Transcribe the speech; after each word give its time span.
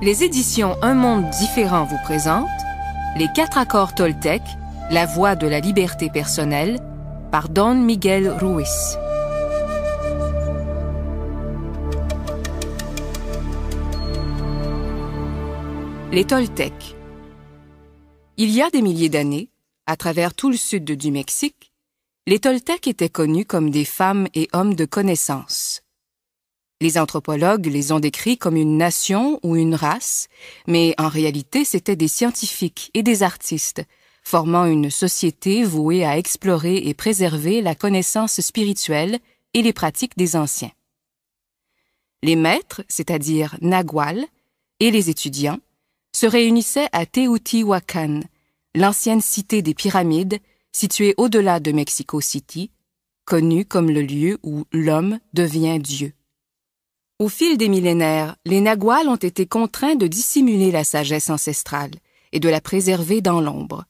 Les 0.00 0.22
éditions 0.22 0.76
Un 0.80 0.94
monde 0.94 1.28
différent 1.40 1.84
vous 1.84 1.98
présentent 2.04 2.46
Les 3.16 3.26
quatre 3.34 3.58
accords 3.58 3.96
Toltec, 3.96 4.42
la 4.92 5.06
voie 5.06 5.34
de 5.34 5.48
la 5.48 5.58
liberté 5.58 6.08
personnelle, 6.08 6.78
par 7.32 7.48
Don 7.48 7.74
Miguel 7.74 8.28
Ruiz. 8.28 8.96
Les 16.12 16.24
Toltecs. 16.24 16.94
Il 18.36 18.50
y 18.50 18.62
a 18.62 18.70
des 18.70 18.82
milliers 18.82 19.08
d'années, 19.08 19.50
à 19.86 19.96
travers 19.96 20.32
tout 20.32 20.48
le 20.48 20.56
sud 20.56 20.84
du 20.84 21.10
Mexique, 21.10 21.72
les 22.28 22.38
Toltecs 22.38 22.86
étaient 22.86 23.08
connus 23.08 23.46
comme 23.46 23.70
des 23.70 23.84
femmes 23.84 24.28
et 24.34 24.48
hommes 24.52 24.74
de 24.74 24.84
connaissance. 24.84 25.82
Les 26.80 26.96
anthropologues 26.96 27.66
les 27.66 27.90
ont 27.90 27.98
décrits 27.98 28.38
comme 28.38 28.56
une 28.56 28.76
nation 28.76 29.40
ou 29.42 29.56
une 29.56 29.74
race, 29.74 30.28
mais 30.68 30.94
en 30.96 31.08
réalité 31.08 31.64
c'étaient 31.64 31.96
des 31.96 32.06
scientifiques 32.06 32.90
et 32.94 33.02
des 33.02 33.24
artistes, 33.24 33.82
formant 34.22 34.64
une 34.64 34.90
société 34.90 35.64
vouée 35.64 36.04
à 36.04 36.18
explorer 36.18 36.76
et 36.76 36.94
préserver 36.94 37.62
la 37.62 37.74
connaissance 37.74 38.40
spirituelle 38.40 39.18
et 39.54 39.62
les 39.62 39.72
pratiques 39.72 40.16
des 40.16 40.36
anciens. 40.36 40.70
Les 42.22 42.36
maîtres, 42.36 42.82
c'est-à-dire 42.88 43.56
Nagual, 43.60 44.24
et 44.78 44.92
les 44.92 45.10
étudiants, 45.10 45.58
se 46.14 46.26
réunissaient 46.26 46.88
à 46.92 47.06
Teotihuacan, 47.06 48.20
l'ancienne 48.76 49.20
cité 49.20 49.62
des 49.62 49.74
pyramides 49.74 50.38
située 50.70 51.14
au-delà 51.16 51.58
de 51.58 51.72
Mexico 51.72 52.20
City, 52.20 52.70
connue 53.24 53.64
comme 53.64 53.90
le 53.90 54.02
lieu 54.02 54.38
où 54.44 54.64
l'homme 54.72 55.18
devient 55.32 55.78
Dieu. 55.80 56.12
Au 57.20 57.28
fil 57.28 57.58
des 57.58 57.68
millénaires, 57.68 58.36
les 58.44 58.60
Naguals 58.60 59.08
ont 59.08 59.16
été 59.16 59.44
contraints 59.44 59.96
de 59.96 60.06
dissimuler 60.06 60.70
la 60.70 60.84
sagesse 60.84 61.30
ancestrale 61.30 61.90
et 62.30 62.38
de 62.38 62.48
la 62.48 62.60
préserver 62.60 63.20
dans 63.20 63.40
l'ombre. 63.40 63.86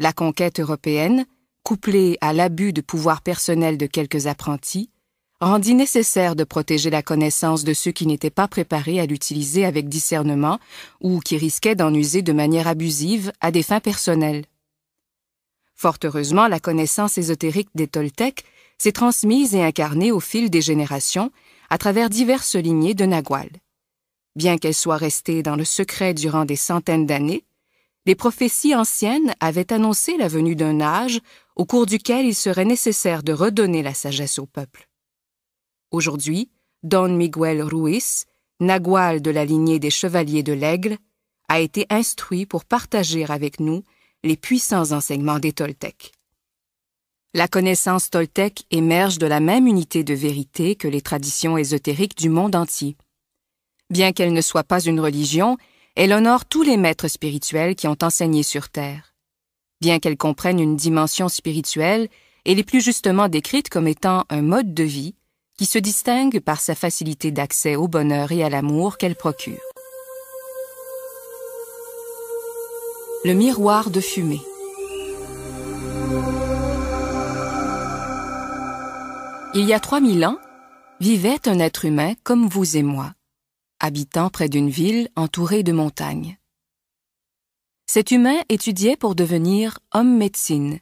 La 0.00 0.12
conquête 0.12 0.58
européenne, 0.58 1.24
couplée 1.62 2.18
à 2.20 2.32
l'abus 2.32 2.72
de 2.72 2.80
pouvoir 2.80 3.22
personnel 3.22 3.78
de 3.78 3.86
quelques 3.86 4.26
apprentis, 4.26 4.90
rendit 5.40 5.76
nécessaire 5.76 6.34
de 6.34 6.42
protéger 6.42 6.90
la 6.90 7.00
connaissance 7.00 7.62
de 7.62 7.74
ceux 7.74 7.92
qui 7.92 8.08
n'étaient 8.08 8.28
pas 8.28 8.48
préparés 8.48 8.98
à 8.98 9.06
l'utiliser 9.06 9.64
avec 9.64 9.88
discernement 9.88 10.58
ou 11.00 11.20
qui 11.20 11.36
risquaient 11.36 11.76
d'en 11.76 11.94
user 11.94 12.22
de 12.22 12.32
manière 12.32 12.66
abusive 12.66 13.30
à 13.40 13.52
des 13.52 13.62
fins 13.62 13.78
personnelles. 13.78 14.46
Fort 15.76 15.98
heureusement, 16.02 16.48
la 16.48 16.58
connaissance 16.58 17.18
ésotérique 17.18 17.70
des 17.76 17.86
Toltecs 17.86 18.42
s'est 18.78 18.90
transmise 18.90 19.54
et 19.54 19.62
incarnée 19.62 20.10
au 20.10 20.18
fil 20.18 20.50
des 20.50 20.60
générations 20.60 21.30
à 21.68 21.78
travers 21.78 22.10
diverses 22.10 22.56
lignées 22.56 22.94
de 22.94 23.04
Nagual. 23.04 23.50
Bien 24.36 24.58
qu'elles 24.58 24.74
soient 24.74 24.96
restées 24.96 25.42
dans 25.42 25.56
le 25.56 25.64
secret 25.64 26.14
durant 26.14 26.44
des 26.44 26.56
centaines 26.56 27.06
d'années, 27.06 27.44
les 28.06 28.14
prophéties 28.14 28.74
anciennes 28.74 29.34
avaient 29.40 29.72
annoncé 29.72 30.16
la 30.16 30.28
venue 30.28 30.56
d'un 30.56 30.80
âge 30.80 31.20
au 31.56 31.66
cours 31.66 31.86
duquel 31.86 32.24
il 32.24 32.34
serait 32.34 32.64
nécessaire 32.64 33.22
de 33.22 33.32
redonner 33.32 33.82
la 33.82 33.94
sagesse 33.94 34.38
au 34.38 34.46
peuple. 34.46 34.88
Aujourd'hui, 35.90 36.50
Don 36.82 37.08
Miguel 37.08 37.62
Ruiz, 37.62 38.24
Nagual 38.60 39.20
de 39.20 39.30
la 39.30 39.44
lignée 39.44 39.78
des 39.78 39.90
Chevaliers 39.90 40.42
de 40.42 40.52
l'Aigle, 40.52 40.96
a 41.48 41.60
été 41.60 41.86
instruit 41.90 42.46
pour 42.46 42.64
partager 42.64 43.24
avec 43.24 43.60
nous 43.60 43.82
les 44.22 44.36
puissants 44.36 44.92
enseignements 44.92 45.38
des 45.38 45.52
Toltecs. 45.52 46.12
La 47.38 47.46
connaissance 47.46 48.10
toltèque 48.10 48.64
émerge 48.72 49.18
de 49.18 49.26
la 49.28 49.38
même 49.38 49.68
unité 49.68 50.02
de 50.02 50.12
vérité 50.12 50.74
que 50.74 50.88
les 50.88 51.00
traditions 51.00 51.56
ésotériques 51.56 52.18
du 52.18 52.30
monde 52.30 52.56
entier. 52.56 52.96
Bien 53.90 54.10
qu'elle 54.10 54.32
ne 54.32 54.40
soit 54.40 54.64
pas 54.64 54.80
une 54.80 54.98
religion, 54.98 55.56
elle 55.94 56.12
honore 56.12 56.46
tous 56.46 56.64
les 56.64 56.76
maîtres 56.76 57.06
spirituels 57.06 57.76
qui 57.76 57.86
ont 57.86 57.96
enseigné 58.02 58.42
sur 58.42 58.70
Terre. 58.70 59.14
Bien 59.80 60.00
qu'elle 60.00 60.16
comprenne 60.16 60.58
une 60.58 60.74
dimension 60.74 61.28
spirituelle, 61.28 62.08
elle 62.44 62.58
est 62.58 62.64
plus 62.64 62.80
justement 62.80 63.28
décrite 63.28 63.68
comme 63.68 63.86
étant 63.86 64.24
un 64.30 64.42
mode 64.42 64.74
de 64.74 64.82
vie 64.82 65.14
qui 65.56 65.66
se 65.66 65.78
distingue 65.78 66.40
par 66.40 66.60
sa 66.60 66.74
facilité 66.74 67.30
d'accès 67.30 67.76
au 67.76 67.86
bonheur 67.86 68.32
et 68.32 68.42
à 68.42 68.50
l'amour 68.50 68.98
qu'elle 68.98 69.14
procure. 69.14 69.62
Le 73.24 73.34
miroir 73.34 73.90
de 73.90 74.00
fumée. 74.00 74.42
Il 79.58 79.64
y 79.64 79.72
a 79.72 79.80
3000 79.80 80.24
ans, 80.24 80.38
vivait 81.00 81.48
un 81.48 81.58
être 81.58 81.84
humain 81.84 82.14
comme 82.22 82.46
vous 82.46 82.76
et 82.76 82.84
moi, 82.84 83.14
habitant 83.80 84.30
près 84.30 84.48
d'une 84.48 84.70
ville 84.70 85.08
entourée 85.16 85.64
de 85.64 85.72
montagnes. 85.72 86.38
Cet 87.88 88.12
humain 88.12 88.36
étudiait 88.50 88.96
pour 88.96 89.16
devenir 89.16 89.80
homme 89.92 90.16
médecine 90.16 90.78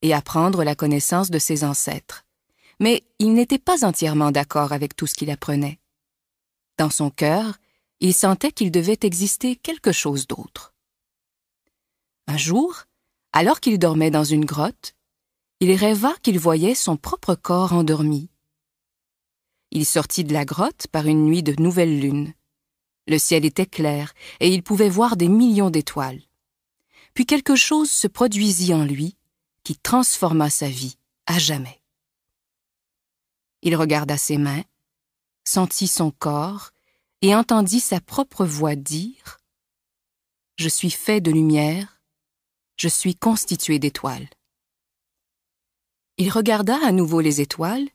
et 0.00 0.14
apprendre 0.14 0.64
la 0.64 0.74
connaissance 0.74 1.30
de 1.30 1.38
ses 1.38 1.64
ancêtres, 1.64 2.24
mais 2.80 3.04
il 3.18 3.34
n'était 3.34 3.58
pas 3.58 3.84
entièrement 3.84 4.30
d'accord 4.30 4.72
avec 4.72 4.96
tout 4.96 5.06
ce 5.06 5.14
qu'il 5.14 5.30
apprenait. 5.30 5.78
Dans 6.78 6.88
son 6.88 7.10
cœur, 7.10 7.58
il 8.00 8.14
sentait 8.14 8.52
qu'il 8.52 8.70
devait 8.70 9.00
exister 9.02 9.54
quelque 9.54 9.92
chose 9.92 10.26
d'autre. 10.26 10.72
Un 12.26 12.38
jour, 12.38 12.84
alors 13.34 13.60
qu'il 13.60 13.78
dormait 13.78 14.10
dans 14.10 14.24
une 14.24 14.46
grotte, 14.46 14.94
il 15.64 15.74
rêva 15.76 16.14
qu'il 16.20 16.38
voyait 16.38 16.74
son 16.74 16.98
propre 16.98 17.34
corps 17.34 17.72
endormi. 17.72 18.28
Il 19.70 19.86
sortit 19.86 20.22
de 20.22 20.34
la 20.34 20.44
grotte 20.44 20.88
par 20.88 21.06
une 21.06 21.24
nuit 21.24 21.42
de 21.42 21.58
nouvelle 21.58 22.00
lune. 22.00 22.34
Le 23.06 23.16
ciel 23.16 23.46
était 23.46 23.64
clair 23.64 24.12
et 24.40 24.52
il 24.52 24.62
pouvait 24.62 24.90
voir 24.90 25.16
des 25.16 25.28
millions 25.28 25.70
d'étoiles. 25.70 26.20
Puis 27.14 27.24
quelque 27.24 27.56
chose 27.56 27.90
se 27.90 28.06
produisit 28.06 28.74
en 28.74 28.84
lui 28.84 29.16
qui 29.62 29.74
transforma 29.78 30.50
sa 30.50 30.68
vie 30.68 30.98
à 31.24 31.38
jamais. 31.38 31.80
Il 33.62 33.74
regarda 33.74 34.18
ses 34.18 34.36
mains, 34.36 34.64
sentit 35.44 35.88
son 35.88 36.10
corps 36.10 36.72
et 37.22 37.34
entendit 37.34 37.80
sa 37.80 38.02
propre 38.02 38.44
voix 38.44 38.76
dire⁇ 38.76 39.24
Je 40.56 40.68
suis 40.68 40.90
fait 40.90 41.22
de 41.22 41.30
lumière, 41.30 42.02
je 42.76 42.88
suis 42.88 43.16
constitué 43.16 43.78
d'étoiles. 43.78 44.28
Il 46.16 46.30
regarda 46.30 46.78
à 46.84 46.92
nouveau 46.92 47.20
les 47.20 47.40
étoiles 47.40 47.88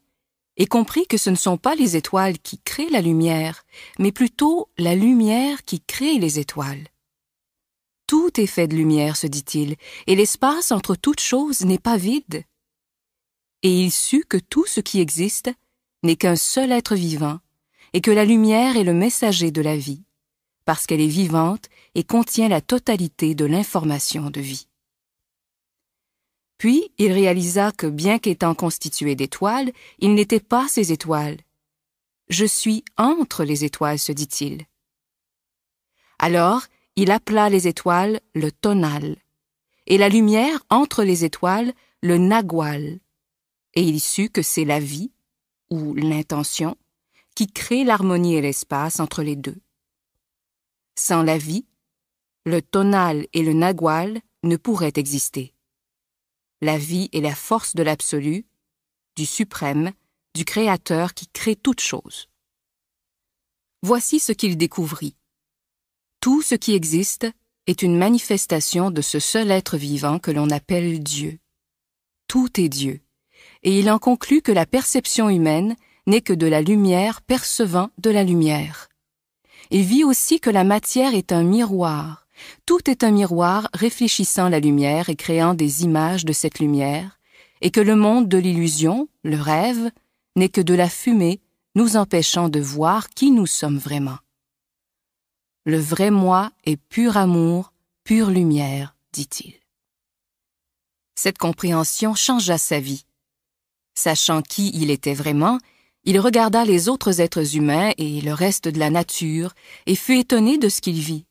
et 0.58 0.66
comprit 0.66 1.08
que 1.08 1.18
ce 1.18 1.30
ne 1.30 1.36
sont 1.36 1.58
pas 1.58 1.74
les 1.76 1.96
étoiles 1.96 2.38
qui 2.38 2.60
créent 2.60 2.90
la 2.90 3.00
lumière, 3.00 3.64
mais 3.98 4.12
plutôt 4.12 4.70
la 4.78 4.94
lumière 4.94 5.64
qui 5.64 5.80
crée 5.80 6.20
les 6.20 6.38
étoiles. 6.38 6.86
Tout 8.08 8.42
est 8.42 8.48
fait 8.48 8.68
de 8.68 8.76
lumière, 8.76 9.16
se 9.16 9.28
dit-il, 9.28 9.78
et 10.08 10.16
l'espace 10.16 10.74
entre 10.74 10.96
toutes 10.96 11.22
choses 11.22 11.62
n'est 11.62 11.80
pas 11.80 11.96
vide. 11.96 12.44
Et 13.64 13.72
il 13.72 13.92
sut 13.92 14.26
que 14.26 14.38
tout 14.38 14.66
ce 14.66 14.82
qui 14.82 15.00
existe 15.00 15.50
n'est 16.04 16.18
qu'un 16.18 16.36
seul 16.36 16.74
être 16.74 16.96
vivant, 16.96 17.40
et 17.94 18.02
que 18.02 18.12
la 18.12 18.26
lumière 18.26 18.76
est 18.76 18.84
le 18.84 18.94
messager 18.94 19.52
de 19.52 19.62
la 19.62 19.78
vie, 19.78 20.04
parce 20.66 20.86
qu'elle 20.88 21.02
est 21.02 21.08
vivante 21.08 21.70
et 21.96 22.04
contient 22.04 22.50
la 22.50 22.62
totalité 22.62 23.34
de 23.34 23.46
l'information 23.46 24.30
de 24.30 24.42
vie. 24.42 24.68
Puis 26.60 26.92
il 26.98 27.14
réalisa 27.14 27.72
que 27.72 27.88
bien 27.88 28.20
qu'étant 28.20 28.54
constitué 28.54 29.16
d'étoiles, 29.16 29.72
il 30.00 30.14
n'était 30.14 30.42
pas 30.42 30.68
ces 30.68 30.92
étoiles. 30.92 31.38
Je 32.28 32.46
suis 32.46 32.84
entre 32.98 33.46
les 33.46 33.64
étoiles, 33.64 33.98
se 33.98 34.12
dit-il. 34.12 34.66
Alors 36.20 36.64
il 36.98 37.12
appela 37.12 37.50
les 37.50 37.70
étoiles 37.70 38.20
le 38.36 38.52
tonal, 38.52 39.16
et 39.88 39.98
la 39.98 40.10
lumière 40.10 40.66
entre 40.70 41.04
les 41.04 41.24
étoiles 41.24 41.74
le 42.02 42.18
nagual, 42.18 43.00
et 43.74 43.82
il 43.82 44.02
sut 44.02 44.30
que 44.30 44.42
c'est 44.42 44.66
la 44.66 44.82
vie, 44.82 45.14
ou 45.70 45.94
l'intention, 45.94 46.76
qui 47.36 47.48
crée 47.48 47.86
l'harmonie 47.86 48.36
et 48.36 48.42
l'espace 48.42 49.00
entre 49.00 49.24
les 49.24 49.38
deux. 49.38 49.62
Sans 50.96 51.24
la 51.24 51.38
vie, 51.38 51.66
le 52.46 52.62
tonal 52.62 53.28
et 53.32 53.44
le 53.44 53.54
nagual 53.54 54.20
ne 54.44 54.58
pourraient 54.58 54.92
exister 54.98 55.54
la 56.62 56.78
vie 56.78 57.10
est 57.14 57.22
la 57.22 57.36
force 57.36 57.76
de 57.76 57.84
l'absolu, 57.84 58.46
du 59.16 59.26
suprême, 59.26 59.92
du 60.36 60.46
Créateur 60.46 61.14
qui 61.14 61.28
crée 61.28 61.56
toute 61.56 61.80
chose. 61.80 62.30
Voici 63.82 64.20
ce 64.20 64.32
qu'il 64.32 64.58
découvrit. 64.58 65.16
Tout 66.20 66.42
ce 66.42 66.56
qui 66.56 66.74
existe 66.74 67.28
est 67.66 67.82
une 67.82 67.98
manifestation 67.98 68.92
de 68.92 69.02
ce 69.02 69.20
seul 69.20 69.52
être 69.52 69.78
vivant 69.78 70.20
que 70.20 70.32
l'on 70.32 70.50
appelle 70.50 71.02
Dieu. 71.02 71.40
Tout 72.28 72.60
est 72.60 72.70
Dieu, 72.70 73.02
et 73.64 73.80
il 73.80 73.90
en 73.90 74.00
conclut 74.00 74.42
que 74.42 74.52
la 74.52 74.66
perception 74.66 75.30
humaine 75.30 75.76
n'est 76.08 76.22
que 76.22 76.34
de 76.34 76.48
la 76.48 76.62
lumière 76.62 77.22
percevant 77.22 77.90
de 77.98 78.10
la 78.10 78.24
lumière. 78.24 78.90
Il 79.72 79.84
vit 79.84 80.04
aussi 80.04 80.40
que 80.40 80.50
la 80.50 80.64
matière 80.64 81.14
est 81.14 81.32
un 81.32 81.44
miroir, 81.44 82.26
tout 82.66 82.90
est 82.90 83.04
un 83.04 83.12
miroir 83.12 83.70
réfléchissant 83.74 84.50
la 84.50 84.60
lumière 84.60 85.10
et 85.10 85.16
créant 85.16 85.54
des 85.54 85.84
images 85.84 86.26
de 86.26 86.34
cette 86.34 86.60
lumière, 86.60 87.20
et 87.62 87.72
que 87.72 87.82
le 87.82 87.96
monde 87.96 88.28
de 88.28 88.38
l'illusion, 88.38 89.10
le 89.24 89.40
rêve, 89.40 89.92
n'est 90.36 90.50
que 90.50 90.62
de 90.62 90.74
la 90.74 90.90
fumée 90.90 91.42
nous 91.76 91.98
empêchant 91.98 92.50
de 92.50 92.60
voir 92.60 93.10
qui 93.10 93.32
nous 93.32 93.46
sommes 93.46 93.78
vraiment. 93.78 94.18
Le 95.66 95.80
vrai 95.80 96.10
moi 96.10 96.52
est 96.66 96.78
pur 96.78 97.18
amour, 97.18 97.74
pure 98.04 98.30
lumière, 98.30 98.96
dit-il. 99.14 99.54
Cette 101.16 101.38
compréhension 101.38 102.16
changea 102.16 102.58
sa 102.58 102.80
vie. 102.80 103.06
Sachant 103.94 104.42
qui 104.42 104.72
il 104.74 104.90
était 104.90 105.14
vraiment, 105.14 105.60
il 106.06 106.20
regarda 106.20 106.64
les 106.64 106.88
autres 106.88 107.20
êtres 107.20 107.58
humains 107.58 107.92
et 107.98 108.22
le 108.22 108.34
reste 108.34 108.68
de 108.68 108.80
la 108.80 108.90
nature 108.90 109.54
et 109.86 109.96
fut 109.96 110.18
étonné 110.18 110.58
de 110.58 110.70
ce 110.70 110.82
qu'il 110.82 111.00
vit. 111.00 111.26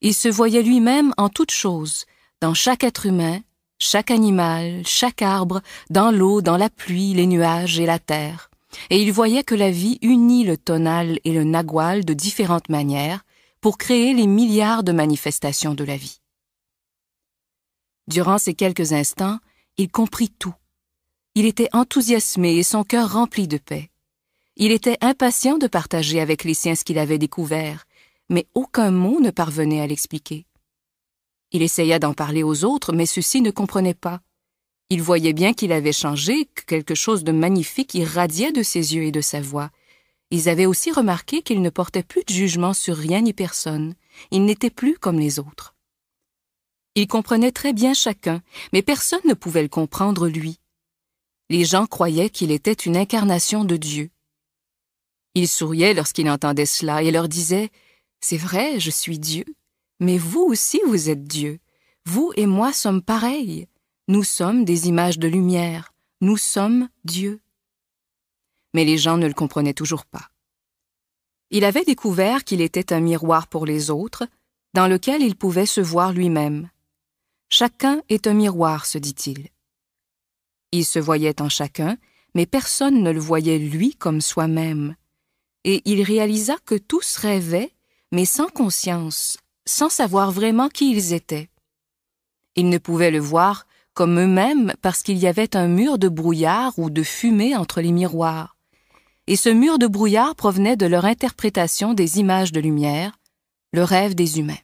Il 0.00 0.14
se 0.14 0.28
voyait 0.28 0.62
lui-même 0.62 1.14
en 1.16 1.28
toutes 1.28 1.50
choses, 1.50 2.04
dans 2.40 2.54
chaque 2.54 2.84
être 2.84 3.06
humain, 3.06 3.40
chaque 3.78 4.10
animal, 4.10 4.82
chaque 4.86 5.22
arbre, 5.22 5.60
dans 5.90 6.10
l'eau, 6.10 6.42
dans 6.42 6.56
la 6.56 6.70
pluie, 6.70 7.14
les 7.14 7.26
nuages 7.26 7.78
et 7.78 7.86
la 7.86 7.98
terre. 7.98 8.50
Et 8.90 9.00
il 9.00 9.12
voyait 9.12 9.44
que 9.44 9.54
la 9.54 9.70
vie 9.70 9.98
unit 10.02 10.44
le 10.44 10.56
tonal 10.56 11.18
et 11.24 11.32
le 11.32 11.44
nagual 11.44 12.04
de 12.04 12.14
différentes 12.14 12.68
manières 12.68 13.24
pour 13.60 13.78
créer 13.78 14.14
les 14.14 14.26
milliards 14.26 14.84
de 14.84 14.92
manifestations 14.92 15.74
de 15.74 15.84
la 15.84 15.96
vie. 15.96 16.20
Durant 18.08 18.38
ces 18.38 18.54
quelques 18.54 18.92
instants, 18.92 19.38
il 19.78 19.90
comprit 19.90 20.28
tout. 20.28 20.54
Il 21.34 21.46
était 21.46 21.70
enthousiasmé 21.72 22.56
et 22.56 22.62
son 22.62 22.84
cœur 22.84 23.12
rempli 23.12 23.48
de 23.48 23.58
paix. 23.58 23.90
Il 24.56 24.70
était 24.70 24.98
impatient 25.00 25.58
de 25.58 25.66
partager 25.66 26.20
avec 26.20 26.44
les 26.44 26.54
siens 26.54 26.74
ce 26.74 26.84
qu'il 26.84 26.98
avait 26.98 27.18
découvert, 27.18 27.86
mais 28.28 28.46
aucun 28.54 28.90
mot 28.90 29.20
ne 29.20 29.30
parvenait 29.30 29.80
à 29.80 29.86
l'expliquer. 29.86 30.46
Il 31.52 31.62
essaya 31.62 31.98
d'en 31.98 32.14
parler 32.14 32.42
aux 32.42 32.64
autres, 32.64 32.92
mais 32.92 33.06
ceux-ci 33.06 33.40
ne 33.40 33.50
comprenaient 33.50 33.94
pas. 33.94 34.20
Il 34.90 35.02
voyait 35.02 35.32
bien 35.32 35.54
qu'il 35.54 35.72
avait 35.72 35.92
changé, 35.92 36.46
que 36.46 36.64
quelque 36.64 36.94
chose 36.94 37.24
de 37.24 37.32
magnifique 37.32 37.94
irradiait 37.94 38.52
de 38.52 38.62
ses 38.62 38.94
yeux 38.94 39.04
et 39.04 39.12
de 39.12 39.20
sa 39.20 39.40
voix. 39.40 39.70
Ils 40.30 40.48
avaient 40.48 40.66
aussi 40.66 40.90
remarqué 40.90 41.42
qu'il 41.42 41.62
ne 41.62 41.70
portait 41.70 42.02
plus 42.02 42.24
de 42.24 42.32
jugement 42.32 42.74
sur 42.74 42.96
rien 42.96 43.20
ni 43.20 43.32
personne. 43.32 43.94
Il 44.30 44.44
n'était 44.44 44.70
plus 44.70 44.98
comme 44.98 45.18
les 45.18 45.38
autres. 45.38 45.74
Il 46.96 47.08
comprenait 47.08 47.52
très 47.52 47.72
bien 47.72 47.94
chacun, 47.94 48.42
mais 48.72 48.82
personne 48.82 49.20
ne 49.24 49.34
pouvait 49.34 49.62
le 49.62 49.68
comprendre 49.68 50.28
lui. 50.28 50.60
Les 51.50 51.64
gens 51.64 51.86
croyaient 51.86 52.30
qu'il 52.30 52.50
était 52.50 52.72
une 52.72 52.96
incarnation 52.96 53.64
de 53.64 53.76
Dieu. 53.76 54.10
Il 55.34 55.48
souriait 55.48 55.94
lorsqu'il 55.94 56.30
entendait 56.30 56.66
cela 56.66 57.02
et 57.02 57.10
leur 57.10 57.28
disait 57.28 57.70
C'est 58.26 58.38
vrai, 58.38 58.80
je 58.80 58.90
suis 58.90 59.18
Dieu, 59.18 59.44
mais 60.00 60.16
vous 60.16 60.40
aussi 60.40 60.80
vous 60.86 61.10
êtes 61.10 61.24
Dieu. 61.24 61.58
Vous 62.06 62.32
et 62.36 62.46
moi 62.46 62.72
sommes 62.72 63.02
pareils. 63.02 63.68
Nous 64.08 64.24
sommes 64.24 64.64
des 64.64 64.88
images 64.88 65.18
de 65.18 65.28
lumière. 65.28 65.92
Nous 66.22 66.38
sommes 66.38 66.88
Dieu. 67.04 67.42
Mais 68.72 68.86
les 68.86 68.96
gens 68.96 69.18
ne 69.18 69.26
le 69.26 69.34
comprenaient 69.34 69.74
toujours 69.74 70.06
pas. 70.06 70.30
Il 71.50 71.66
avait 71.66 71.84
découvert 71.84 72.44
qu'il 72.44 72.62
était 72.62 72.94
un 72.94 73.00
miroir 73.00 73.46
pour 73.46 73.66
les 73.66 73.90
autres, 73.90 74.26
dans 74.72 74.88
lequel 74.88 75.20
il 75.20 75.36
pouvait 75.36 75.66
se 75.66 75.82
voir 75.82 76.14
lui-même. 76.14 76.70
Chacun 77.50 78.00
est 78.08 78.26
un 78.26 78.32
miroir, 78.32 78.86
se 78.86 78.96
dit-il. 78.96 79.50
Il 80.72 80.86
se 80.86 80.98
voyait 80.98 81.42
en 81.42 81.50
chacun, 81.50 81.98
mais 82.34 82.46
personne 82.46 83.02
ne 83.02 83.10
le 83.10 83.20
voyait 83.20 83.58
lui 83.58 83.94
comme 83.94 84.22
soi-même. 84.22 84.96
Et 85.64 85.82
il 85.84 86.00
réalisa 86.02 86.56
que 86.64 86.76
tous 86.76 87.18
rêvaient, 87.18 87.74
mais 88.14 88.26
sans 88.26 88.46
conscience, 88.46 89.38
sans 89.66 89.88
savoir 89.88 90.30
vraiment 90.30 90.68
qui 90.68 90.92
ils 90.92 91.12
étaient. 91.12 91.48
Ils 92.54 92.68
ne 92.68 92.78
pouvaient 92.78 93.10
le 93.10 93.18
voir 93.18 93.66
comme 93.92 94.20
eux-mêmes 94.20 94.72
parce 94.82 95.02
qu'il 95.02 95.18
y 95.18 95.26
avait 95.26 95.56
un 95.56 95.66
mur 95.66 95.98
de 95.98 96.08
brouillard 96.08 96.78
ou 96.78 96.90
de 96.90 97.02
fumée 97.02 97.56
entre 97.56 97.80
les 97.80 97.90
miroirs. 97.90 98.56
Et 99.26 99.34
ce 99.34 99.48
mur 99.48 99.80
de 99.80 99.88
brouillard 99.88 100.36
provenait 100.36 100.76
de 100.76 100.86
leur 100.86 101.04
interprétation 101.06 101.92
des 101.92 102.20
images 102.20 102.52
de 102.52 102.60
lumière, 102.60 103.18
le 103.72 103.82
rêve 103.82 104.14
des 104.14 104.38
humains. 104.38 104.62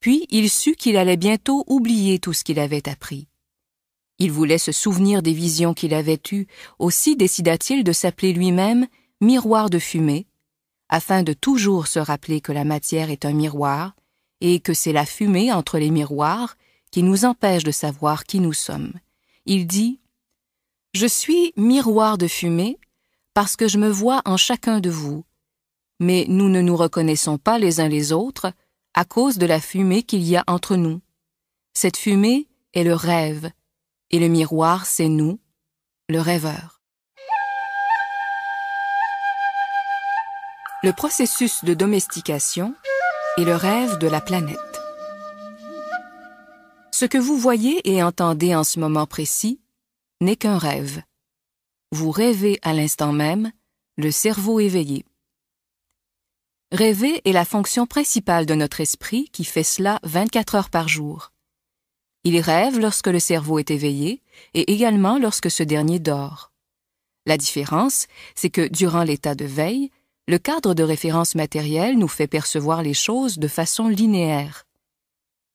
Puis 0.00 0.26
il 0.28 0.50
sut 0.50 0.74
qu'il 0.74 0.96
allait 0.96 1.16
bientôt 1.16 1.62
oublier 1.68 2.18
tout 2.18 2.32
ce 2.32 2.42
qu'il 2.42 2.58
avait 2.58 2.88
appris. 2.88 3.28
Il 4.18 4.32
voulait 4.32 4.58
se 4.58 4.72
souvenir 4.72 5.22
des 5.22 5.34
visions 5.34 5.72
qu'il 5.72 5.94
avait 5.94 6.20
eues, 6.32 6.48
aussi 6.80 7.14
décida-t-il 7.14 7.84
de 7.84 7.92
s'appeler 7.92 8.32
lui-même 8.32 8.88
miroir 9.20 9.70
de 9.70 9.78
fumée, 9.78 10.26
afin 10.90 11.22
de 11.22 11.32
toujours 11.32 11.86
se 11.86 12.00
rappeler 12.00 12.40
que 12.40 12.52
la 12.52 12.64
matière 12.64 13.10
est 13.10 13.24
un 13.24 13.32
miroir, 13.32 13.94
et 14.40 14.60
que 14.60 14.74
c'est 14.74 14.92
la 14.92 15.06
fumée 15.06 15.52
entre 15.52 15.78
les 15.78 15.90
miroirs 15.90 16.56
qui 16.90 17.02
nous 17.02 17.24
empêche 17.24 17.62
de 17.62 17.70
savoir 17.70 18.24
qui 18.24 18.40
nous 18.40 18.52
sommes. 18.52 18.92
Il 19.46 19.66
dit 19.66 20.00
Je 20.92 21.06
suis 21.06 21.52
miroir 21.56 22.18
de 22.18 22.26
fumée 22.26 22.78
parce 23.34 23.56
que 23.56 23.68
je 23.68 23.78
me 23.78 23.88
vois 23.88 24.22
en 24.24 24.36
chacun 24.36 24.80
de 24.80 24.90
vous, 24.90 25.24
mais 26.00 26.26
nous 26.28 26.48
ne 26.48 26.60
nous 26.60 26.76
reconnaissons 26.76 27.38
pas 27.38 27.58
les 27.58 27.80
uns 27.80 27.88
les 27.88 28.12
autres 28.12 28.52
à 28.94 29.04
cause 29.04 29.38
de 29.38 29.46
la 29.46 29.60
fumée 29.60 30.02
qu'il 30.02 30.22
y 30.22 30.36
a 30.36 30.42
entre 30.48 30.74
nous. 30.74 31.00
Cette 31.74 31.96
fumée 31.96 32.48
est 32.74 32.82
le 32.82 32.94
rêve, 32.94 33.50
et 34.10 34.18
le 34.18 34.26
miroir, 34.26 34.86
c'est 34.86 35.08
nous, 35.08 35.38
le 36.08 36.20
rêveur. 36.20 36.79
Le 40.82 40.94
processus 40.94 41.62
de 41.62 41.74
domestication 41.74 42.74
est 43.36 43.44
le 43.44 43.54
rêve 43.54 43.98
de 43.98 44.06
la 44.08 44.22
planète. 44.22 44.56
Ce 46.90 47.04
que 47.04 47.18
vous 47.18 47.36
voyez 47.36 47.86
et 47.86 48.02
entendez 48.02 48.54
en 48.54 48.64
ce 48.64 48.80
moment 48.80 49.06
précis 49.06 49.60
n'est 50.22 50.36
qu'un 50.36 50.56
rêve. 50.56 51.02
Vous 51.92 52.10
rêvez 52.10 52.58
à 52.62 52.72
l'instant 52.72 53.12
même, 53.12 53.52
le 53.98 54.10
cerveau 54.10 54.58
éveillé. 54.58 55.04
Rêver 56.72 57.20
est 57.26 57.32
la 57.32 57.44
fonction 57.44 57.86
principale 57.86 58.46
de 58.46 58.54
notre 58.54 58.80
esprit 58.80 59.28
qui 59.32 59.44
fait 59.44 59.64
cela 59.64 60.00
24 60.04 60.54
heures 60.54 60.70
par 60.70 60.88
jour. 60.88 61.30
Il 62.24 62.40
rêve 62.40 62.78
lorsque 62.78 63.08
le 63.08 63.20
cerveau 63.20 63.58
est 63.58 63.70
éveillé 63.70 64.22
et 64.54 64.72
également 64.72 65.18
lorsque 65.18 65.50
ce 65.50 65.62
dernier 65.62 65.98
dort. 65.98 66.52
La 67.26 67.36
différence, 67.36 68.06
c'est 68.34 68.48
que 68.48 68.66
durant 68.66 69.02
l'état 69.02 69.34
de 69.34 69.44
veille, 69.44 69.90
le 70.30 70.38
cadre 70.38 70.74
de 70.74 70.84
référence 70.84 71.34
matérielle 71.34 71.98
nous 71.98 72.06
fait 72.06 72.28
percevoir 72.28 72.84
les 72.84 72.94
choses 72.94 73.38
de 73.38 73.48
façon 73.48 73.88
linéaire. 73.88 74.64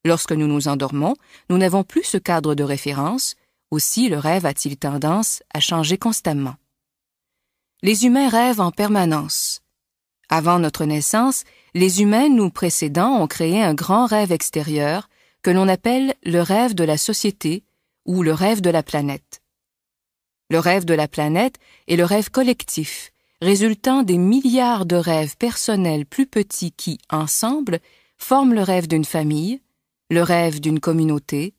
Lorsque 0.04 0.34
nous 0.34 0.48
nous 0.48 0.68
endormons, 0.68 1.16
nous 1.50 1.58
n'avons 1.58 1.86
plus 1.86 2.04
ce 2.04 2.18
cadre 2.18 2.56
de 2.56 2.64
référence, 2.64 3.36
aussi 3.72 4.10
le 4.10 4.18
rêve 4.18 4.46
a-t-il 4.46 4.76
tendance 4.76 5.44
à 5.54 5.62
changer 5.62 5.98
constamment. 5.98 6.56
Les 7.84 8.06
humains 8.06 8.28
rêvent 8.28 8.60
en 8.60 8.72
permanence. 8.72 9.62
Avant 10.28 10.60
notre 10.60 10.84
naissance, 10.84 11.46
les 11.74 12.02
humains 12.02 12.28
nous 12.28 12.50
précédant 12.50 13.22
ont 13.22 13.28
créé 13.28 13.64
un 13.64 13.76
grand 13.76 14.06
rêve 14.08 14.34
extérieur 14.34 15.08
que 15.42 15.52
l'on 15.52 15.70
appelle 15.70 16.16
le 16.26 16.42
rêve 16.42 16.76
de 16.76 16.84
la 16.84 16.98
société 16.98 17.64
ou 18.06 18.24
le 18.24 18.34
rêve 18.34 18.60
de 18.60 18.72
la 18.72 18.84
planète. 18.84 19.42
Le 20.50 20.60
rêve 20.60 20.84
de 20.84 20.94
la 20.94 21.08
planète 21.08 21.60
est 21.88 21.96
le 21.96 22.04
rêve 22.04 22.30
collectif, 22.30 23.14
résultant 23.46 24.02
des 24.02 24.18
milliards 24.18 24.88
de 24.88 24.96
rêves 24.96 25.38
personnels 25.38 26.08
plus 26.08 26.26
petits 26.26 26.72
qui, 26.72 26.98
ensemble, 27.12 27.80
forment 28.18 28.56
le 28.56 28.64
rêve 28.64 28.88
d'une 28.88 29.06
famille, 29.06 29.62
le 30.10 30.24
rêve 30.24 30.60
d'une 30.60 30.80
communauté, 30.80 31.54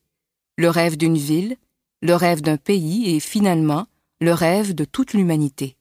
le 0.58 0.68
rêve 0.68 0.96
d'une 0.96 1.16
ville, 1.16 1.56
le 2.02 2.14
rêve 2.14 2.40
d'un 2.40 2.56
pays 2.56 3.14
et 3.14 3.20
finalement 3.20 3.86
le 4.20 4.32
rêve 4.32 4.74
de 4.74 4.84
toute 4.84 5.12
l'humanité. 5.12 5.76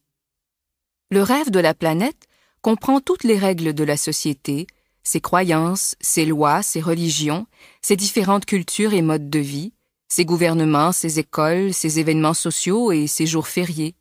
Le 1.09 1.23
rêve 1.23 1.49
de 1.49 1.59
la 1.59 1.73
planète 1.73 2.27
comprend 2.61 3.01
toutes 3.01 3.23
les 3.23 3.39
règles 3.39 3.73
de 3.73 3.83
la 3.83 3.97
société, 3.97 4.67
ses 5.01 5.21
croyances, 5.21 5.95
ses 6.01 6.25
lois, 6.25 6.61
ses 6.61 6.81
religions, 6.81 7.47
ses 7.81 7.95
différentes 7.95 8.45
cultures 8.45 8.93
et 8.93 9.01
modes 9.01 9.29
de 9.31 9.39
vie, 9.39 9.73
ses 10.07 10.25
gouvernements, 10.25 10.91
ses 10.91 11.17
écoles, 11.17 11.73
ses 11.73 11.99
événements 11.99 12.35
sociaux 12.35 12.91
et 12.91 13.07
ses 13.07 13.25
jours 13.25 13.47
fériés. 13.47 13.95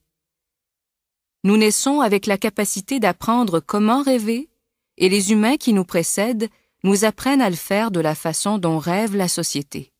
Nous 1.44 1.58
naissons 1.58 2.00
avec 2.00 2.24
la 2.24 2.38
capacité 2.38 3.00
d'apprendre 3.00 3.60
comment 3.60 4.02
rêver, 4.02 4.48
et 4.96 5.10
les 5.10 5.30
humains 5.30 5.58
qui 5.58 5.74
nous 5.74 5.84
précèdent 5.84 6.48
nous 6.84 7.04
apprennent 7.04 7.42
à 7.42 7.50
le 7.50 7.56
faire 7.56 7.90
de 7.90 8.00
la 8.00 8.14
façon 8.14 8.56
dont 8.56 8.78
rêve 8.78 9.14
la 9.14 9.28
société. 9.28 9.92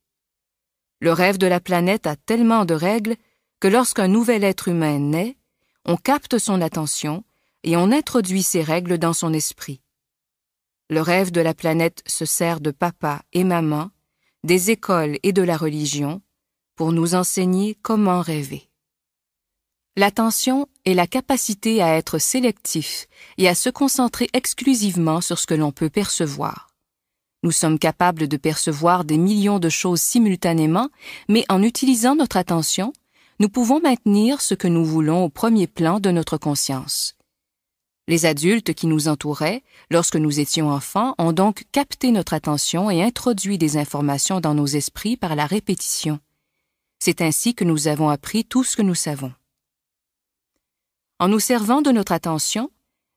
Le 1.01 1.13
rêve 1.13 1.37
de 1.37 1.47
la 1.47 1.61
planète 1.61 2.07
a 2.07 2.17
tellement 2.17 2.65
de 2.65 2.73
règles 2.73 3.17
que 3.61 3.69
lorsqu'un 3.69 4.09
nouvel 4.09 4.43
être 4.43 4.69
humain 4.69 4.99
naît, 4.99 5.37
on 5.85 5.97
capte 5.97 6.39
son 6.39 6.63
attention 6.63 7.25
et 7.63 7.77
on 7.77 7.93
introduit 7.93 8.43
ces 8.43 8.63
règles 8.63 8.97
dans 8.97 9.13
son 9.13 9.35
esprit. 9.35 9.83
Le 10.89 11.03
rêve 11.03 11.31
de 11.31 11.43
la 11.43 11.53
planète 11.53 12.03
se 12.07 12.25
sert 12.25 12.61
de 12.61 12.71
papa 12.71 13.23
et 13.35 13.45
maman, 13.45 13.91
des 14.45 14.71
écoles 14.71 15.19
et 15.23 15.33
de 15.33 15.43
la 15.43 15.59
religion 15.59 16.23
pour 16.75 16.93
nous 16.93 17.15
enseigner 17.15 17.75
comment 17.83 18.23
rêver. 18.23 18.71
L'attention 19.97 20.69
est 20.85 20.95
la 20.95 21.07
capacité 21.07 21.83
à 21.83 21.97
être 21.97 22.19
sélectif 22.19 23.07
et 23.39 23.49
à 23.49 23.55
se 23.55 23.71
concentrer 23.71 24.29
exclusivement 24.33 25.21
sur 25.21 25.39
ce 25.39 25.47
que 25.47 25.55
l'on 25.55 25.73
peut 25.73 25.91
percevoir. 25.91 26.69
Nous 27.43 27.53
sommes 27.53 27.79
capables 27.79 28.29
de 28.29 28.37
percevoir 28.37 29.05
des 29.05 29.19
millions 29.19 29.59
de 29.59 29.69
choses 29.69 30.01
simultanément, 30.01 30.89
mais 31.29 31.45
en 31.49 31.63
utilisant 31.63 32.17
notre 32.17 32.39
attention, 32.39 32.93
nous 33.39 33.49
pouvons 33.49 33.81
maintenir 33.81 34.41
ce 34.41 34.55
que 34.55 34.69
nous 34.69 34.85
voulons 34.85 35.25
au 35.25 35.29
premier 35.29 35.67
plan 35.67 36.01
de 36.01 36.11
notre 36.11 36.39
conscience. 36.39 37.17
Les 38.07 38.27
adultes 38.27 38.75
qui 38.75 38.87
nous 38.87 39.09
entouraient, 39.09 39.63
lorsque 39.91 40.17
nous 40.17 40.39
étions 40.39 40.71
enfants, 40.71 41.15
ont 41.19 41.33
donc 41.33 41.65
capté 41.73 42.13
notre 42.13 42.35
attention 42.35 42.91
et 42.91 43.03
introduit 43.03 43.59
des 43.59 43.77
informations 43.79 44.41
dans 44.41 44.55
nos 44.55 44.67
esprits 44.67 45.17
par 45.17 45.37
la 45.37 45.47
répétition. 45.47 46.21
C'est 46.99 47.23
ainsi 47.23 47.55
que 47.55 47.65
nous 47.65 47.89
avons 47.89 48.11
appris 48.11 48.45
tout 48.45 48.63
ce 48.63 48.77
que 48.77 48.83
nous 48.83 48.95
savons. 48.95 49.33
En 51.21 51.29
nous 51.29 51.39
servant 51.39 51.81
de 51.81 51.93
notre 51.93 52.11
attention, 52.11 52.73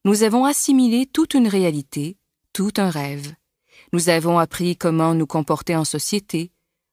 nous 0.06 0.22
avons 0.22 0.46
assimilé 0.46 1.08
toute 1.08 1.34
une 1.34 1.48
réalité, 1.48 2.18
tout 2.54 2.72
un 2.78 2.92
rêve. 2.92 3.34
Nous 3.92 4.10
avons 4.10 4.38
appris 4.38 4.78
comment 4.78 5.16
nous 5.16 5.26
comporter 5.26 5.76
en 5.76 5.84
société, 5.84 6.52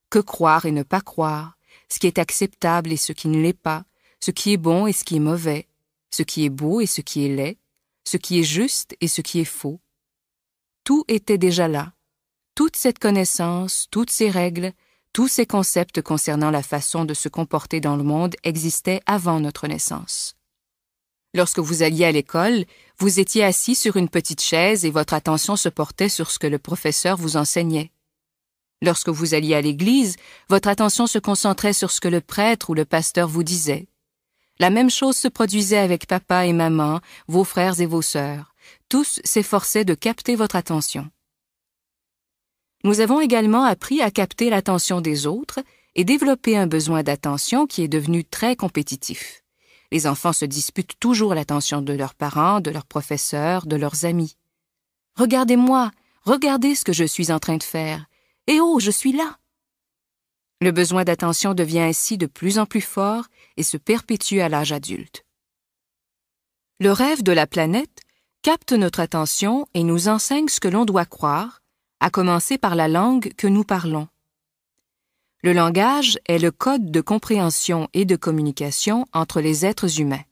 que 0.09 0.19
croire 0.19 0.65
et 0.65 0.73
ne 0.73 0.83
pas 0.83 1.03
croire, 1.03 1.59
ce 1.91 1.99
qui 1.99 2.07
est 2.07 2.19
acceptable 2.19 2.91
et 2.91 2.97
ce 2.97 3.13
qui 3.13 3.29
ne 3.29 3.39
l'est 3.39 3.53
pas, 3.53 3.85
ce 4.19 4.31
qui 4.31 4.55
est 4.55 4.57
bon 4.57 4.87
et 4.87 4.95
ce 4.95 5.05
qui 5.05 5.17
est 5.17 5.21
mauvais, 5.21 5.69
ce 6.11 6.23
qui 6.23 6.47
est 6.47 6.51
beau 6.51 6.81
et 6.81 6.87
ce 6.87 7.03
qui 7.03 7.27
est 7.27 7.37
laid, 7.37 7.59
ce 8.05 8.17
qui 8.17 8.39
est 8.39 8.45
juste 8.45 8.97
et 9.03 9.09
ce 9.09 9.21
qui 9.21 9.41
est 9.41 9.45
faux. 9.45 9.81
Tout 10.85 11.05
était 11.09 11.39
déjà 11.39 11.69
là. 11.69 11.93
Toute 12.55 12.77
cette 12.77 12.99
connaissance, 12.99 13.89
toutes 13.91 14.11
ces 14.11 14.31
règles, 14.31 14.73
tous 15.13 15.29
ces 15.29 15.45
concepts 15.45 16.01
concernant 16.01 16.51
la 16.51 16.63
façon 16.63 17.05
de 17.05 17.13
se 17.13 17.29
comporter 17.29 17.81
dans 17.81 17.97
le 17.97 18.05
monde 18.05 18.37
existaient 18.43 19.03
avant 19.05 19.39
notre 19.39 19.69
naissance. 19.69 20.35
Lorsque 21.35 21.59
vous 21.59 21.83
alliez 21.83 22.05
à 22.05 22.13
l'école, 22.13 22.65
vous 22.99 23.19
étiez 23.19 23.43
assis 23.43 23.75
sur 23.75 23.97
une 23.97 24.09
petite 24.09 24.41
chaise 24.41 24.85
et 24.85 24.91
votre 24.91 25.15
attention 25.15 25.57
se 25.57 25.69
portait 25.69 26.09
sur 26.09 26.31
ce 26.31 26.39
que 26.39 26.47
le 26.47 26.61
professeur 26.61 27.17
vous 27.17 27.37
enseignait. 27.37 27.91
Lorsque 28.83 29.09
vous 29.09 29.35
alliez 29.35 29.55
à 29.55 29.61
l'église, 29.61 30.15
votre 30.49 30.69
attention 30.69 31.09
se 31.09 31.19
concentrait 31.19 31.73
sur 31.73 31.91
ce 31.91 32.01
que 32.01 32.09
le 32.09 32.21
prêtre 32.21 32.71
ou 32.71 32.75
le 32.75 32.85
pasteur 32.85 33.27
vous 33.27 33.43
disait. 33.43 33.89
La 34.61 34.71
même 34.71 34.91
chose 34.91 35.17
se 35.17 35.27
produisait 35.27 35.79
avec 35.79 36.07
papa 36.07 36.47
et 36.47 36.53
maman, 36.53 37.01
vos 37.27 37.43
frères 37.43 37.81
et 37.81 37.87
vos 37.87 38.03
sœurs. 38.03 38.55
Tous 38.89 39.21
s'efforçaient 39.25 39.85
de 39.85 39.95
capter 39.95 40.37
votre 40.37 40.55
attention. 40.55 41.11
Nous 42.85 43.01
avons 43.01 43.21
également 43.21 43.65
appris 43.65 44.01
à 44.03 44.13
capter 44.13 44.51
l'attention 44.51 45.01
des 45.01 45.27
autres 45.27 45.61
et 45.97 46.05
développer 46.05 46.57
un 46.57 46.69
besoin 46.69 47.03
d'attention 47.03 47.67
qui 47.67 47.83
est 47.83 47.89
devenu 47.89 48.25
très 48.25 48.55
compétitif. 48.55 49.44
Les 49.95 50.09
enfants 50.09 50.33
se 50.33 50.45
disputent 50.45 50.99
toujours 50.99 51.37
l'attention 51.37 51.81
de 51.81 51.93
leurs 51.93 52.17
parents, 52.17 52.59
de 52.59 52.73
leurs 52.73 52.85
professeurs, 52.85 53.65
de 53.65 53.77
leurs 53.77 54.05
amis. 54.05 54.37
Regardez-moi, 55.15 55.93
regardez 56.25 56.75
ce 56.75 56.83
que 56.83 56.93
je 56.93 57.05
suis 57.05 57.31
en 57.31 57.39
train 57.39 57.59
de 57.59 57.63
faire. 57.63 58.07
Et 58.49 58.59
oh, 58.59 58.81
je 58.81 58.91
suis 58.91 59.13
là. 59.13 59.39
Le 60.61 60.73
besoin 60.73 61.05
d'attention 61.05 61.55
devient 61.55 61.79
ainsi 61.79 62.19
de 62.19 62.27
plus 62.27 62.59
en 62.59 62.67
plus 62.67 62.81
fort 62.81 63.27
et 63.57 63.63
se 63.63 63.77
perpétue 63.77 64.41
à 64.41 64.49
l'âge 64.49 64.73
adulte. 64.73 65.25
Le 66.81 66.91
rêve 66.91 67.23
de 67.23 67.31
la 67.31 67.47
planète 67.47 68.01
capte 68.43 68.73
notre 68.73 68.99
attention 68.99 69.69
et 69.75 69.85
nous 69.85 70.09
enseigne 70.09 70.49
ce 70.49 70.59
que 70.59 70.67
l'on 70.67 70.85
doit 70.85 71.07
croire, 71.07 71.63
à 72.01 72.11
commencer 72.11 72.59
par 72.59 72.75
la 72.75 72.89
langue 72.89 73.33
que 73.37 73.47
nous 73.47 73.63
parlons. 73.63 74.09
Le 75.45 75.53
langage 75.53 76.19
est 76.25 76.39
le 76.39 76.51
code 76.51 76.91
de 76.91 77.03
compréhension 77.03 77.91
et 77.93 78.07
de 78.07 78.17
communication 78.17 79.05
entre 79.13 79.43
les 79.43 79.67
êtres 79.67 80.01
humains. 80.01 80.25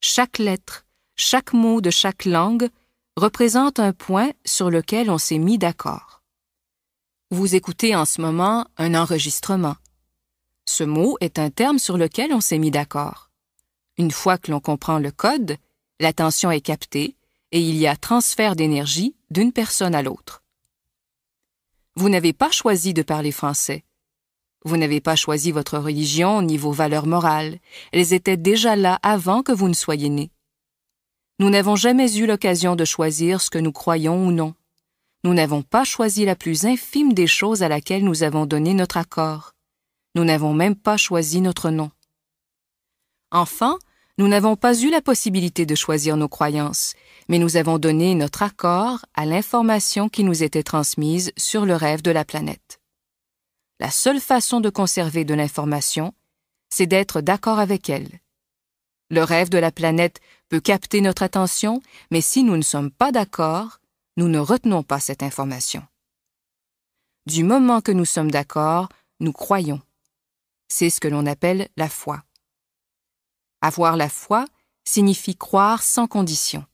Chaque 0.00 0.38
lettre, 0.38 0.86
chaque 1.14 1.52
mot 1.52 1.82
de 1.82 1.90
chaque 1.90 2.24
langue 2.24 2.70
représente 3.16 3.78
un 3.78 3.92
point 3.92 4.30
sur 4.46 4.70
lequel 4.70 5.10
on 5.10 5.18
s'est 5.18 5.36
mis 5.36 5.58
d'accord. 5.58 6.22
Vous 7.30 7.54
écoutez 7.54 7.94
en 7.94 8.06
ce 8.06 8.22
moment 8.22 8.66
un 8.78 8.94
enregistrement. 8.94 9.76
Ce 10.64 10.84
mot 10.84 11.18
est 11.20 11.38
un 11.38 11.50
terme 11.50 11.78
sur 11.78 11.98
lequel 11.98 12.32
on 12.32 12.40
s'est 12.40 12.56
mis 12.56 12.70
d'accord. 12.70 13.28
Une 13.98 14.10
fois 14.10 14.38
que 14.38 14.50
l'on 14.50 14.60
comprend 14.60 14.98
le 14.98 15.10
code, 15.10 15.58
l'attention 16.00 16.50
est 16.50 16.62
captée 16.62 17.14
et 17.52 17.60
il 17.60 17.76
y 17.76 17.86
a 17.86 17.94
transfert 17.94 18.56
d'énergie 18.56 19.14
d'une 19.28 19.52
personne 19.52 19.94
à 19.94 20.00
l'autre. 20.00 20.42
Vous 21.94 22.08
n'avez 22.08 22.32
pas 22.32 22.50
choisi 22.50 22.94
de 22.94 23.02
parler 23.02 23.32
français. 23.32 23.84
Vous 24.68 24.76
n'avez 24.76 25.00
pas 25.00 25.16
choisi 25.16 25.50
votre 25.50 25.78
religion 25.78 26.42
ni 26.42 26.58
vos 26.58 26.72
valeurs 26.72 27.06
morales. 27.06 27.58
Elles 27.90 28.12
étaient 28.12 28.36
déjà 28.36 28.76
là 28.76 28.98
avant 29.02 29.42
que 29.42 29.50
vous 29.50 29.66
ne 29.66 29.72
soyez 29.72 30.10
né. 30.10 30.30
Nous 31.38 31.48
n'avons 31.48 31.74
jamais 31.74 32.14
eu 32.18 32.26
l'occasion 32.26 32.76
de 32.76 32.84
choisir 32.84 33.40
ce 33.40 33.48
que 33.48 33.56
nous 33.56 33.72
croyons 33.72 34.26
ou 34.26 34.30
non. 34.30 34.52
Nous 35.24 35.32
n'avons 35.32 35.62
pas 35.62 35.84
choisi 35.84 36.26
la 36.26 36.36
plus 36.36 36.66
infime 36.66 37.14
des 37.14 37.26
choses 37.26 37.62
à 37.62 37.68
laquelle 37.68 38.04
nous 38.04 38.22
avons 38.24 38.44
donné 38.44 38.74
notre 38.74 38.98
accord. 38.98 39.54
Nous 40.14 40.24
n'avons 40.24 40.52
même 40.52 40.76
pas 40.76 40.98
choisi 40.98 41.40
notre 41.40 41.70
nom. 41.70 41.90
Enfin, 43.30 43.78
nous 44.18 44.28
n'avons 44.28 44.54
pas 44.54 44.78
eu 44.78 44.90
la 44.90 45.00
possibilité 45.00 45.64
de 45.64 45.74
choisir 45.74 46.18
nos 46.18 46.28
croyances, 46.28 46.92
mais 47.30 47.38
nous 47.38 47.56
avons 47.56 47.78
donné 47.78 48.14
notre 48.14 48.42
accord 48.42 49.06
à 49.14 49.24
l'information 49.24 50.10
qui 50.10 50.24
nous 50.24 50.42
était 50.42 50.62
transmise 50.62 51.32
sur 51.38 51.64
le 51.64 51.74
rêve 51.74 52.02
de 52.02 52.10
la 52.10 52.26
planète. 52.26 52.77
La 53.80 53.90
seule 53.90 54.20
façon 54.20 54.60
de 54.60 54.70
conserver 54.70 55.24
de 55.24 55.34
l'information, 55.34 56.12
c'est 56.68 56.86
d'être 56.86 57.20
d'accord 57.20 57.58
avec 57.58 57.88
elle. 57.88 58.20
Le 59.10 59.22
rêve 59.22 59.48
de 59.48 59.58
la 59.58 59.72
planète 59.72 60.20
peut 60.48 60.60
capter 60.60 61.00
notre 61.00 61.22
attention, 61.22 61.80
mais 62.10 62.20
si 62.20 62.42
nous 62.42 62.56
ne 62.56 62.62
sommes 62.62 62.90
pas 62.90 63.12
d'accord, 63.12 63.80
nous 64.16 64.28
ne 64.28 64.38
retenons 64.38 64.82
pas 64.82 65.00
cette 65.00 65.22
information. 65.22 65.86
Du 67.26 67.44
moment 67.44 67.80
que 67.80 67.92
nous 67.92 68.04
sommes 68.04 68.30
d'accord, 68.30 68.88
nous 69.20 69.32
croyons. 69.32 69.80
C'est 70.68 70.90
ce 70.90 71.00
que 71.00 71.08
l'on 71.08 71.24
appelle 71.26 71.68
la 71.76 71.88
foi. 71.88 72.24
Avoir 73.60 73.96
la 73.96 74.08
foi 74.08 74.44
signifie 74.84 75.36
croire 75.36 75.82
sans 75.82 76.06
condition. 76.06 76.64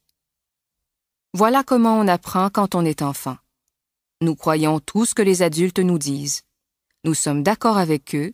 Voilà 1.32 1.64
comment 1.64 1.98
on 1.98 2.08
apprend 2.08 2.50
quand 2.50 2.74
on 2.74 2.84
est 2.84 3.02
enfant. 3.02 3.36
Nous 4.20 4.36
croyons 4.36 4.80
tout 4.80 5.04
ce 5.04 5.14
que 5.14 5.22
les 5.22 5.42
adultes 5.42 5.80
nous 5.80 5.98
disent. 5.98 6.42
Nous 7.04 7.14
sommes 7.14 7.42
d'accord 7.42 7.76
avec 7.76 8.14
eux, 8.14 8.32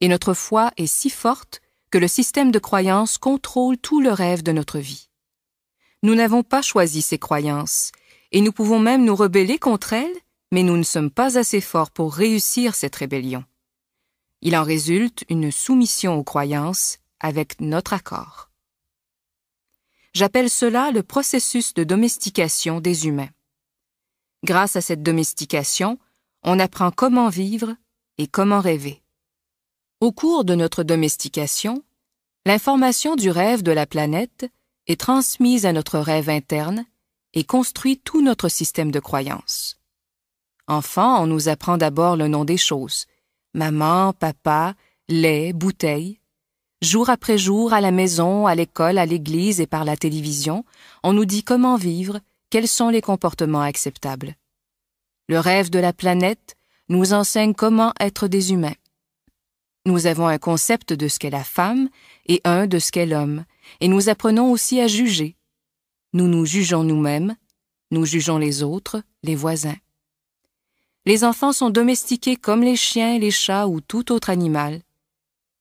et 0.00 0.08
notre 0.08 0.34
foi 0.34 0.72
est 0.76 0.88
si 0.88 1.08
forte 1.08 1.60
que 1.90 1.98
le 1.98 2.08
système 2.08 2.50
de 2.50 2.58
croyances 2.58 3.16
contrôle 3.16 3.78
tout 3.78 4.00
le 4.00 4.10
rêve 4.10 4.42
de 4.42 4.52
notre 4.52 4.78
vie. 4.78 5.08
Nous 6.02 6.14
n'avons 6.14 6.42
pas 6.42 6.62
choisi 6.62 7.00
ces 7.00 7.18
croyances, 7.18 7.92
et 8.32 8.40
nous 8.40 8.52
pouvons 8.52 8.80
même 8.80 9.04
nous 9.04 9.16
rebeller 9.16 9.58
contre 9.58 9.92
elles, 9.92 10.16
mais 10.52 10.62
nous 10.62 10.76
ne 10.76 10.82
sommes 10.82 11.10
pas 11.10 11.38
assez 11.38 11.60
forts 11.60 11.90
pour 11.90 12.14
réussir 12.14 12.74
cette 12.74 12.96
rébellion. 12.96 13.44
Il 14.40 14.56
en 14.56 14.64
résulte 14.64 15.24
une 15.28 15.50
soumission 15.50 16.14
aux 16.16 16.24
croyances 16.24 16.98
avec 17.20 17.60
notre 17.60 17.92
accord. 17.92 18.50
J'appelle 20.12 20.50
cela 20.50 20.90
le 20.90 21.02
processus 21.02 21.74
de 21.74 21.84
domestication 21.84 22.80
des 22.80 23.06
humains. 23.06 23.30
Grâce 24.44 24.76
à 24.76 24.80
cette 24.80 25.02
domestication, 25.02 25.98
on 26.42 26.58
apprend 26.58 26.90
comment 26.90 27.28
vivre 27.28 27.74
et 28.18 28.26
comment 28.26 28.60
rêver. 28.60 29.02
Au 30.00 30.12
cours 30.12 30.44
de 30.44 30.54
notre 30.54 30.82
domestication, 30.82 31.82
l'information 32.46 33.16
du 33.16 33.30
rêve 33.30 33.62
de 33.62 33.72
la 33.72 33.86
planète 33.86 34.50
est 34.86 35.00
transmise 35.00 35.66
à 35.66 35.72
notre 35.72 35.98
rêve 35.98 36.28
interne 36.28 36.84
et 37.34 37.44
construit 37.44 37.98
tout 37.98 38.22
notre 38.22 38.48
système 38.48 38.90
de 38.90 39.00
croyances. 39.00 39.78
Enfant, 40.66 41.22
on 41.22 41.26
nous 41.26 41.48
apprend 41.48 41.78
d'abord 41.78 42.16
le 42.16 42.28
nom 42.28 42.44
des 42.44 42.56
choses, 42.56 43.06
maman, 43.54 44.12
papa, 44.12 44.74
lait, 45.08 45.52
bouteille. 45.52 46.20
Jour 46.82 47.10
après 47.10 47.38
jour, 47.38 47.72
à 47.72 47.80
la 47.80 47.90
maison, 47.90 48.46
à 48.46 48.54
l'école, 48.54 48.98
à 48.98 49.06
l'église 49.06 49.60
et 49.60 49.66
par 49.66 49.84
la 49.84 49.96
télévision, 49.96 50.64
on 51.02 51.12
nous 51.12 51.24
dit 51.24 51.42
comment 51.42 51.76
vivre, 51.76 52.20
quels 52.50 52.68
sont 52.68 52.88
les 52.88 53.00
comportements 53.00 53.62
acceptables. 53.62 54.34
Le 55.28 55.38
rêve 55.38 55.70
de 55.70 55.78
la 55.78 55.92
planète 55.92 56.57
nous 56.88 57.12
enseigne 57.12 57.54
comment 57.54 57.92
être 58.00 58.28
des 58.28 58.52
humains. 58.52 58.74
Nous 59.84 60.06
avons 60.06 60.26
un 60.26 60.38
concept 60.38 60.92
de 60.92 61.08
ce 61.08 61.18
qu'est 61.18 61.30
la 61.30 61.44
femme 61.44 61.88
et 62.26 62.40
un 62.44 62.66
de 62.66 62.78
ce 62.78 62.92
qu'est 62.92 63.06
l'homme, 63.06 63.44
et 63.80 63.88
nous 63.88 64.08
apprenons 64.08 64.50
aussi 64.50 64.80
à 64.80 64.86
juger. 64.86 65.36
Nous 66.12 66.28
nous 66.28 66.46
jugeons 66.46 66.84
nous-mêmes, 66.84 67.36
nous 67.90 68.04
jugeons 68.04 68.38
les 68.38 68.62
autres, 68.62 69.02
les 69.22 69.34
voisins. 69.34 69.76
Les 71.06 71.24
enfants 71.24 71.52
sont 71.52 71.70
domestiqués 71.70 72.36
comme 72.36 72.62
les 72.62 72.76
chiens, 72.76 73.18
les 73.18 73.30
chats 73.30 73.66
ou 73.66 73.80
tout 73.80 74.12
autre 74.12 74.30
animal. 74.30 74.82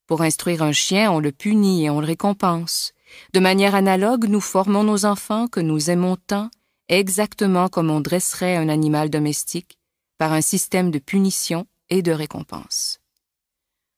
Pour 0.06 0.22
instruire 0.22 0.62
un 0.62 0.72
chien, 0.72 1.12
on 1.12 1.20
le 1.20 1.32
punit 1.32 1.86
et 1.86 1.90
on 1.90 2.00
le 2.00 2.08
récompense. 2.08 2.94
De 3.34 3.40
manière 3.40 3.76
analogue, 3.76 4.26
nous 4.28 4.42
formons 4.42 4.84
nos 4.84 5.06
enfants 5.06 5.48
que 5.48 5.60
nous 5.60 5.90
aimons 5.90 6.18
tant, 6.18 6.50
exactement 6.90 7.70
comme 7.70 7.90
on 7.90 8.02
dresserait 8.02 8.58
un 8.58 8.70
animal 8.70 9.10
domestique, 9.10 9.77
par 10.18 10.34
un 10.34 10.42
système 10.42 10.92
de 10.92 11.00
punition 11.00 11.68
et 11.90 12.02
de 12.02 12.12
récompense. 12.12 13.00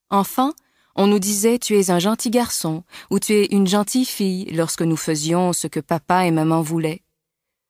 Enfant, 0.10 0.54
on 0.96 1.08
nous 1.08 1.20
disait 1.20 1.60
tu 1.60 1.78
es 1.78 1.92
un 1.92 2.00
gentil 2.00 2.30
garçon 2.30 2.84
ou 3.10 3.20
tu 3.20 3.34
es 3.34 3.46
une 3.52 3.68
gentille 3.68 4.06
fille 4.06 4.46
lorsque 4.52 4.82
nous 4.82 4.98
faisions 4.98 5.54
ce 5.54 5.68
que 5.68 5.80
papa 5.80 6.26
et 6.26 6.32
maman 6.32 6.62
voulaient. 6.62 7.02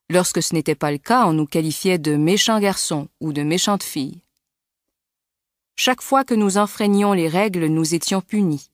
Lorsque 0.10 0.42
ce 0.42 0.56
n'était 0.56 0.76
pas 0.76 0.92
le 0.92 0.98
cas, 0.98 1.28
on 1.28 1.34
nous 1.34 1.46
qualifiait 1.46 2.00
de 2.00 2.16
méchants 2.16 2.60
garçons 2.60 3.08
ou 3.20 3.32
de 3.32 3.44
méchantes 3.44 3.84
filles. 3.84 4.22
Chaque 5.76 6.02
fois 6.02 6.24
que 6.24 6.34
nous 6.34 6.58
enfreignions 6.58 7.14
les 7.14 7.28
règles, 7.28 7.68
nous 7.68 7.94
étions 7.94 8.22
punis. 8.22 8.72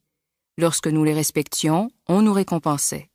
Lorsque 0.58 0.88
nous 0.88 1.04
les 1.04 1.14
respections, 1.14 1.92
on 2.08 2.22
nous 2.22 2.34
récompensait. 2.34 3.10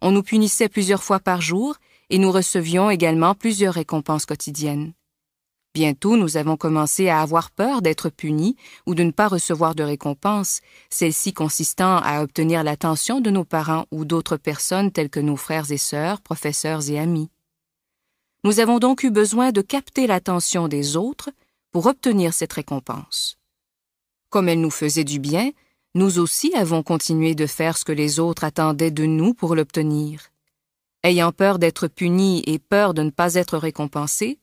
On 0.00 0.12
nous 0.12 0.22
punissait 0.22 0.70
plusieurs 0.70 1.02
fois 1.02 1.20
par 1.20 1.42
jour 1.42 1.76
et 2.08 2.18
nous 2.18 2.32
recevions 2.32 2.90
également 2.90 3.34
plusieurs 3.34 3.74
récompenses 3.74 4.24
quotidiennes. 4.24 4.94
Bientôt, 5.72 6.16
nous 6.16 6.36
avons 6.36 6.56
commencé 6.56 7.08
à 7.08 7.20
avoir 7.20 7.52
peur 7.52 7.80
d'être 7.80 8.08
punis 8.08 8.56
ou 8.86 8.96
de 8.96 9.04
ne 9.04 9.12
pas 9.12 9.28
recevoir 9.28 9.76
de 9.76 9.84
récompense, 9.84 10.60
celle-ci 10.90 11.32
consistant 11.32 11.98
à 11.98 12.22
obtenir 12.22 12.64
l'attention 12.64 13.20
de 13.20 13.30
nos 13.30 13.44
parents 13.44 13.86
ou 13.92 14.04
d'autres 14.04 14.36
personnes 14.36 14.90
telles 14.90 15.10
que 15.10 15.20
nos 15.20 15.36
frères 15.36 15.70
et 15.70 15.78
sœurs, 15.78 16.20
professeurs 16.22 16.90
et 16.90 16.98
amis. 16.98 17.30
Nous 18.42 18.58
avons 18.58 18.80
donc 18.80 19.04
eu 19.04 19.10
besoin 19.10 19.52
de 19.52 19.60
capter 19.60 20.08
l'attention 20.08 20.66
des 20.66 20.96
autres 20.96 21.30
pour 21.70 21.86
obtenir 21.86 22.34
cette 22.34 22.54
récompense. 22.54 23.38
Comme 24.28 24.48
elle 24.48 24.60
nous 24.60 24.70
faisait 24.70 25.04
du 25.04 25.20
bien, 25.20 25.52
nous 25.94 26.18
aussi 26.18 26.52
avons 26.54 26.82
continué 26.82 27.36
de 27.36 27.46
faire 27.46 27.76
ce 27.76 27.84
que 27.84 27.92
les 27.92 28.18
autres 28.18 28.42
attendaient 28.42 28.90
de 28.90 29.04
nous 29.04 29.34
pour 29.34 29.54
l'obtenir. 29.54 30.30
Ayant 31.04 31.30
peur 31.30 31.60
d'être 31.60 31.86
punis 31.86 32.42
et 32.46 32.58
peur 32.58 32.92
de 32.92 33.02
ne 33.02 33.10
pas 33.10 33.34
être 33.34 33.56
récompensés, 33.56 34.38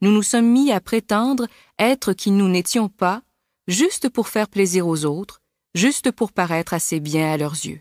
nous 0.00 0.12
nous 0.12 0.22
sommes 0.22 0.50
mis 0.50 0.72
à 0.72 0.80
prétendre 0.80 1.46
être 1.78 2.12
qui 2.12 2.30
nous 2.30 2.48
n'étions 2.48 2.88
pas, 2.88 3.22
juste 3.68 4.08
pour 4.08 4.28
faire 4.28 4.48
plaisir 4.48 4.86
aux 4.86 5.04
autres, 5.04 5.40
juste 5.74 6.10
pour 6.10 6.32
paraître 6.32 6.74
assez 6.74 7.00
bien 7.00 7.32
à 7.32 7.36
leurs 7.36 7.52
yeux. 7.52 7.80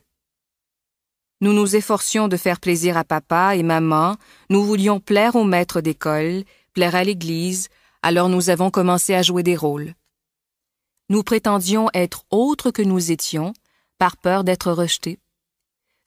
Nous 1.41 1.53
nous 1.53 1.75
efforcions 1.75 2.27
de 2.27 2.35
faire 2.35 2.59
plaisir 2.59 2.97
à 2.97 3.05
papa 3.05 3.55
et 3.55 3.63
maman, 3.63 4.17
nous 4.49 4.63
voulions 4.63 4.99
plaire 4.99 5.35
au 5.35 5.45
maître 5.45 5.79
d'école, 5.79 6.43
plaire 6.73 6.95
à 6.95 7.05
l'église, 7.05 7.69
alors 8.01 8.27
nous 8.27 8.49
avons 8.49 8.69
commencé 8.69 9.13
à 9.13 9.21
jouer 9.21 9.43
des 9.43 9.55
rôles. 9.55 9.93
Nous 11.07 11.23
prétendions 11.23 11.89
être 11.93 12.25
autres 12.29 12.71
que 12.71 12.81
nous 12.81 13.11
étions, 13.11 13.53
par 13.97 14.17
peur 14.17 14.43
d'être 14.43 14.71
rejetés. 14.71 15.19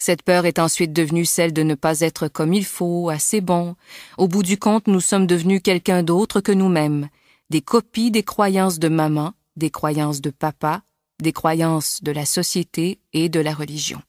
Cette 0.05 0.25
peur 0.25 0.47
est 0.47 0.59
ensuite 0.59 0.93
devenue 0.93 1.25
celle 1.25 1.53
de 1.53 1.63
ne 1.63 1.77
pas 1.77 2.01
être 2.01 2.27
comme 2.27 2.53
il 2.53 2.65
faut, 2.65 3.09
assez 3.09 3.41
bon. 3.41 3.77
Au 4.19 4.27
bout 4.27 4.43
du 4.43 4.59
compte, 4.59 4.89
nous 4.89 4.99
sommes 4.99 5.29
devenus 5.29 5.61
quelqu'un 5.63 6.03
d'autre 6.03 6.41
que 6.41 6.51
nous-mêmes, 6.51 7.09
des 7.51 7.61
copies 7.61 8.11
des 8.11 8.25
croyances 8.25 8.81
de 8.81 8.89
maman, 8.89 9.33
des 9.55 9.71
croyances 9.71 10.21
de 10.21 10.31
papa, 10.31 10.83
des 11.21 11.33
croyances 11.33 12.03
de 12.03 12.11
la 12.11 12.27
société 12.27 12.99
et 13.13 13.29
de 13.29 13.39
la 13.39 13.55
religion. 13.55 14.03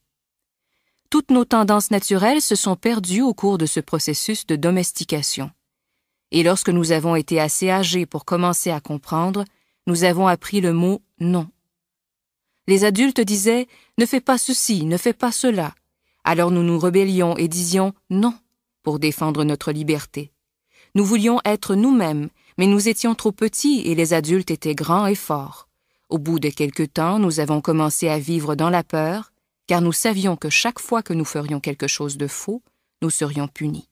Toutes 1.11 1.29
nos 1.29 1.45
tendances 1.45 1.91
naturelles 1.91 2.41
se 2.41 2.55
sont 2.55 2.75
perdues 2.75 3.21
au 3.21 3.35
cours 3.35 3.59
de 3.59 3.67
ce 3.67 3.79
processus 3.79 4.47
de 4.47 4.55
domestication. 4.55 5.51
Et 6.31 6.41
lorsque 6.41 6.69
nous 6.69 6.91
avons 6.91 7.15
été 7.15 7.39
assez 7.39 7.69
âgés 7.69 8.07
pour 8.07 8.25
commencer 8.25 8.71
à 8.71 8.79
comprendre, 8.79 9.45
nous 9.85 10.05
avons 10.05 10.25
appris 10.25 10.59
le 10.59 10.73
mot 10.73 11.03
non. 11.19 11.47
Les 12.67 12.83
adultes 12.83 13.21
disaient 13.21 13.67
Ne 13.99 14.07
fais 14.07 14.21
pas 14.21 14.39
ceci, 14.39 14.85
ne 14.85 14.97
fais 14.97 15.13
pas 15.13 15.31
cela. 15.31 15.75
Alors 16.23 16.51
nous 16.51 16.63
nous 16.63 16.79
rebellions 16.79 17.37
et 17.37 17.47
disions 17.47 17.93
non 18.09 18.33
pour 18.81 18.99
défendre 18.99 19.43
notre 19.43 19.71
liberté. 19.71 20.31
Nous 20.95 21.05
voulions 21.05 21.39
être 21.45 21.75
nous-mêmes, 21.75 22.29
mais 22.57 22.67
nous 22.67 22.87
étions 22.87 23.15
trop 23.15 23.31
petits 23.31 23.81
et 23.85 23.95
les 23.95 24.13
adultes 24.13 24.51
étaient 24.51 24.75
grands 24.75 25.07
et 25.07 25.15
forts. 25.15 25.67
Au 26.09 26.19
bout 26.19 26.39
de 26.39 26.49
quelque 26.49 26.83
temps, 26.83 27.17
nous 27.19 27.39
avons 27.39 27.61
commencé 27.61 28.07
à 28.07 28.19
vivre 28.19 28.55
dans 28.55 28.69
la 28.69 28.83
peur, 28.83 29.33
car 29.67 29.81
nous 29.81 29.93
savions 29.93 30.35
que 30.35 30.49
chaque 30.49 30.79
fois 30.79 31.01
que 31.01 31.13
nous 31.13 31.25
ferions 31.25 31.59
quelque 31.59 31.87
chose 31.87 32.17
de 32.17 32.27
faux, 32.27 32.61
nous 33.01 33.09
serions 33.09 33.47
punis. 33.47 33.89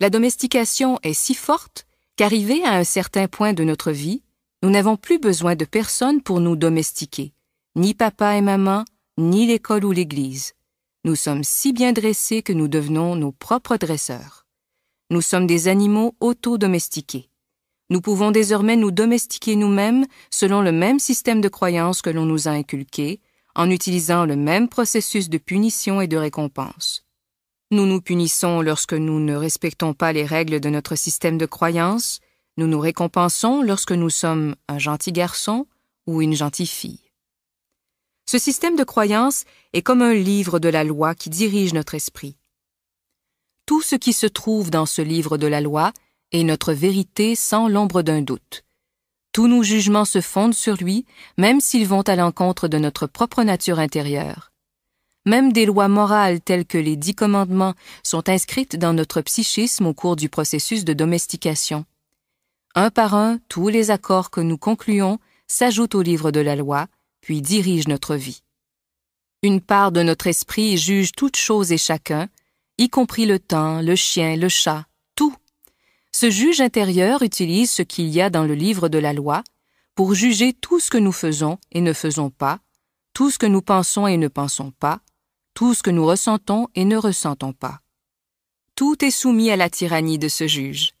La 0.00 0.10
domestication 0.10 0.98
est 1.02 1.12
si 1.12 1.34
forte 1.34 1.86
qu'arrivés 2.16 2.64
à 2.64 2.74
un 2.74 2.84
certain 2.84 3.28
point 3.28 3.52
de 3.52 3.64
notre 3.64 3.92
vie, 3.92 4.22
nous 4.62 4.70
n'avons 4.70 4.96
plus 4.96 5.18
besoin 5.18 5.56
de 5.56 5.64
personne 5.64 6.22
pour 6.22 6.40
nous 6.40 6.56
domestiquer, 6.56 7.32
ni 7.76 7.92
papa 7.94 8.36
et 8.36 8.40
maman, 8.40 8.84
ni 9.18 9.46
l'école 9.46 9.84
ou 9.84 9.92
l'Église. 9.92 10.54
Nous 11.06 11.16
sommes 11.16 11.44
si 11.44 11.74
bien 11.74 11.92
dressés 11.92 12.42
que 12.42 12.54
nous 12.54 12.66
devenons 12.66 13.14
nos 13.14 13.30
propres 13.30 13.76
dresseurs. 13.76 14.46
Nous 15.10 15.20
sommes 15.20 15.46
des 15.46 15.68
animaux 15.68 16.16
auto-domestiqués. 16.18 17.28
Nous 17.90 18.00
pouvons 18.00 18.30
désormais 18.30 18.76
nous 18.76 18.90
domestiquer 18.90 19.54
nous-mêmes 19.54 20.06
selon 20.30 20.62
le 20.62 20.72
même 20.72 20.98
système 20.98 21.42
de 21.42 21.48
croyances 21.50 22.00
que 22.00 22.08
l'on 22.08 22.24
nous 22.24 22.48
a 22.48 22.52
inculqué, 22.52 23.20
en 23.54 23.70
utilisant 23.70 24.24
le 24.24 24.34
même 24.34 24.70
processus 24.70 25.28
de 25.28 25.36
punition 25.36 26.00
et 26.00 26.06
de 26.06 26.16
récompense. 26.16 27.04
Nous 27.70 27.84
nous 27.84 28.00
punissons 28.00 28.62
lorsque 28.62 28.94
nous 28.94 29.20
ne 29.20 29.34
respectons 29.34 29.92
pas 29.92 30.14
les 30.14 30.24
règles 30.24 30.58
de 30.58 30.70
notre 30.70 30.96
système 30.96 31.36
de 31.36 31.44
croyances, 31.44 32.20
nous 32.56 32.66
nous 32.66 32.80
récompensons 32.80 33.60
lorsque 33.60 33.92
nous 33.92 34.10
sommes 34.10 34.56
un 34.68 34.78
gentil 34.78 35.12
garçon 35.12 35.66
ou 36.06 36.22
une 36.22 36.34
gentille 36.34 36.66
fille. 36.66 37.03
Ce 38.26 38.38
système 38.38 38.76
de 38.76 38.84
croyance 38.84 39.44
est 39.72 39.82
comme 39.82 40.02
un 40.02 40.14
livre 40.14 40.58
de 40.58 40.68
la 40.68 40.82
loi 40.82 41.14
qui 41.14 41.30
dirige 41.30 41.74
notre 41.74 41.94
esprit. 41.94 42.36
Tout 43.66 43.82
ce 43.82 43.96
qui 43.96 44.12
se 44.12 44.26
trouve 44.26 44.70
dans 44.70 44.86
ce 44.86 45.02
livre 45.02 45.36
de 45.36 45.46
la 45.46 45.60
loi 45.60 45.92
est 46.32 46.42
notre 46.42 46.72
vérité 46.72 47.34
sans 47.34 47.68
l'ombre 47.68 48.02
d'un 48.02 48.22
doute. 48.22 48.64
Tous 49.32 49.46
nos 49.46 49.62
jugements 49.62 50.04
se 50.04 50.20
fondent 50.20 50.54
sur 50.54 50.76
lui, 50.76 51.06
même 51.38 51.60
s'ils 51.60 51.86
vont 51.86 52.02
à 52.02 52.16
l'encontre 52.16 52.68
de 52.68 52.78
notre 52.78 53.06
propre 53.06 53.42
nature 53.42 53.78
intérieure. 53.78 54.52
Même 55.26 55.52
des 55.52 55.66
lois 55.66 55.88
morales 55.88 56.40
telles 56.40 56.66
que 56.66 56.78
les 56.78 56.96
dix 56.96 57.14
commandements 57.14 57.74
sont 58.02 58.28
inscrites 58.28 58.76
dans 58.76 58.92
notre 58.92 59.22
psychisme 59.22 59.86
au 59.86 59.94
cours 59.94 60.16
du 60.16 60.28
processus 60.28 60.84
de 60.84 60.92
domestication. 60.92 61.84
Un 62.74 62.90
par 62.90 63.14
un, 63.14 63.38
tous 63.48 63.68
les 63.68 63.90
accords 63.90 64.30
que 64.30 64.40
nous 64.40 64.58
concluons 64.58 65.18
s'ajoutent 65.46 65.94
au 65.94 66.02
livre 66.02 66.30
de 66.30 66.40
la 66.40 66.56
loi, 66.56 66.86
puis 67.24 67.40
dirige 67.40 67.88
notre 67.88 68.16
vie. 68.16 68.42
Une 69.42 69.62
part 69.62 69.92
de 69.92 70.02
notre 70.02 70.26
esprit 70.26 70.76
juge 70.76 71.12
toutes 71.12 71.38
choses 71.38 71.72
et 71.72 71.78
chacun, 71.78 72.28
y 72.76 72.90
compris 72.90 73.24
le 73.24 73.38
temps, 73.38 73.80
le 73.80 73.96
chien, 73.96 74.36
le 74.36 74.50
chat, 74.50 74.84
tout. 75.16 75.34
Ce 76.12 76.28
juge 76.28 76.60
intérieur 76.60 77.22
utilise 77.22 77.70
ce 77.70 77.80
qu'il 77.80 78.10
y 78.10 78.20
a 78.20 78.28
dans 78.28 78.44
le 78.44 78.52
livre 78.52 78.90
de 78.90 78.98
la 78.98 79.14
loi 79.14 79.42
pour 79.94 80.12
juger 80.12 80.52
tout 80.52 80.80
ce 80.80 80.90
que 80.90 80.98
nous 80.98 81.12
faisons 81.12 81.56
et 81.72 81.80
ne 81.80 81.94
faisons 81.94 82.28
pas, 82.28 82.58
tout 83.14 83.30
ce 83.30 83.38
que 83.38 83.46
nous 83.46 83.62
pensons 83.62 84.06
et 84.06 84.18
ne 84.18 84.28
pensons 84.28 84.72
pas, 84.72 85.00
tout 85.54 85.72
ce 85.72 85.82
que 85.82 85.90
nous 85.90 86.04
ressentons 86.04 86.68
et 86.74 86.84
ne 86.84 86.98
ressentons 86.98 87.54
pas. 87.54 87.80
Tout 88.74 89.02
est 89.02 89.10
soumis 89.10 89.50
à 89.50 89.56
la 89.56 89.70
tyrannie 89.70 90.18
de 90.18 90.28
ce 90.28 90.46
juge. 90.46 90.92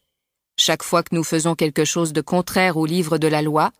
Chaque 0.56 0.84
fois 0.84 1.02
que 1.02 1.14
nous 1.14 1.24
faisons 1.24 1.54
quelque 1.54 1.84
chose 1.84 2.14
de 2.14 2.22
contraire 2.22 2.78
au 2.78 2.86
livre 2.86 3.18
de 3.18 3.28
la 3.28 3.42
loi, 3.42 3.72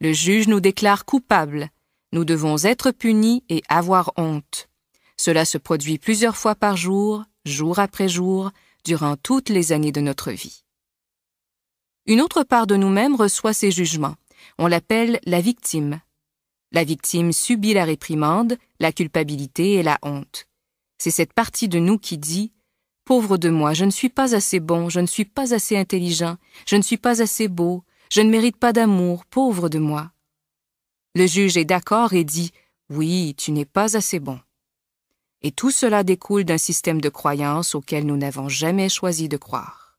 le 0.00 0.14
juge 0.14 0.48
nous 0.48 0.60
déclare 0.60 1.04
coupables 1.04 1.68
nous 2.12 2.24
devons 2.24 2.56
être 2.64 2.90
punis 2.90 3.42
et 3.48 3.62
avoir 3.68 4.12
honte. 4.16 4.68
Cela 5.16 5.44
se 5.44 5.58
produit 5.58 5.98
plusieurs 5.98 6.36
fois 6.36 6.54
par 6.54 6.76
jour, 6.76 7.24
jour 7.44 7.78
après 7.78 8.08
jour, 8.08 8.50
durant 8.84 9.16
toutes 9.16 9.48
les 9.48 9.72
années 9.72 9.92
de 9.92 10.00
notre 10.00 10.30
vie. 10.30 10.64
Une 12.06 12.20
autre 12.20 12.42
part 12.42 12.66
de 12.66 12.76
nous-mêmes 12.76 13.14
reçoit 13.14 13.52
ces 13.52 13.70
jugements. 13.70 14.16
On 14.58 14.66
l'appelle 14.66 15.20
la 15.24 15.40
victime. 15.40 16.00
La 16.72 16.84
victime 16.84 17.32
subit 17.32 17.74
la 17.74 17.84
réprimande, 17.84 18.56
la 18.80 18.92
culpabilité 18.92 19.74
et 19.74 19.82
la 19.82 19.98
honte. 20.02 20.46
C'est 20.98 21.10
cette 21.10 21.32
partie 21.32 21.68
de 21.68 21.78
nous 21.78 21.98
qui 21.98 22.18
dit 22.18 22.52
Pauvre 23.04 23.36
de 23.36 23.50
moi, 23.50 23.74
je 23.74 23.84
ne 23.84 23.90
suis 23.90 24.08
pas 24.08 24.34
assez 24.34 24.60
bon, 24.60 24.88
je 24.88 25.00
ne 25.00 25.06
suis 25.06 25.24
pas 25.24 25.54
assez 25.54 25.76
intelligent, 25.76 26.36
je 26.66 26.76
ne 26.76 26.82
suis 26.82 26.96
pas 26.96 27.20
assez 27.20 27.48
beau, 27.48 27.84
je 28.10 28.20
ne 28.20 28.30
mérite 28.30 28.56
pas 28.56 28.72
d'amour, 28.72 29.24
pauvre 29.26 29.68
de 29.68 29.78
moi. 29.78 30.12
Le 31.14 31.26
juge 31.26 31.58
est 31.58 31.66
d'accord 31.66 32.14
et 32.14 32.24
dit 32.24 32.52
Oui, 32.88 33.34
tu 33.36 33.52
n'es 33.52 33.66
pas 33.66 33.98
assez 33.98 34.18
bon. 34.18 34.40
Et 35.42 35.52
tout 35.52 35.70
cela 35.70 36.04
découle 36.04 36.44
d'un 36.44 36.56
système 36.56 37.02
de 37.02 37.10
croyances 37.10 37.74
auquel 37.74 38.06
nous 38.06 38.16
n'avons 38.16 38.48
jamais 38.48 38.88
choisi 38.88 39.28
de 39.28 39.36
croire. 39.36 39.98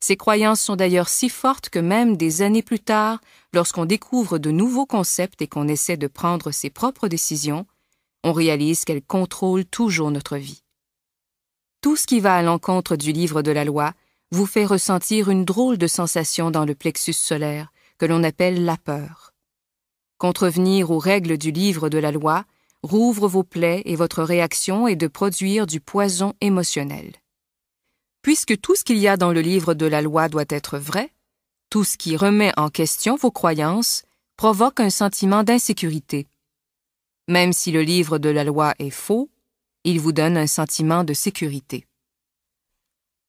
Ces 0.00 0.16
croyances 0.16 0.60
sont 0.60 0.76
d'ailleurs 0.76 1.08
si 1.08 1.30
fortes 1.30 1.70
que 1.70 1.78
même 1.78 2.18
des 2.18 2.42
années 2.42 2.62
plus 2.62 2.80
tard, 2.80 3.20
lorsqu'on 3.54 3.86
découvre 3.86 4.36
de 4.36 4.50
nouveaux 4.50 4.84
concepts 4.84 5.40
et 5.40 5.46
qu'on 5.46 5.68
essaie 5.68 5.96
de 5.96 6.06
prendre 6.06 6.50
ses 6.50 6.68
propres 6.68 7.08
décisions, 7.08 7.66
on 8.22 8.34
réalise 8.34 8.84
qu'elles 8.84 9.02
contrôlent 9.02 9.64
toujours 9.64 10.10
notre 10.10 10.36
vie. 10.36 10.64
Tout 11.80 11.96
ce 11.96 12.06
qui 12.06 12.20
va 12.20 12.36
à 12.36 12.42
l'encontre 12.42 12.96
du 12.96 13.12
livre 13.12 13.40
de 13.40 13.52
la 13.52 13.64
loi 13.64 13.94
vous 14.32 14.46
fait 14.46 14.66
ressentir 14.66 15.30
une 15.30 15.46
drôle 15.46 15.78
de 15.78 15.86
sensation 15.86 16.50
dans 16.50 16.66
le 16.66 16.74
plexus 16.74 17.14
solaire 17.14 17.72
que 17.96 18.04
l'on 18.04 18.22
appelle 18.22 18.66
la 18.66 18.76
peur. 18.76 19.31
Contrevenir 20.22 20.92
aux 20.92 21.00
règles 21.00 21.36
du 21.36 21.50
livre 21.50 21.88
de 21.88 21.98
la 21.98 22.12
loi 22.12 22.44
rouvre 22.84 23.26
vos 23.26 23.42
plaies 23.42 23.82
et 23.86 23.96
votre 23.96 24.22
réaction 24.22 24.86
est 24.86 24.94
de 24.94 25.08
produire 25.08 25.66
du 25.66 25.80
poison 25.80 26.34
émotionnel. 26.40 27.10
Puisque 28.22 28.60
tout 28.60 28.76
ce 28.76 28.84
qu'il 28.84 28.98
y 28.98 29.08
a 29.08 29.16
dans 29.16 29.32
le 29.32 29.40
livre 29.40 29.74
de 29.74 29.84
la 29.84 30.00
loi 30.00 30.28
doit 30.28 30.44
être 30.48 30.78
vrai, 30.78 31.10
tout 31.70 31.82
ce 31.82 31.96
qui 31.96 32.16
remet 32.16 32.52
en 32.56 32.68
question 32.68 33.16
vos 33.16 33.32
croyances 33.32 34.04
provoque 34.36 34.78
un 34.78 34.90
sentiment 34.90 35.42
d'insécurité. 35.42 36.28
Même 37.26 37.52
si 37.52 37.72
le 37.72 37.82
livre 37.82 38.18
de 38.18 38.28
la 38.28 38.44
loi 38.44 38.74
est 38.78 38.90
faux, 38.90 39.28
il 39.82 39.98
vous 39.98 40.12
donne 40.12 40.36
un 40.36 40.46
sentiment 40.46 41.02
de 41.02 41.14
sécurité. 41.14 41.84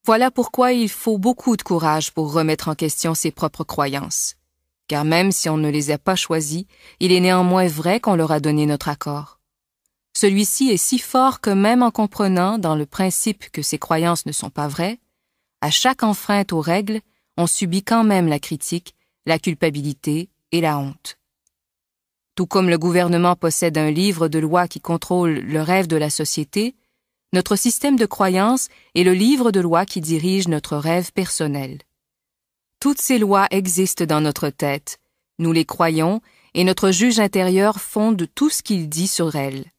Voilà 0.06 0.30
pourquoi 0.30 0.74
il 0.74 0.90
faut 0.90 1.18
beaucoup 1.18 1.58
de 1.58 1.64
courage 1.64 2.12
pour 2.12 2.32
remettre 2.32 2.68
en 2.68 2.76
question 2.76 3.16
ses 3.16 3.32
propres 3.32 3.64
croyances 3.64 4.36
car 4.88 5.06
même 5.06 5.32
si 5.32 5.50
on 5.50 5.58
ne 5.58 5.70
les 5.70 5.92
a 5.92 5.98
pas 5.98 6.16
choisis, 6.16 6.66
il 7.00 7.12
est 7.12 7.20
néanmoins 7.20 7.68
vrai 7.68 8.00
qu'on 8.00 8.16
leur 8.16 8.32
a 8.32 8.40
donné 8.40 8.66
notre 8.66 8.90
accord. 8.90 9.40
Celui-ci 10.16 10.70
est 10.70 10.78
si 10.78 11.00
fort 11.00 11.42
que 11.42 11.50
même 11.50 11.82
en 11.82 11.92
comprenant 11.92 12.58
dans 12.58 12.76
le 12.76 12.86
principe 12.86 13.50
que 13.52 13.62
ses 13.62 13.80
croyances 13.80 14.26
ne 14.26 14.32
sont 14.32 14.50
pas 14.50 14.68
vraies, 14.68 15.00
à 15.62 15.72
chaque 15.72 16.04
enfreinte 16.04 16.54
aux 16.54 16.62
règles, 16.62 17.02
on 17.38 17.48
subit 17.48 17.84
quand 17.84 18.04
même 18.04 18.28
la 18.28 18.40
critique, 18.40 18.96
la 19.26 19.40
culpabilité 19.40 20.30
et 20.52 20.62
la 20.62 20.78
honte. 20.78 21.18
Tout 22.36 22.48
comme 22.48 22.70
le 22.70 22.78
gouvernement 22.78 23.36
possède 23.36 23.78
un 23.78 23.92
livre 23.92 24.28
de 24.28 24.40
loi 24.40 24.68
qui 24.68 24.82
contrôle 24.82 25.40
le 25.40 25.62
rêve 25.62 25.88
de 25.88 25.98
la 25.98 26.10
société, 26.10 26.76
notre 27.32 27.56
système 27.56 27.96
de 27.96 28.06
croyances 28.06 28.70
est 28.94 29.04
le 29.04 29.14
livre 29.14 29.52
de 29.52 29.60
loi 29.60 29.86
qui 29.86 30.02
dirige 30.02 30.48
notre 30.48 30.78
rêve 30.78 31.12
personnel. 31.14 31.80
Toutes 32.84 33.00
ces 33.00 33.18
lois 33.18 33.48
existent 33.50 34.04
dans 34.04 34.20
notre 34.20 34.50
tête, 34.50 35.00
nous 35.40 35.54
les 35.54 35.64
croyons, 35.64 36.20
et 36.54 36.66
notre 36.66 36.92
juge 36.92 37.18
intérieur 37.18 37.80
fonde 37.80 38.28
tout 38.36 38.50
ce 38.50 38.62
qu'il 38.62 38.90
dit 38.90 39.08
sur 39.08 39.38
elles. 39.38 39.72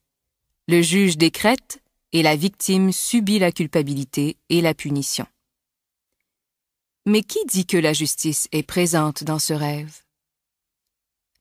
Le 0.67 0.81
juge 0.81 1.15
décrète, 1.15 1.83
et 2.13 2.23
la 2.23 2.35
victime 2.35 2.91
subit 2.91 3.37
la 3.37 3.51
culpabilité 3.51 4.37
et 4.49 4.59
la 4.59 4.73
punition. 4.73 5.27
Mais 7.05 7.21
qui 7.21 7.45
dit 7.45 7.67
que 7.67 7.77
la 7.77 7.93
justice 7.93 8.47
est 8.51 8.63
présente 8.63 9.23
dans 9.23 9.37
ce 9.37 9.53
rêve? 9.53 10.01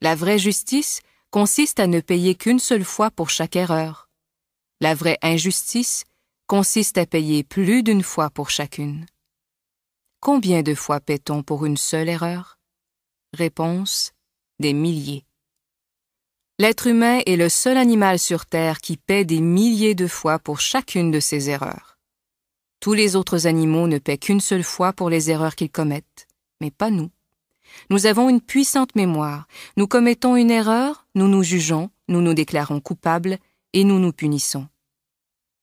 La 0.03 0.15
vraie 0.15 0.39
justice 0.39 1.01
consiste 1.31 1.81
à 1.81 1.87
ne 1.87 2.01
payer 2.01 2.35
qu'une 2.35 2.59
seule 2.59 2.85
fois 2.85 3.11
pour 3.11 3.31
chaque 3.31 3.57
erreur. 3.57 4.11
La 4.83 4.95
vraie 4.95 5.19
injustice 5.23 6.05
consiste 6.47 6.99
à 6.99 7.07
payer 7.07 7.43
plus 7.43 7.83
d'une 7.83 8.03
fois 8.03 8.29
pour 8.29 8.51
chacune. 8.51 9.07
Combien 10.25 10.63
de 10.63 10.75
fois 10.75 11.01
paie-t-on 11.01 11.43
pour 11.43 11.67
une 11.67 11.77
seule 11.77 12.09
erreur? 12.09 12.59
Réponse 13.35 14.15
des 14.59 14.73
milliers. 14.73 15.27
L'être 16.59 16.87
humain 16.87 17.21
est 17.27 17.37
le 17.37 17.51
seul 17.51 17.77
animal 17.77 18.19
sur 18.19 18.47
Terre 18.47 18.81
qui 18.81 18.97
paie 18.97 19.27
des 19.27 19.43
milliers 19.43 19.95
de 19.95 20.07
fois 20.07 20.39
pour 20.39 20.61
chacune 20.61 21.11
de 21.11 21.21
ses 21.21 21.51
erreurs. 21.51 21.99
Tous 22.81 22.95
les 22.95 23.17
autres 23.17 23.47
animaux 23.47 23.87
ne 23.87 23.99
paient 23.99 24.17
qu'une 24.17 24.41
seule 24.41 24.65
fois 24.65 24.95
pour 24.95 25.11
les 25.11 25.31
erreurs 25.31 25.57
qu'ils 25.57 25.71
commettent, 25.71 26.27
mais 26.63 26.71
pas 26.71 26.89
nous. 26.89 27.11
Nous 27.91 28.07
avons 28.07 28.31
une 28.31 28.41
puissante 28.41 28.95
mémoire. 28.95 29.47
Nous 29.77 29.87
commettons 29.87 30.37
une 30.37 30.51
erreur, 30.51 31.07
nous 31.15 31.29
nous 31.29 31.43
jugeons, 31.43 31.91
nous 32.09 32.23
nous 32.23 32.33
déclarons 32.33 32.81
coupables 32.81 33.37
et 33.75 33.85
nous 33.85 33.99
nous 33.99 34.15
punissons. 34.15 34.69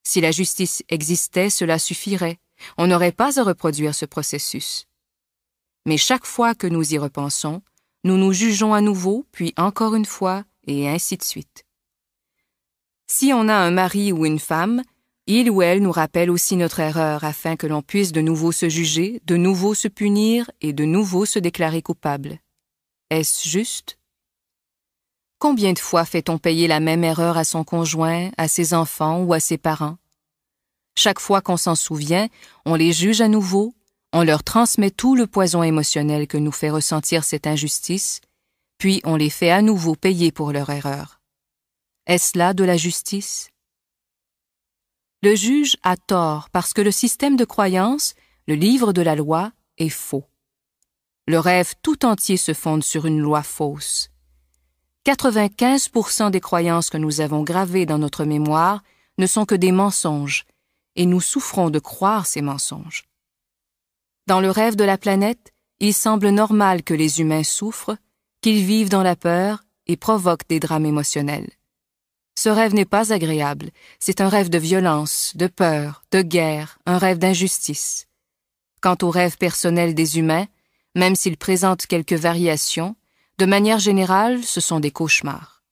Si 0.03 0.21
la 0.21 0.29
justice 0.29 0.83
existait, 0.87 1.49
cela 1.49 1.79
suffirait. 1.79 2.37
On 2.77 2.87
n'aurait 2.87 3.11
pas 3.11 3.39
à 3.39 3.43
reproduire 3.43 3.95
ce 3.95 4.05
processus. 4.05 4.87
Mais 5.85 5.97
chaque 5.97 6.25
fois 6.25 6.55
que 6.55 6.67
nous 6.67 6.93
y 6.93 6.97
repensons, 6.97 7.61
nous 8.03 8.17
nous 8.17 8.33
jugeons 8.33 8.73
à 8.73 8.81
nouveau, 8.81 9.25
puis 9.31 9.53
encore 9.57 9.95
une 9.95 10.05
fois, 10.05 10.43
et 10.65 10.89
ainsi 10.89 11.17
de 11.17 11.23
suite. 11.23 11.65
Si 13.07 13.31
on 13.33 13.47
a 13.47 13.55
un 13.55 13.71
mari 13.71 14.11
ou 14.11 14.25
une 14.25 14.39
femme, 14.39 14.83
il 15.27 15.51
ou 15.51 15.61
elle 15.61 15.81
nous 15.81 15.91
rappelle 15.91 16.31
aussi 16.31 16.55
notre 16.55 16.79
erreur 16.79 17.23
afin 17.23 17.55
que 17.55 17.67
l'on 17.67 17.81
puisse 17.81 18.11
de 18.11 18.21
nouveau 18.21 18.51
se 18.51 18.69
juger, 18.69 19.21
de 19.25 19.37
nouveau 19.37 19.73
se 19.73 19.87
punir 19.87 20.49
et 20.61 20.73
de 20.73 20.85
nouveau 20.85 21.25
se 21.25 21.39
déclarer 21.39 21.81
coupable. 21.81 22.39
Est-ce 23.09 23.47
juste? 23.47 23.97
Combien 25.39 25.73
de 25.73 25.79
fois 25.79 26.05
fait-on 26.05 26.37
payer 26.37 26.67
la 26.67 26.79
même 26.79 27.03
erreur 27.03 27.37
à 27.37 27.43
son 27.43 27.63
conjoint, 27.63 28.29
à 28.37 28.47
ses 28.47 28.73
enfants 28.73 29.23
ou 29.23 29.33
à 29.33 29.39
ses 29.39 29.57
parents? 29.57 29.97
Chaque 30.95 31.19
fois 31.19 31.41
qu'on 31.41 31.57
s'en 31.57 31.75
souvient, 31.75 32.27
on 32.65 32.75
les 32.75 32.93
juge 32.93 33.21
à 33.21 33.27
nouveau, 33.27 33.73
on 34.13 34.23
leur 34.23 34.43
transmet 34.43 34.91
tout 34.91 35.15
le 35.15 35.27
poison 35.27 35.63
émotionnel 35.63 36.27
que 36.27 36.37
nous 36.37 36.51
fait 36.51 36.69
ressentir 36.69 37.23
cette 37.23 37.47
injustice, 37.47 38.21
puis 38.77 39.01
on 39.05 39.15
les 39.15 39.29
fait 39.29 39.51
à 39.51 39.61
nouveau 39.61 39.95
payer 39.95 40.31
pour 40.31 40.51
leur 40.51 40.69
erreur. 40.69 41.21
Est-ce 42.07 42.37
là 42.37 42.53
de 42.53 42.63
la 42.63 42.77
justice? 42.77 43.49
Le 45.23 45.35
juge 45.35 45.77
a 45.83 45.97
tort 45.97 46.49
parce 46.49 46.73
que 46.73 46.81
le 46.81 46.91
système 46.91 47.37
de 47.37 47.45
croyance, 47.45 48.15
le 48.47 48.55
livre 48.55 48.91
de 48.91 49.01
la 49.01 49.15
loi, 49.15 49.51
est 49.77 49.89
faux. 49.89 50.25
Le 51.27 51.39
rêve 51.39 51.75
tout 51.83 52.05
entier 52.05 52.37
se 52.37 52.53
fonde 52.53 52.83
sur 52.83 53.05
une 53.05 53.19
loi 53.19 53.43
fausse. 53.43 54.09
95% 55.05 56.31
des 56.31 56.41
croyances 56.41 56.89
que 56.89 56.97
nous 56.97 57.21
avons 57.21 57.43
gravées 57.43 57.85
dans 57.85 57.99
notre 57.99 58.25
mémoire 58.25 58.83
ne 59.17 59.27
sont 59.27 59.45
que 59.45 59.55
des 59.55 59.71
mensonges, 59.71 60.45
et 60.95 61.05
nous 61.05 61.21
souffrons 61.21 61.69
de 61.69 61.79
croire 61.79 62.25
ces 62.25 62.41
mensonges. 62.41 63.03
Dans 64.27 64.39
le 64.39 64.51
rêve 64.51 64.75
de 64.75 64.83
la 64.83 64.97
planète, 64.97 65.53
il 65.79 65.93
semble 65.93 66.29
normal 66.29 66.83
que 66.83 66.93
les 66.93 67.21
humains 67.21 67.43
souffrent, 67.43 67.97
qu'ils 68.41 68.63
vivent 68.63 68.89
dans 68.89 69.03
la 69.03 69.15
peur 69.15 69.63
et 69.87 69.97
provoquent 69.97 70.47
des 70.47 70.59
drames 70.59 70.85
émotionnels. 70.85 71.49
Ce 72.35 72.49
rêve 72.49 72.73
n'est 72.73 72.85
pas 72.85 73.13
agréable, 73.13 73.71
c'est 73.99 74.21
un 74.21 74.29
rêve 74.29 74.49
de 74.49 74.57
violence, 74.57 75.33
de 75.35 75.47
peur, 75.47 76.03
de 76.11 76.21
guerre, 76.21 76.79
un 76.85 76.97
rêve 76.97 77.17
d'injustice. 77.17 78.07
Quant 78.81 78.97
au 79.01 79.09
rêve 79.09 79.37
personnel 79.37 79.93
des 79.93 80.17
humains, 80.17 80.47
même 80.95 81.15
s'il 81.15 81.37
présente 81.37 81.85
quelques 81.85 82.13
variations, 82.13 82.95
de 83.37 83.45
manière 83.45 83.79
générale, 83.79 84.43
ce 84.43 84.61
sont 84.61 84.79
des 84.79 84.91
cauchemars. 84.91 85.63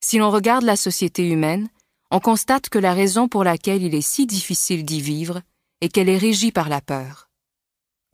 Si 0.00 0.18
l'on 0.18 0.30
regarde 0.30 0.64
la 0.64 0.76
société 0.76 1.28
humaine, 1.28 1.68
on 2.10 2.20
constate 2.20 2.68
que 2.68 2.78
la 2.78 2.94
raison 2.94 3.28
pour 3.28 3.44
laquelle 3.44 3.82
il 3.82 3.94
est 3.94 4.00
si 4.00 4.26
difficile 4.26 4.84
d'y 4.84 5.00
vivre 5.00 5.42
est 5.80 5.88
qu'elle 5.88 6.08
est 6.08 6.16
régie 6.16 6.52
par 6.52 6.68
la 6.68 6.80
peur. 6.80 7.28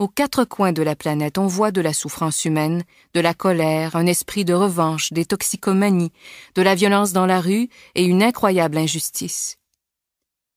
Aux 0.01 0.09
quatre 0.09 0.45
coins 0.45 0.73
de 0.73 0.83
la 0.83 0.97
planète, 0.97 1.39
on 1.39 1.47
voit 1.47 1.71
de 1.71 1.81
la 1.81 1.93
souffrance 1.93 2.45
humaine, 2.45 2.83
de 3.15 3.21
la 3.21 3.33
colère, 3.33 3.95
un 3.95 4.07
esprit 4.07 4.45
de 4.45 4.53
revanche, 4.53 5.13
des 5.13 5.25
toxicomanies, 5.25 6.13
de 6.57 6.63
la 6.63 6.75
violence 6.75 7.13
dans 7.13 7.27
la 7.27 7.41
rue 7.41 7.69
et 7.95 8.05
une 8.05 8.25
incroyable 8.25 8.77
injustice. 8.77 9.59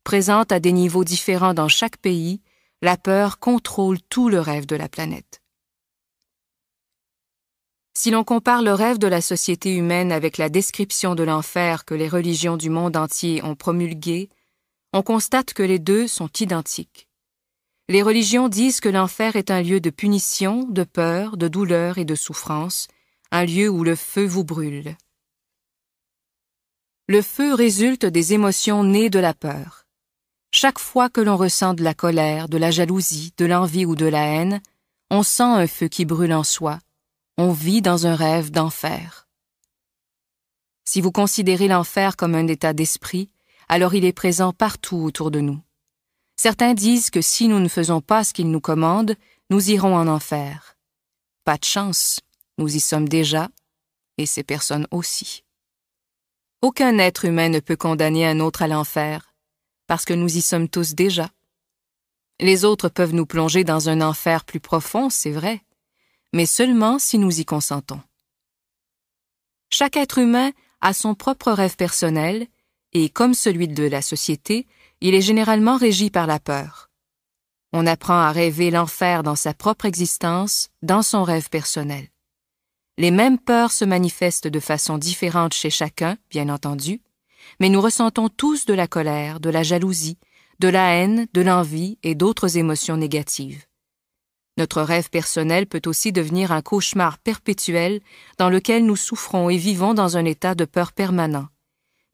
Présente 0.03 0.51
à 0.51 0.59
des 0.59 0.71
niveaux 0.71 1.03
différents 1.03 1.53
dans 1.53 1.67
chaque 1.67 1.97
pays, 1.97 2.41
la 2.81 2.97
peur 2.97 3.37
contrôle 3.37 4.01
tout 4.09 4.29
le 4.29 4.39
rêve 4.39 4.65
de 4.65 4.75
la 4.75 4.89
planète. 4.89 5.36
Si 7.99 8.11
l'on 8.11 8.23
compare 8.23 8.61
le 8.61 8.75
rêve 8.75 8.99
de 8.99 9.07
la 9.07 9.21
société 9.21 9.73
humaine 9.73 10.11
avec 10.11 10.37
la 10.37 10.49
description 10.49 11.15
de 11.15 11.23
l'enfer 11.23 11.83
que 11.83 11.95
les 11.95 12.07
religions 12.07 12.55
du 12.55 12.69
monde 12.69 12.95
entier 12.95 13.43
ont 13.43 13.55
promulguée, 13.55 14.29
on 14.93 15.01
constate 15.01 15.55
que 15.55 15.63
les 15.63 15.79
deux 15.79 16.07
sont 16.07 16.29
identiques. 16.39 17.07
Les 17.89 18.03
religions 18.03 18.49
disent 18.49 18.81
que 18.81 18.87
l'enfer 18.87 19.35
est 19.35 19.49
un 19.49 19.63
lieu 19.63 19.79
de 19.79 19.89
punition, 19.89 20.67
de 20.69 20.83
peur, 20.83 21.37
de 21.37 21.47
douleur 21.47 21.97
et 21.97 22.05
de 22.05 22.13
souffrance, 22.13 22.87
un 23.31 23.45
lieu 23.45 23.67
où 23.67 23.83
le 23.83 23.95
feu 23.95 24.27
vous 24.27 24.43
brûle. 24.43 24.95
Le 27.07 27.23
feu 27.23 27.55
résulte 27.55 28.05
des 28.05 28.33
émotions 28.33 28.83
nées 28.83 29.09
de 29.09 29.17
la 29.17 29.33
peur. 29.33 29.87
Chaque 30.51 30.77
fois 30.77 31.09
que 31.09 31.21
l'on 31.21 31.35
ressent 31.35 31.73
de 31.73 31.83
la 31.83 31.95
colère, 31.95 32.47
de 32.47 32.59
la 32.59 32.69
jalousie, 32.69 33.33
de 33.39 33.47
l'envie 33.47 33.87
ou 33.87 33.95
de 33.95 34.05
la 34.05 34.23
haine, 34.23 34.61
on 35.09 35.23
sent 35.23 35.41
un 35.41 35.65
feu 35.65 35.87
qui 35.87 36.05
brûle 36.05 36.33
en 36.35 36.43
soi. 36.43 36.77
On 37.39 37.51
vit 37.51 37.83
dans 37.83 38.07
un 38.07 38.15
rêve 38.15 38.49
d'enfer. 38.49 39.27
Si 40.85 41.01
vous 41.01 41.11
considérez 41.11 41.67
l'enfer 41.67 42.17
comme 42.17 42.33
un 42.33 42.47
état 42.47 42.73
d'esprit, 42.73 43.29
alors 43.69 43.93
il 43.93 44.05
est 44.05 44.13
présent 44.13 44.53
partout 44.53 44.97
autour 44.97 45.29
de 45.29 45.39
nous. 45.39 45.61
Certains 46.35 46.73
disent 46.73 47.11
que 47.11 47.21
si 47.21 47.47
nous 47.47 47.59
ne 47.59 47.67
faisons 47.67 48.01
pas 48.01 48.23
ce 48.23 48.33
qu'ils 48.33 48.49
nous 48.49 48.59
commandent, 48.59 49.15
nous 49.51 49.69
irons 49.69 49.95
en 49.95 50.07
enfer. 50.07 50.77
Pas 51.43 51.57
de 51.57 51.63
chance, 51.63 52.21
nous 52.57 52.75
y 52.75 52.79
sommes 52.79 53.07
déjà, 53.07 53.49
et 54.17 54.25
ces 54.25 54.43
personnes 54.43 54.87
aussi. 54.89 55.43
Aucun 56.63 56.97
être 56.97 57.25
humain 57.25 57.49
ne 57.49 57.59
peut 57.59 57.75
condamner 57.75 58.25
un 58.25 58.39
autre 58.39 58.63
à 58.63 58.67
l'enfer, 58.67 59.35
parce 59.85 60.05
que 60.05 60.15
nous 60.15 60.37
y 60.37 60.41
sommes 60.41 60.69
tous 60.69 60.95
déjà. 60.95 61.29
Les 62.39 62.65
autres 62.65 62.89
peuvent 62.89 63.13
nous 63.13 63.27
plonger 63.27 63.63
dans 63.63 63.89
un 63.89 64.01
enfer 64.01 64.43
plus 64.43 64.59
profond, 64.59 65.11
c'est 65.11 65.29
vrai, 65.29 65.61
mais 66.37 66.45
seulement 66.45 66.99
si 66.99 67.17
nous 67.17 67.39
y 67.39 67.45
consentons. 67.45 67.99
Chaque 69.71 69.97
être 69.97 70.19
humain 70.19 70.51
a 70.81 70.93
son 70.93 71.15
propre 71.15 71.51
rêve 71.51 71.75
personnel, 71.75 72.45
et 72.93 73.09
comme 73.09 73.33
celui 73.33 73.67
de 73.67 73.83
la 73.87 74.03
société, 74.03 74.67
il 75.01 75.15
est 75.15 75.21
généralement 75.21 75.77
régi 75.77 76.11
par 76.11 76.27
la 76.27 76.39
peur. 76.39 76.91
On 77.73 77.87
apprend 77.87 78.19
à 78.19 78.31
rêver 78.31 78.69
l'enfer 78.69 79.23
dans 79.23 79.35
sa 79.35 79.55
propre 79.55 79.85
existence, 79.85 80.69
dans 80.83 81.01
son 81.01 81.23
rêve 81.23 81.49
personnel. 81.49 82.07
Les 82.99 83.09
mêmes 83.09 83.39
peurs 83.39 83.71
se 83.71 83.83
manifestent 83.83 84.47
de 84.47 84.59
façon 84.59 84.99
différente 84.99 85.55
chez 85.55 85.71
chacun, 85.71 86.19
bien 86.29 86.49
entendu, 86.49 87.01
mais 87.59 87.69
nous 87.69 87.81
ressentons 87.81 88.29
tous 88.29 88.67
de 88.67 88.75
la 88.75 88.87
colère, 88.87 89.39
de 89.39 89.49
la 89.49 89.63
jalousie, 89.63 90.19
de 90.59 90.67
la 90.67 90.93
haine, 90.93 91.27
de 91.33 91.41
l'envie 91.41 91.97
et 92.03 92.13
d'autres 92.13 92.57
émotions 92.57 92.97
négatives. 92.97 93.66
Notre 94.57 94.81
rêve 94.81 95.09
personnel 95.09 95.67
peut 95.67 95.81
aussi 95.85 96.11
devenir 96.11 96.51
un 96.51 96.61
cauchemar 96.61 97.19
perpétuel 97.19 98.01
dans 98.37 98.49
lequel 98.49 98.85
nous 98.85 98.95
souffrons 98.95 99.49
et 99.49 99.57
vivons 99.57 99.93
dans 99.93 100.17
un 100.17 100.25
état 100.25 100.55
de 100.55 100.65
peur 100.65 100.93
permanent. 100.93 101.47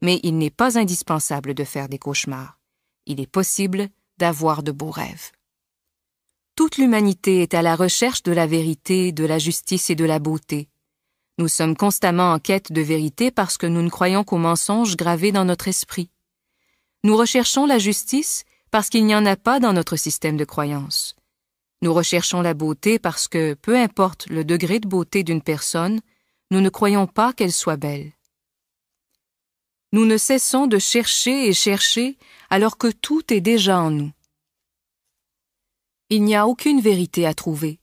Mais 0.02 0.20
il 0.22 0.36
n'est 0.36 0.50
pas 0.50 0.78
indispensable 0.78 1.54
de 1.54 1.64
faire 1.64 1.88
des 1.88 1.98
cauchemars 1.98 2.58
il 3.06 3.20
est 3.20 3.30
possible 3.30 3.88
d'avoir 4.18 4.62
de 4.62 4.72
beaux 4.72 4.90
rêves. 4.90 5.32
Toute 6.56 6.78
l'humanité 6.78 7.42
est 7.42 7.54
à 7.54 7.62
la 7.62 7.74
recherche 7.74 8.22
de 8.22 8.32
la 8.32 8.46
vérité, 8.46 9.12
de 9.12 9.24
la 9.24 9.38
justice 9.38 9.90
et 9.90 9.94
de 9.94 10.04
la 10.04 10.20
beauté. 10.20 10.68
Nous 11.38 11.48
sommes 11.48 11.76
constamment 11.76 12.32
en 12.32 12.38
quête 12.38 12.70
de 12.70 12.80
vérité 12.80 13.32
parce 13.32 13.58
que 13.58 13.66
nous 13.66 13.82
ne 13.82 13.90
croyons 13.90 14.22
qu'aux 14.22 14.38
mensonges 14.38 14.96
gravés 14.96 15.32
dans 15.32 15.44
notre 15.44 15.66
esprit. 15.66 16.10
Nous 17.02 17.16
recherchons 17.16 17.66
la 17.66 17.78
justice 17.78 18.44
parce 18.70 18.88
qu'il 18.88 19.04
n'y 19.04 19.16
en 19.16 19.26
a 19.26 19.36
pas 19.36 19.58
dans 19.58 19.72
notre 19.72 19.96
système 19.96 20.36
de 20.36 20.44
croyance. 20.44 21.16
Nous 21.82 21.92
recherchons 21.92 22.40
la 22.40 22.54
beauté 22.54 22.98
parce 22.98 23.28
que, 23.28 23.54
peu 23.54 23.76
importe 23.76 24.26
le 24.28 24.44
degré 24.44 24.80
de 24.80 24.88
beauté 24.88 25.22
d'une 25.22 25.42
personne, 25.42 26.00
nous 26.50 26.60
ne 26.60 26.68
croyons 26.68 27.06
pas 27.06 27.32
qu'elle 27.32 27.52
soit 27.52 27.76
belle. 27.76 28.12
Nous 29.92 30.06
ne 30.06 30.16
cessons 30.16 30.66
de 30.66 30.78
chercher 30.78 31.46
et 31.46 31.52
chercher 31.52 32.18
alors 32.50 32.78
que 32.78 32.90
tout 32.90 33.32
est 33.32 33.40
déjà 33.40 33.78
en 33.80 33.90
nous. 33.90 34.12
Il 36.10 36.24
n'y 36.24 36.34
a 36.34 36.46
aucune 36.46 36.80
vérité 36.80 37.26
à 37.26 37.34
trouver. 37.34 37.80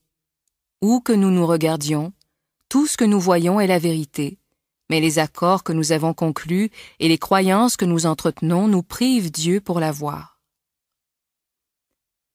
Où 0.82 1.00
que 1.00 1.14
nous 1.14 1.32
nous 1.32 1.46
regardions, 1.46 2.14
tout 2.70 2.88
ce 2.88 2.98
que 2.98 3.06
nous 3.06 3.20
voyons 3.20 3.60
est 3.60 3.68
la 3.68 3.80
vérité, 3.80 4.40
mais 4.90 5.00
les 5.00 5.20
accords 5.20 5.64
que 5.64 5.74
nous 5.74 5.92
avons 5.92 6.14
conclus 6.14 6.70
et 7.00 7.08
les 7.08 7.18
croyances 7.18 7.78
que 7.78 7.86
nous 7.86 8.06
entretenons 8.06 8.68
nous 8.68 8.84
privent 8.84 9.32
Dieu 9.32 9.62
pour 9.62 9.80
la 9.80 9.92
voir. 9.92 10.31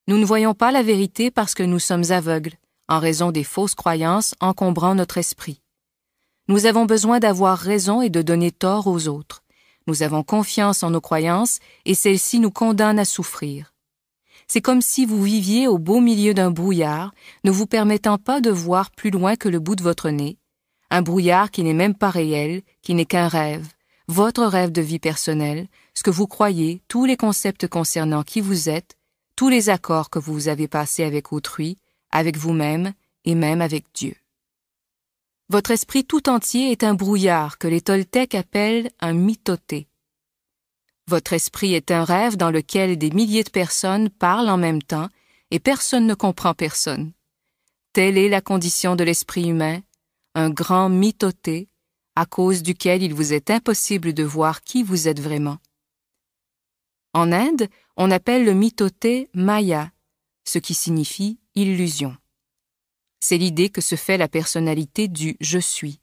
Nous 0.09 0.19
ne 0.19 0.25
voyons 0.25 0.55
pas 0.55 0.71
la 0.71 0.85
vérité 0.85 1.33
parce 1.33 1.55
que 1.55 1.65
nous 1.65 1.81
sommes 1.81 2.13
aveugles, 2.13 2.55
en 2.89 3.01
raison 3.01 3.33
des 3.33 3.43
fausses 3.43 3.75
croyances 3.75 4.37
encombrant 4.39 4.95
notre 4.95 5.19
esprit. 5.19 5.61
Nous 6.47 6.67
avons 6.67 6.85
besoin 6.85 7.19
d'avoir 7.19 7.59
raison 7.59 8.03
et 8.03 8.09
de 8.09 8.23
donner 8.23 8.53
tort 8.53 8.87
aux 8.87 9.09
autres. 9.09 9.43
Nous 9.89 10.05
avons 10.05 10.23
confiance 10.23 10.85
en 10.85 10.91
nos 10.91 11.01
croyances 11.01 11.59
et 11.87 11.95
celles-ci 11.95 12.39
nous 12.39 12.53
condamnent 12.53 13.01
à 13.01 13.05
souffrir. 13.05 13.75
C'est 14.47 14.61
comme 14.61 14.81
si 14.81 15.07
vous 15.07 15.21
viviez 15.21 15.67
au 15.67 15.77
beau 15.77 15.99
milieu 15.99 16.35
d'un 16.35 16.53
brouillard, 16.53 17.13
ne 17.43 17.51
vous 17.51 17.67
permettant 17.67 18.17
pas 18.17 18.41
de 18.41 18.51
voir 18.51 18.93
plus 18.93 19.11
loin 19.11 19.35
que 19.35 19.49
le 19.49 19.59
bout 19.59 19.75
de 19.75 19.83
votre 19.83 20.11
nez, 20.11 20.39
un 20.89 21.03
brouillard 21.03 21.51
qui 21.51 21.65
n'est 21.65 21.75
même 21.75 21.97
pas 21.97 22.11
réel, 22.11 22.63
qui 22.81 22.95
n'est 22.95 23.07
qu'un 23.07 23.27
rêve, 23.27 23.67
votre 24.07 24.45
rêve 24.45 24.71
de 24.71 24.83
vie 24.83 25.01
personnelle, 25.01 25.67
ce 25.95 26.05
que 26.05 26.11
vous 26.11 26.29
croyez, 26.29 26.81
tous 26.87 27.07
les 27.07 27.17
concepts 27.17 27.67
concernant 27.67 28.23
qui 28.23 28.41
vous 28.41 28.69
êtes, 28.69 28.97
tous 29.37 29.49
les 29.49 29.69
accords 29.69 30.11
que 30.11 30.19
vous 30.19 30.49
avez 30.49 30.67
passés 30.67 31.05
avec 31.05 31.33
autrui, 31.33 31.77
avec 32.11 32.37
vous-même 32.37 32.93
et 33.25 33.35
même 33.35 33.61
avec 33.61 33.85
Dieu. 33.95 34.17
Votre 35.49 35.71
esprit 35.71 36.05
tout 36.05 36.29
entier 36.29 36.73
est 36.73 36.83
un 36.83 36.95
brouillard 36.95 37.59
que 37.59 37.69
les 37.69 37.81
Toltecs 37.81 38.35
appellent 38.35 38.91
un 38.99 39.13
mitoté. 39.13 39.87
Votre 41.09 41.35
esprit 41.35 41.75
est 41.75 41.93
un 41.93 42.03
rêve 42.03 42.37
dans 42.37 42.51
lequel 42.51 42.99
des 42.99 43.11
milliers 43.11 43.45
de 43.45 43.51
personnes 43.51 44.11
parlent 44.11 44.49
en 44.49 44.57
même 44.57 44.83
temps 44.83 45.09
et 45.53 45.61
personne 45.61 46.07
ne 46.07 46.15
comprend 46.15 46.55
personne. 46.55 47.13
Telle 47.93 48.19
est 48.19 48.29
la 48.29 48.41
condition 48.41 48.97
de 48.97 49.05
l'esprit 49.05 49.49
humain, 49.49 49.81
un 50.35 50.51
grand 50.51 50.89
mitoté, 50.89 51.69
à 52.17 52.27
cause 52.27 52.63
duquel 52.63 53.03
il 53.03 53.15
vous 53.15 53.33
est 53.33 53.51
impossible 53.51 54.15
de 54.15 54.25
voir 54.25 54.63
qui 54.63 54.83
vous 54.83 55.07
êtes 55.07 55.21
vraiment. 55.21 55.59
En 57.17 57.33
Inde, 57.33 57.71
on 57.97 58.11
appelle 58.11 58.45
le 58.45 58.53
mitoté 58.53 59.31
Maya, 59.33 59.91
ce 60.45 60.59
qui 60.59 60.75
signifie 60.75 61.41
illusion. 61.55 62.15
C'est 63.21 63.39
l'idée 63.39 63.71
que 63.71 63.81
se 63.81 63.95
fait 63.95 64.19
la 64.19 64.29
personnalité 64.29 65.09
du 65.09 65.35
je 65.41 65.59
suis. 65.59 66.03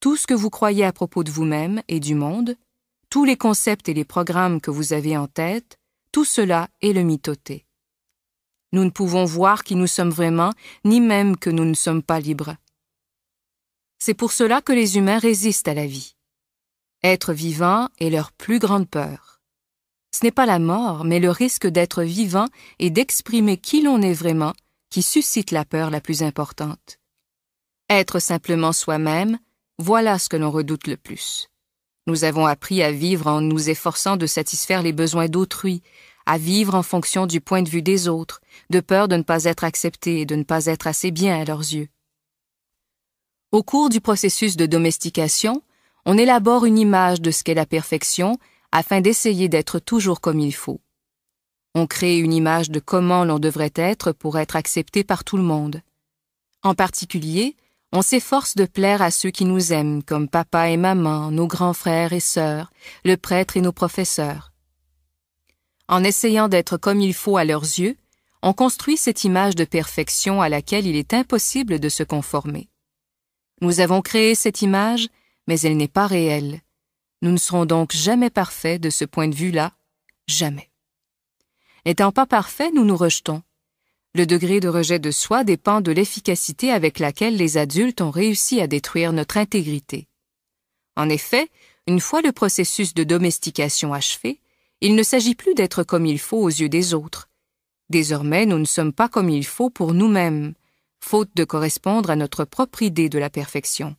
Tout 0.00 0.18
ce 0.18 0.26
que 0.26 0.34
vous 0.34 0.50
croyez 0.50 0.84
à 0.84 0.92
propos 0.92 1.24
de 1.24 1.30
vous-même 1.30 1.80
et 1.88 2.00
du 2.00 2.14
monde, 2.14 2.54
tous 3.08 3.24
les 3.24 3.38
concepts 3.38 3.88
et 3.88 3.94
les 3.94 4.04
programmes 4.04 4.60
que 4.60 4.70
vous 4.70 4.92
avez 4.92 5.16
en 5.16 5.26
tête, 5.26 5.78
tout 6.12 6.26
cela 6.26 6.68
est 6.82 6.92
le 6.92 7.02
mitoté. 7.02 7.64
Nous 8.72 8.84
ne 8.84 8.90
pouvons 8.90 9.24
voir 9.24 9.64
qui 9.64 9.74
nous 9.74 9.86
sommes 9.86 10.10
vraiment, 10.10 10.52
ni 10.84 11.00
même 11.00 11.34
que 11.34 11.48
nous 11.48 11.64
ne 11.64 11.72
sommes 11.72 12.02
pas 12.02 12.20
libres. 12.20 12.56
C'est 13.98 14.12
pour 14.12 14.32
cela 14.32 14.60
que 14.60 14.72
les 14.74 14.98
humains 14.98 15.18
résistent 15.18 15.68
à 15.68 15.72
la 15.72 15.86
vie. 15.86 16.14
Être 17.02 17.32
vivant 17.32 17.88
est 17.98 18.10
leur 18.10 18.32
plus 18.32 18.58
grande 18.58 18.86
peur. 18.86 19.27
Ce 20.10 20.24
n'est 20.24 20.32
pas 20.32 20.46
la 20.46 20.58
mort, 20.58 21.04
mais 21.04 21.20
le 21.20 21.30
risque 21.30 21.66
d'être 21.66 22.02
vivant 22.02 22.46
et 22.78 22.90
d'exprimer 22.90 23.56
qui 23.56 23.82
l'on 23.82 24.00
est 24.02 24.12
vraiment 24.12 24.54
qui 24.90 25.02
suscite 25.02 25.50
la 25.50 25.64
peur 25.64 25.90
la 25.90 26.00
plus 26.00 26.22
importante. 26.22 26.98
Être 27.90 28.20
simplement 28.20 28.72
soi-même, 28.72 29.38
voilà 29.78 30.18
ce 30.18 30.28
que 30.28 30.36
l'on 30.36 30.50
redoute 30.50 30.86
le 30.86 30.96
plus. 30.96 31.48
Nous 32.06 32.24
avons 32.24 32.46
appris 32.46 32.82
à 32.82 32.90
vivre 32.90 33.26
en 33.26 33.40
nous 33.40 33.68
efforçant 33.68 34.16
de 34.16 34.26
satisfaire 34.26 34.82
les 34.82 34.92
besoins 34.92 35.28
d'autrui, 35.28 35.82
à 36.24 36.38
vivre 36.38 36.74
en 36.74 36.82
fonction 36.82 37.26
du 37.26 37.40
point 37.40 37.62
de 37.62 37.68
vue 37.68 37.82
des 37.82 38.08
autres, 38.08 38.40
de 38.70 38.80
peur 38.80 39.08
de 39.08 39.16
ne 39.16 39.22
pas 39.22 39.44
être 39.44 39.64
accepté 39.64 40.20
et 40.20 40.26
de 40.26 40.34
ne 40.34 40.42
pas 40.42 40.66
être 40.66 40.86
assez 40.86 41.10
bien 41.10 41.38
à 41.40 41.44
leurs 41.44 41.60
yeux. 41.60 41.88
Au 43.52 43.62
cours 43.62 43.88
du 43.88 44.00
processus 44.00 44.56
de 44.56 44.66
domestication, 44.66 45.62
on 46.04 46.18
élabore 46.18 46.64
une 46.64 46.78
image 46.78 47.20
de 47.20 47.30
ce 47.30 47.42
qu'est 47.42 47.54
la 47.54 47.66
perfection 47.66 48.38
afin 48.72 49.00
d'essayer 49.00 49.48
d'être 49.48 49.78
toujours 49.78 50.20
comme 50.20 50.40
il 50.40 50.54
faut. 50.54 50.80
On 51.74 51.86
crée 51.86 52.18
une 52.18 52.32
image 52.32 52.70
de 52.70 52.80
comment 52.80 53.24
l'on 53.24 53.38
devrait 53.38 53.72
être 53.74 54.12
pour 54.12 54.38
être 54.38 54.56
accepté 54.56 55.04
par 55.04 55.24
tout 55.24 55.36
le 55.36 55.42
monde. 55.42 55.82
En 56.62 56.74
particulier, 56.74 57.56
on 57.92 58.02
s'efforce 58.02 58.54
de 58.54 58.66
plaire 58.66 59.00
à 59.00 59.10
ceux 59.10 59.30
qui 59.30 59.44
nous 59.44 59.72
aiment, 59.72 60.02
comme 60.02 60.28
papa 60.28 60.68
et 60.68 60.76
maman, 60.76 61.30
nos 61.30 61.46
grands 61.46 61.72
frères 61.72 62.12
et 62.12 62.20
sœurs, 62.20 62.70
le 63.04 63.16
prêtre 63.16 63.56
et 63.56 63.60
nos 63.60 63.72
professeurs. 63.72 64.52
En 65.88 66.04
essayant 66.04 66.48
d'être 66.48 66.76
comme 66.76 67.00
il 67.00 67.14
faut 67.14 67.38
à 67.38 67.44
leurs 67.44 67.62
yeux, 67.62 67.96
on 68.42 68.52
construit 68.52 68.96
cette 68.96 69.24
image 69.24 69.56
de 69.56 69.64
perfection 69.64 70.42
à 70.42 70.48
laquelle 70.48 70.86
il 70.86 70.96
est 70.96 71.14
impossible 71.14 71.80
de 71.80 71.88
se 71.88 72.02
conformer. 72.02 72.68
Nous 73.62 73.80
avons 73.80 74.02
créé 74.02 74.34
cette 74.34 74.62
image, 74.62 75.08
mais 75.46 75.58
elle 75.60 75.76
n'est 75.76 75.88
pas 75.88 76.06
réelle. 76.06 76.60
Nous 77.22 77.32
ne 77.32 77.36
serons 77.36 77.66
donc 77.66 77.92
jamais 77.92 78.30
parfaits 78.30 78.80
de 78.80 78.90
ce 78.90 79.04
point 79.04 79.28
de 79.28 79.34
vue-là, 79.34 79.72
jamais. 80.26 80.70
N'étant 81.84 82.12
pas 82.12 82.26
parfaits, 82.26 82.72
nous 82.74 82.84
nous 82.84 82.96
rejetons. 82.96 83.42
Le 84.14 84.26
degré 84.26 84.60
de 84.60 84.68
rejet 84.68 84.98
de 84.98 85.10
soi 85.10 85.44
dépend 85.44 85.80
de 85.80 85.92
l'efficacité 85.92 86.70
avec 86.70 86.98
laquelle 86.98 87.36
les 87.36 87.56
adultes 87.56 88.00
ont 88.00 88.10
réussi 88.10 88.60
à 88.60 88.66
détruire 88.66 89.12
notre 89.12 89.36
intégrité. 89.36 90.08
En 90.96 91.08
effet, 91.08 91.48
une 91.86 92.00
fois 92.00 92.22
le 92.22 92.32
processus 92.32 92.94
de 92.94 93.04
domestication 93.04 93.92
achevé, 93.92 94.40
il 94.80 94.94
ne 94.94 95.02
s'agit 95.02 95.34
plus 95.34 95.54
d'être 95.54 95.82
comme 95.82 96.06
il 96.06 96.18
faut 96.18 96.38
aux 96.38 96.48
yeux 96.48 96.68
des 96.68 96.94
autres. 96.94 97.28
Désormais, 97.90 98.46
nous 98.46 98.58
ne 98.58 98.64
sommes 98.64 98.92
pas 98.92 99.08
comme 99.08 99.30
il 99.30 99.46
faut 99.46 99.70
pour 99.70 99.94
nous-mêmes, 99.94 100.54
faute 101.00 101.30
de 101.34 101.44
correspondre 101.44 102.10
à 102.10 102.16
notre 102.16 102.44
propre 102.44 102.82
idée 102.82 103.08
de 103.08 103.18
la 103.18 103.30
perfection. 103.30 103.96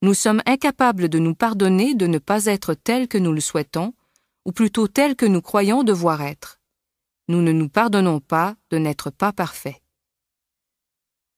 Nous 0.00 0.14
sommes 0.14 0.42
incapables 0.46 1.08
de 1.08 1.18
nous 1.18 1.34
pardonner 1.34 1.94
de 1.94 2.06
ne 2.06 2.18
pas 2.18 2.46
être 2.46 2.74
tels 2.74 3.08
que 3.08 3.18
nous 3.18 3.32
le 3.32 3.40
souhaitons, 3.40 3.94
ou 4.44 4.52
plutôt 4.52 4.86
tels 4.86 5.16
que 5.16 5.26
nous 5.26 5.42
croyons 5.42 5.82
devoir 5.82 6.22
être. 6.22 6.60
Nous 7.26 7.42
ne 7.42 7.52
nous 7.52 7.68
pardonnons 7.68 8.20
pas 8.20 8.56
de 8.70 8.78
n'être 8.78 9.10
pas 9.10 9.32
parfaits. 9.32 9.82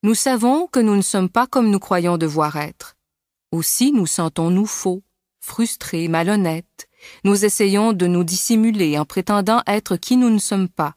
Nous 0.02 0.14
savons 0.14 0.66
que 0.66 0.78
nous 0.78 0.94
ne 0.94 1.02
sommes 1.02 1.30
pas 1.30 1.46
comme 1.46 1.70
nous 1.70 1.78
croyons 1.78 2.18
devoir 2.18 2.56
être. 2.56 2.96
Aussi 3.50 3.92
nous 3.92 4.06
sentons-nous 4.06 4.66
faux, 4.66 5.02
frustrés, 5.40 6.08
malhonnêtes. 6.08 6.88
Nous 7.24 7.46
essayons 7.46 7.94
de 7.94 8.06
nous 8.06 8.24
dissimuler 8.24 8.98
en 8.98 9.06
prétendant 9.06 9.62
être 9.66 9.96
qui 9.96 10.18
nous 10.18 10.30
ne 10.30 10.38
sommes 10.38 10.68
pas. 10.68 10.96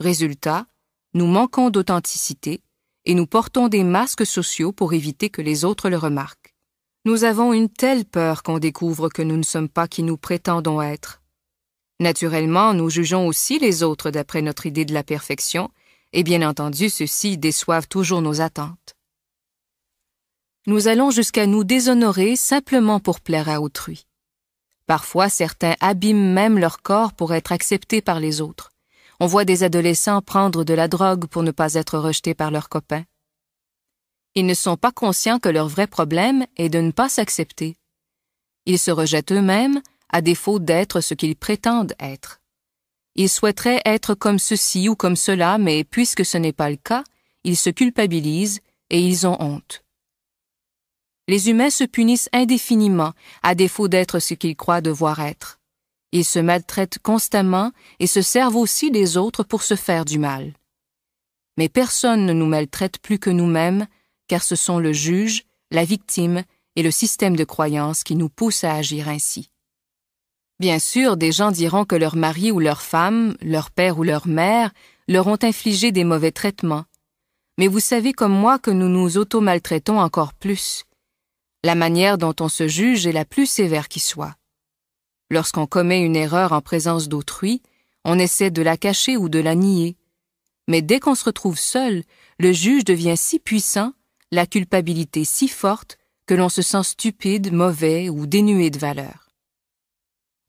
Résultat, 0.00 0.66
nous 1.14 1.26
manquons 1.26 1.70
d'authenticité 1.70 2.62
et 3.06 3.14
nous 3.14 3.26
portons 3.26 3.68
des 3.68 3.84
masques 3.84 4.26
sociaux 4.26 4.72
pour 4.72 4.92
éviter 4.92 5.30
que 5.30 5.40
les 5.40 5.64
autres 5.64 5.88
le 5.88 5.96
remarquent. 5.96 6.43
Nous 7.06 7.24
avons 7.24 7.52
une 7.52 7.68
telle 7.68 8.06
peur 8.06 8.42
qu'on 8.42 8.58
découvre 8.58 9.10
que 9.10 9.20
nous 9.20 9.36
ne 9.36 9.42
sommes 9.42 9.68
pas 9.68 9.86
qui 9.86 10.02
nous 10.02 10.16
prétendons 10.16 10.80
être. 10.80 11.20
Naturellement, 12.00 12.72
nous 12.72 12.88
jugeons 12.88 13.26
aussi 13.26 13.58
les 13.58 13.82
autres 13.82 14.10
d'après 14.10 14.40
notre 14.40 14.64
idée 14.64 14.86
de 14.86 14.94
la 14.94 15.02
perfection, 15.02 15.68
et 16.14 16.22
bien 16.22 16.48
entendu, 16.48 16.88
ceux-ci 16.88 17.36
déçoivent 17.36 17.88
toujours 17.88 18.22
nos 18.22 18.40
attentes. 18.40 18.94
Nous 20.66 20.88
allons 20.88 21.10
jusqu'à 21.10 21.46
nous 21.46 21.62
déshonorer 21.62 22.36
simplement 22.36 23.00
pour 23.00 23.20
plaire 23.20 23.50
à 23.50 23.60
autrui. 23.60 24.06
Parfois, 24.86 25.28
certains 25.28 25.74
abîment 25.80 26.32
même 26.32 26.58
leur 26.58 26.80
corps 26.80 27.12
pour 27.12 27.34
être 27.34 27.52
acceptés 27.52 28.00
par 28.00 28.18
les 28.18 28.40
autres. 28.40 28.70
On 29.20 29.26
voit 29.26 29.44
des 29.44 29.62
adolescents 29.62 30.22
prendre 30.22 30.64
de 30.64 30.72
la 30.72 30.88
drogue 30.88 31.26
pour 31.26 31.42
ne 31.42 31.50
pas 31.50 31.74
être 31.74 31.98
rejetés 31.98 32.34
par 32.34 32.50
leurs 32.50 32.70
copains. 32.70 33.04
Ils 34.34 34.46
ne 34.46 34.54
sont 34.54 34.76
pas 34.76 34.92
conscients 34.92 35.38
que 35.38 35.48
leur 35.48 35.68
vrai 35.68 35.86
problème 35.86 36.46
est 36.56 36.68
de 36.68 36.80
ne 36.80 36.90
pas 36.90 37.08
s'accepter. 37.08 37.76
Ils 38.66 38.78
se 38.78 38.90
rejettent 38.90 39.32
eux-mêmes 39.32 39.80
à 40.08 40.20
défaut 40.22 40.58
d'être 40.58 41.00
ce 41.00 41.14
qu'ils 41.14 41.36
prétendent 41.36 41.94
être. 42.00 42.40
Ils 43.14 43.28
souhaiteraient 43.28 43.82
être 43.84 44.14
comme 44.14 44.38
ceci 44.38 44.88
ou 44.88 44.96
comme 44.96 45.16
cela, 45.16 45.58
mais 45.58 45.84
puisque 45.84 46.24
ce 46.24 46.36
n'est 46.36 46.52
pas 46.52 46.70
le 46.70 46.76
cas, 46.76 47.04
ils 47.44 47.56
se 47.56 47.70
culpabilisent 47.70 48.60
et 48.90 49.00
ils 49.00 49.26
ont 49.26 49.36
honte. 49.40 49.84
Les 51.28 51.48
humains 51.48 51.70
se 51.70 51.84
punissent 51.84 52.28
indéfiniment 52.32 53.12
à 53.42 53.54
défaut 53.54 53.88
d'être 53.88 54.18
ce 54.18 54.34
qu'ils 54.34 54.56
croient 54.56 54.80
devoir 54.80 55.20
être. 55.20 55.60
Ils 56.12 56.24
se 56.24 56.38
maltraitent 56.38 56.98
constamment 56.98 57.72
et 57.98 58.06
se 58.06 58.20
servent 58.20 58.56
aussi 58.56 58.90
des 58.90 59.16
autres 59.16 59.42
pour 59.42 59.62
se 59.62 59.74
faire 59.74 60.04
du 60.04 60.18
mal. 60.18 60.52
Mais 61.56 61.68
personne 61.68 62.26
ne 62.26 62.32
nous 62.32 62.46
maltraite 62.46 62.98
plus 62.98 63.18
que 63.18 63.30
nous-mêmes, 63.30 63.86
car 64.28 64.42
ce 64.42 64.56
sont 64.56 64.78
le 64.78 64.92
juge, 64.92 65.44
la 65.70 65.84
victime 65.84 66.44
et 66.76 66.82
le 66.82 66.90
système 66.90 67.36
de 67.36 67.44
croyance 67.44 68.04
qui 68.04 68.16
nous 68.16 68.28
pousse 68.28 68.64
à 68.64 68.74
agir 68.74 69.08
ainsi. 69.08 69.50
Bien 70.60 70.78
sûr, 70.78 71.16
des 71.16 71.32
gens 71.32 71.50
diront 71.50 71.84
que 71.84 71.96
leur 71.96 72.16
mari 72.16 72.52
ou 72.52 72.60
leur 72.60 72.80
femme, 72.80 73.36
leur 73.40 73.70
père 73.70 73.98
ou 73.98 74.04
leur 74.04 74.26
mère 74.26 74.72
leur 75.08 75.26
ont 75.26 75.38
infligé 75.42 75.92
des 75.92 76.04
mauvais 76.04 76.32
traitements. 76.32 76.84
Mais 77.58 77.68
vous 77.68 77.80
savez 77.80 78.12
comme 78.12 78.32
moi 78.32 78.58
que 78.58 78.70
nous 78.70 78.88
nous 78.88 79.18
auto-maltraitons 79.18 79.98
encore 80.00 80.32
plus. 80.32 80.84
La 81.62 81.74
manière 81.74 82.18
dont 82.18 82.34
on 82.40 82.48
se 82.48 82.68
juge 82.68 83.06
est 83.06 83.12
la 83.12 83.24
plus 83.24 83.46
sévère 83.46 83.88
qui 83.88 84.00
soit. 84.00 84.34
Lorsqu'on 85.30 85.66
commet 85.66 86.00
une 86.00 86.16
erreur 86.16 86.52
en 86.52 86.60
présence 86.60 87.08
d'autrui, 87.08 87.62
on 88.04 88.18
essaie 88.18 88.50
de 88.50 88.62
la 88.62 88.76
cacher 88.76 89.16
ou 89.16 89.28
de 89.28 89.38
la 89.38 89.54
nier. 89.54 89.96
Mais 90.68 90.82
dès 90.82 91.00
qu'on 91.00 91.14
se 91.14 91.24
retrouve 91.24 91.58
seul, 91.58 92.04
le 92.38 92.52
juge 92.52 92.84
devient 92.84 93.16
si 93.16 93.38
puissant, 93.38 93.92
la 94.34 94.46
culpabilité 94.46 95.24
si 95.24 95.46
forte, 95.48 95.96
que 96.26 96.34
l'on 96.34 96.48
se 96.48 96.60
sent 96.60 96.82
stupide, 96.82 97.52
mauvais 97.52 98.08
ou 98.08 98.26
dénué 98.26 98.70
de 98.70 98.78
valeur. 98.78 99.28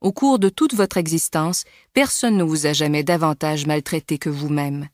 Au 0.00 0.12
cours 0.12 0.38
de 0.38 0.48
toute 0.48 0.74
votre 0.74 0.96
existence, 0.96 1.64
personne 1.92 2.36
ne 2.36 2.42
vous 2.42 2.66
a 2.66 2.72
jamais 2.72 3.04
davantage 3.04 3.66
maltraité 3.66 4.18
que 4.18 4.28
vous-même. 4.28 4.88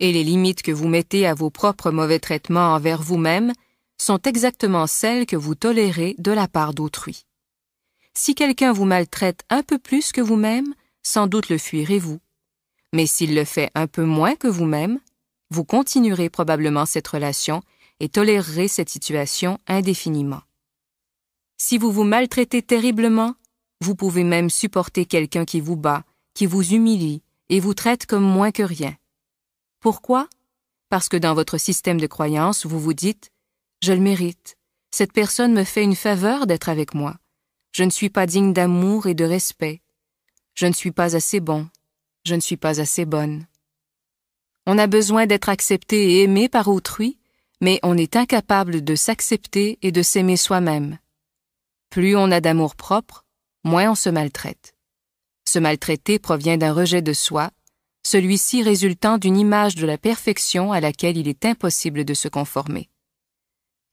Et 0.00 0.12
les 0.12 0.24
limites 0.24 0.62
que 0.62 0.72
vous 0.72 0.88
mettez 0.88 1.26
à 1.26 1.34
vos 1.34 1.50
propres 1.50 1.90
mauvais 1.90 2.18
traitements 2.18 2.74
envers 2.74 3.00
vous-même 3.00 3.52
sont 3.96 4.18
exactement 4.18 4.86
celles 4.86 5.26
que 5.26 5.36
vous 5.36 5.54
tolérez 5.54 6.16
de 6.18 6.32
la 6.32 6.48
part 6.48 6.74
d'autrui. 6.74 7.24
Si 8.14 8.34
quelqu'un 8.34 8.72
vous 8.72 8.84
maltraite 8.84 9.42
un 9.50 9.62
peu 9.62 9.78
plus 9.78 10.10
que 10.10 10.20
vous-même, 10.20 10.74
sans 11.02 11.28
doute 11.28 11.48
le 11.48 11.58
fuirez-vous. 11.58 12.18
Mais 12.92 13.06
s'il 13.06 13.34
le 13.34 13.44
fait 13.44 13.70
un 13.74 13.86
peu 13.86 14.04
moins 14.04 14.34
que 14.34 14.48
vous-même, 14.48 14.98
vous 15.50 15.64
continuerez 15.64 16.28
probablement 16.28 16.86
cette 16.86 17.08
relation 17.08 17.62
et 18.02 18.08
tolérerez 18.08 18.66
cette 18.66 18.88
situation 18.88 19.58
indéfiniment. 19.68 20.42
Si 21.56 21.78
vous 21.78 21.92
vous 21.92 22.02
maltraitez 22.02 22.60
terriblement, 22.60 23.36
vous 23.80 23.94
pouvez 23.94 24.24
même 24.24 24.50
supporter 24.50 25.06
quelqu'un 25.06 25.44
qui 25.44 25.60
vous 25.60 25.76
bat, 25.76 26.04
qui 26.34 26.46
vous 26.46 26.74
humilie 26.74 27.22
et 27.48 27.60
vous 27.60 27.74
traite 27.74 28.06
comme 28.06 28.24
moins 28.24 28.50
que 28.50 28.64
rien. 28.64 28.96
Pourquoi? 29.78 30.28
Parce 30.88 31.08
que 31.08 31.16
dans 31.16 31.34
votre 31.34 31.58
système 31.58 32.00
de 32.00 32.08
croyance, 32.08 32.66
vous 32.66 32.80
vous 32.80 32.92
dites⁇ 32.92 33.26
Je 33.86 33.92
le 33.92 34.00
mérite, 34.00 34.56
cette 34.90 35.12
personne 35.12 35.54
me 35.54 35.62
fait 35.62 35.84
une 35.84 35.94
faveur 35.94 36.48
d'être 36.48 36.68
avec 36.68 36.94
moi, 36.94 37.18
je 37.70 37.84
ne 37.84 37.90
suis 37.90 38.10
pas 38.10 38.26
digne 38.26 38.52
d'amour 38.52 39.06
et 39.06 39.14
de 39.14 39.24
respect, 39.24 39.80
je 40.54 40.66
ne 40.66 40.72
suis 40.72 40.90
pas 40.90 41.14
assez 41.14 41.38
bon, 41.38 41.68
je 42.26 42.34
ne 42.34 42.40
suis 42.40 42.56
pas 42.56 42.80
assez 42.80 43.04
bonne. 43.04 43.46
On 44.66 44.76
a 44.76 44.88
besoin 44.88 45.26
d'être 45.26 45.48
accepté 45.48 46.14
et 46.14 46.22
aimé 46.24 46.48
par 46.48 46.66
autrui 46.66 47.20
mais 47.62 47.78
on 47.84 47.96
est 47.96 48.16
incapable 48.16 48.82
de 48.82 48.96
s'accepter 48.96 49.78
et 49.82 49.92
de 49.92 50.02
s'aimer 50.02 50.36
soi-même. 50.36 50.98
Plus 51.90 52.16
on 52.16 52.32
a 52.32 52.40
d'amour 52.40 52.74
propre, 52.74 53.24
moins 53.62 53.92
on 53.92 53.94
se 53.94 54.10
maltraite. 54.10 54.74
Se 55.48 55.60
maltraiter 55.60 56.18
provient 56.18 56.58
d'un 56.58 56.72
rejet 56.72 57.02
de 57.02 57.12
soi, 57.12 57.52
celui-ci 58.02 58.64
résultant 58.64 59.16
d'une 59.16 59.38
image 59.38 59.76
de 59.76 59.86
la 59.86 59.96
perfection 59.96 60.72
à 60.72 60.80
laquelle 60.80 61.16
il 61.16 61.28
est 61.28 61.44
impossible 61.44 62.04
de 62.04 62.14
se 62.14 62.26
conformer. 62.26 62.90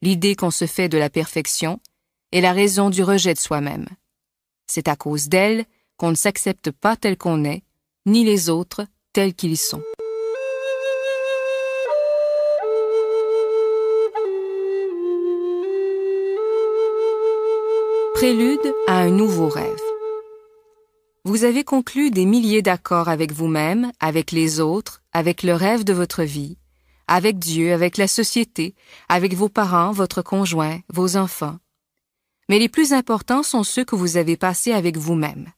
L'idée 0.01 0.35
qu'on 0.35 0.51
se 0.51 0.65
fait 0.65 0.89
de 0.89 0.97
la 0.97 1.11
perfection 1.11 1.79
est 2.31 2.41
la 2.41 2.53
raison 2.53 2.89
du 2.89 3.03
rejet 3.03 3.35
de 3.35 3.39
soi-même. 3.39 3.87
C'est 4.65 4.87
à 4.87 4.95
cause 4.95 5.29
d'elle 5.29 5.65
qu'on 5.95 6.09
ne 6.09 6.15
s'accepte 6.15 6.71
pas 6.71 6.95
tel 6.95 7.17
qu'on 7.17 7.43
est, 7.43 7.61
ni 8.07 8.23
les 8.23 8.49
autres 8.49 8.87
tels 9.13 9.35
qu'ils 9.35 9.57
sont. 9.57 9.83
Prélude 18.19 18.75
à 18.85 18.97
un 18.97 19.11
nouveau 19.11 19.47
rêve. 19.47 19.79
Vous 21.23 21.45
avez 21.45 21.63
conclu 21.63 22.11
des 22.11 22.25
milliers 22.25 22.61
d'accords 22.61 23.07
avec 23.07 23.31
vous-même, 23.31 23.93
avec 24.01 24.33
les 24.33 24.59
autres, 24.59 25.01
avec 25.13 25.41
le 25.41 25.53
rêve 25.53 25.85
de 25.85 25.93
votre 25.93 26.23
vie, 26.23 26.57
avec 27.07 27.39
Dieu, 27.39 27.71
avec 27.71 27.95
la 27.95 28.09
société, 28.09 28.75
avec 29.07 29.35
vos 29.35 29.47
parents, 29.47 29.93
votre 29.93 30.21
conjoint, 30.21 30.81
vos 30.89 31.15
enfants. 31.15 31.59
Mais 32.49 32.59
les 32.59 32.67
plus 32.67 32.91
importants 32.91 33.41
sont 33.41 33.63
ceux 33.63 33.85
que 33.85 33.95
vous 33.95 34.17
avez 34.17 34.35
passés 34.35 34.73
avec 34.73 34.97
vous-même. 34.97 35.53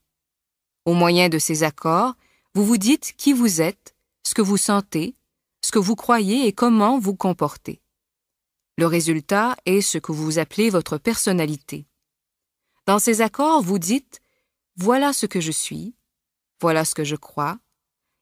Au 0.86 0.94
moyen 0.94 1.30
de 1.30 1.40
ces 1.40 1.64
accords, 1.64 2.14
vous 2.54 2.64
vous 2.64 2.78
dites 2.78 3.16
qui 3.18 3.34
vous 3.34 3.62
êtes, 3.62 3.96
ce 4.22 4.36
que 4.36 4.44
vous 4.44 4.58
sentez, 4.58 5.16
ce 5.66 5.72
que 5.72 5.80
vous 5.80 5.96
croyez 5.96 6.46
et 6.46 6.54
comment 6.54 7.00
vous 7.00 7.16
comportez. 7.16 7.82
Le 8.78 8.86
résultat 8.86 9.58
est 9.66 9.82
ce 9.82 9.98
que 9.98 10.12
vous 10.12 10.38
appelez 10.38 10.70
votre 10.70 11.00
personnalité. 11.00 11.88
Dans 12.92 13.00
ces 13.00 13.22
accords, 13.22 13.62
vous 13.62 13.80
dites 13.80 14.20
Voilà 14.76 15.14
ce 15.14 15.26
que 15.26 15.40
je 15.40 15.54
suis, 15.54 15.96
voilà 16.60 16.84
ce 16.84 16.94
que 16.94 17.06
je 17.06 17.16
crois, 17.16 17.58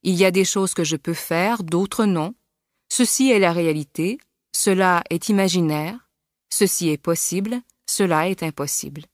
il 0.03 0.13
y 0.13 0.25
a 0.25 0.29
des 0.29 0.45
choses 0.45 0.75
que 0.75 0.83
je 0.83 0.95
peux 0.95 1.15
faire, 1.15 1.63
d'autres 1.63 2.05
non, 2.05 2.35
ceci 2.87 3.31
est 3.31 3.39
la 3.39 3.51
réalité, 3.51 4.19
cela 4.55 5.03
est 5.09 5.27
imaginaire, 5.27 6.11
ceci 6.51 6.89
est 6.89 6.99
possible, 6.99 7.59
cela 7.87 8.29
est 8.29 8.43
impossible. 8.43 9.05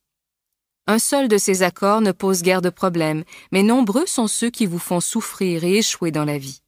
Un 0.87 0.99
seul 0.99 1.29
de 1.29 1.37
ces 1.37 1.63
accords 1.63 2.01
ne 2.01 2.11
pose 2.11 2.41
guère 2.41 2.61
de 2.61 2.69
problème, 2.69 3.23
mais 3.53 3.63
nombreux 3.63 4.07
sont 4.07 4.27
ceux 4.27 4.49
qui 4.49 4.65
vous 4.65 4.77
font 4.77 4.99
souffrir 4.99 5.63
et 5.63 5.77
échouer 5.77 6.11
dans 6.11 6.25
la 6.25 6.37
vie. 6.37 6.63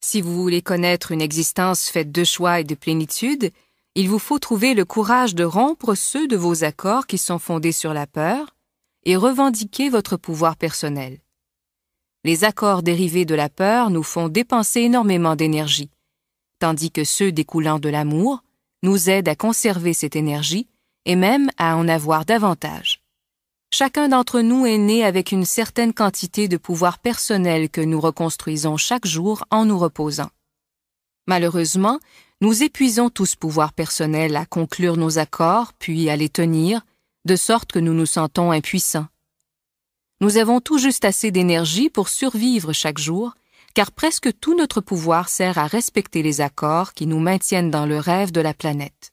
Si 0.00 0.22
vous 0.22 0.34
voulez 0.42 0.62
connaître 0.62 1.12
une 1.12 1.20
existence 1.20 1.90
faite 1.90 2.10
de 2.10 2.24
choix 2.24 2.60
et 2.60 2.64
de 2.64 2.76
plénitude, 2.76 3.52
il 3.94 4.08
vous 4.08 4.18
faut 4.18 4.38
trouver 4.38 4.74
le 4.74 4.84
courage 4.84 5.34
de 5.34 5.44
rompre 5.44 5.94
ceux 5.94 6.26
de 6.26 6.36
vos 6.36 6.64
accords 6.64 7.06
qui 7.06 7.18
sont 7.18 7.38
fondés 7.38 7.72
sur 7.72 7.92
la 7.92 8.06
peur 8.06 8.56
et 9.04 9.16
revendiquer 9.16 9.90
votre 9.90 10.16
pouvoir 10.16 10.56
personnel. 10.56 11.18
Les 12.24 12.44
accords 12.44 12.82
dérivés 12.82 13.24
de 13.24 13.34
la 13.34 13.48
peur 13.48 13.90
nous 13.90 14.02
font 14.02 14.28
dépenser 14.28 14.82
énormément 14.82 15.36
d'énergie, 15.36 15.90
tandis 16.58 16.90
que 16.90 17.04
ceux 17.04 17.32
découlant 17.32 17.78
de 17.78 17.88
l'amour 17.88 18.42
nous 18.82 19.10
aident 19.10 19.28
à 19.28 19.34
conserver 19.34 19.92
cette 19.92 20.16
énergie 20.16 20.68
et 21.04 21.16
même 21.16 21.50
à 21.58 21.76
en 21.76 21.88
avoir 21.88 22.24
davantage. 22.24 23.02
Chacun 23.74 24.08
d'entre 24.08 24.40
nous 24.40 24.66
est 24.66 24.78
né 24.78 25.04
avec 25.04 25.32
une 25.32 25.44
certaine 25.44 25.92
quantité 25.92 26.46
de 26.46 26.56
pouvoir 26.56 26.98
personnel 26.98 27.68
que 27.68 27.80
nous 27.80 28.00
reconstruisons 28.00 28.76
chaque 28.76 29.06
jour 29.06 29.44
en 29.50 29.64
nous 29.64 29.78
reposant. 29.78 30.30
Malheureusement, 31.26 31.98
nous 32.42 32.64
épuisons 32.64 33.08
tout 33.08 33.24
ce 33.24 33.36
pouvoir 33.36 33.72
personnel 33.72 34.34
à 34.34 34.46
conclure 34.46 34.96
nos 34.96 35.20
accords, 35.20 35.72
puis 35.74 36.10
à 36.10 36.16
les 36.16 36.28
tenir, 36.28 36.84
de 37.24 37.36
sorte 37.36 37.70
que 37.70 37.78
nous 37.78 37.94
nous 37.94 38.04
sentons 38.04 38.50
impuissants. 38.50 39.06
Nous 40.20 40.38
avons 40.38 40.60
tout 40.60 40.76
juste 40.76 41.04
assez 41.04 41.30
d'énergie 41.30 41.88
pour 41.88 42.08
survivre 42.08 42.72
chaque 42.72 42.98
jour, 42.98 43.36
car 43.74 43.92
presque 43.92 44.36
tout 44.40 44.56
notre 44.56 44.80
pouvoir 44.80 45.28
sert 45.28 45.56
à 45.56 45.68
respecter 45.68 46.24
les 46.24 46.40
accords 46.40 46.94
qui 46.94 47.06
nous 47.06 47.20
maintiennent 47.20 47.70
dans 47.70 47.86
le 47.86 47.98
rêve 47.98 48.32
de 48.32 48.40
la 48.40 48.54
planète. 48.54 49.12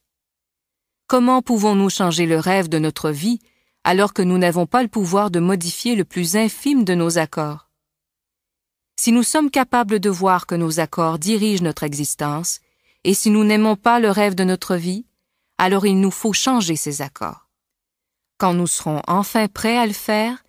Comment 1.05 1.43
pouvons-nous 1.43 1.91
changer 1.91 2.25
le 2.25 2.39
rêve 2.39 2.67
de 2.67 2.79
notre 2.79 3.11
vie 3.11 3.39
alors 3.83 4.13
que 4.13 4.23
nous 4.23 4.39
n'avons 4.39 4.65
pas 4.65 4.81
le 4.81 4.89
pouvoir 4.89 5.29
de 5.29 5.39
modifier 5.39 5.95
le 5.95 6.03
plus 6.03 6.35
infime 6.35 6.83
de 6.83 6.95
nos 6.95 7.19
accords? 7.19 7.69
Si 8.99 9.11
nous 9.11 9.23
sommes 9.23 9.51
capables 9.51 9.99
de 9.99 10.09
voir 10.09 10.47
que 10.47 10.55
nos 10.55 10.79
accords 10.79 11.19
dirigent 11.19 11.63
notre 11.63 11.83
existence, 11.83 12.59
et 13.03 13.13
si 13.13 13.29
nous 13.29 13.43
n'aimons 13.43 13.75
pas 13.75 13.99
le 13.99 14.09
rêve 14.11 14.35
de 14.35 14.43
notre 14.43 14.75
vie, 14.75 15.05
alors 15.57 15.85
il 15.85 15.99
nous 15.99 16.11
faut 16.11 16.33
changer 16.33 16.75
ces 16.75 17.01
accords. 17.01 17.49
Quand 18.37 18.53
nous 18.53 18.67
serons 18.67 19.01
enfin 19.07 19.47
prêts 19.47 19.77
à 19.77 19.85
le 19.85 19.93
faire, 19.93 20.43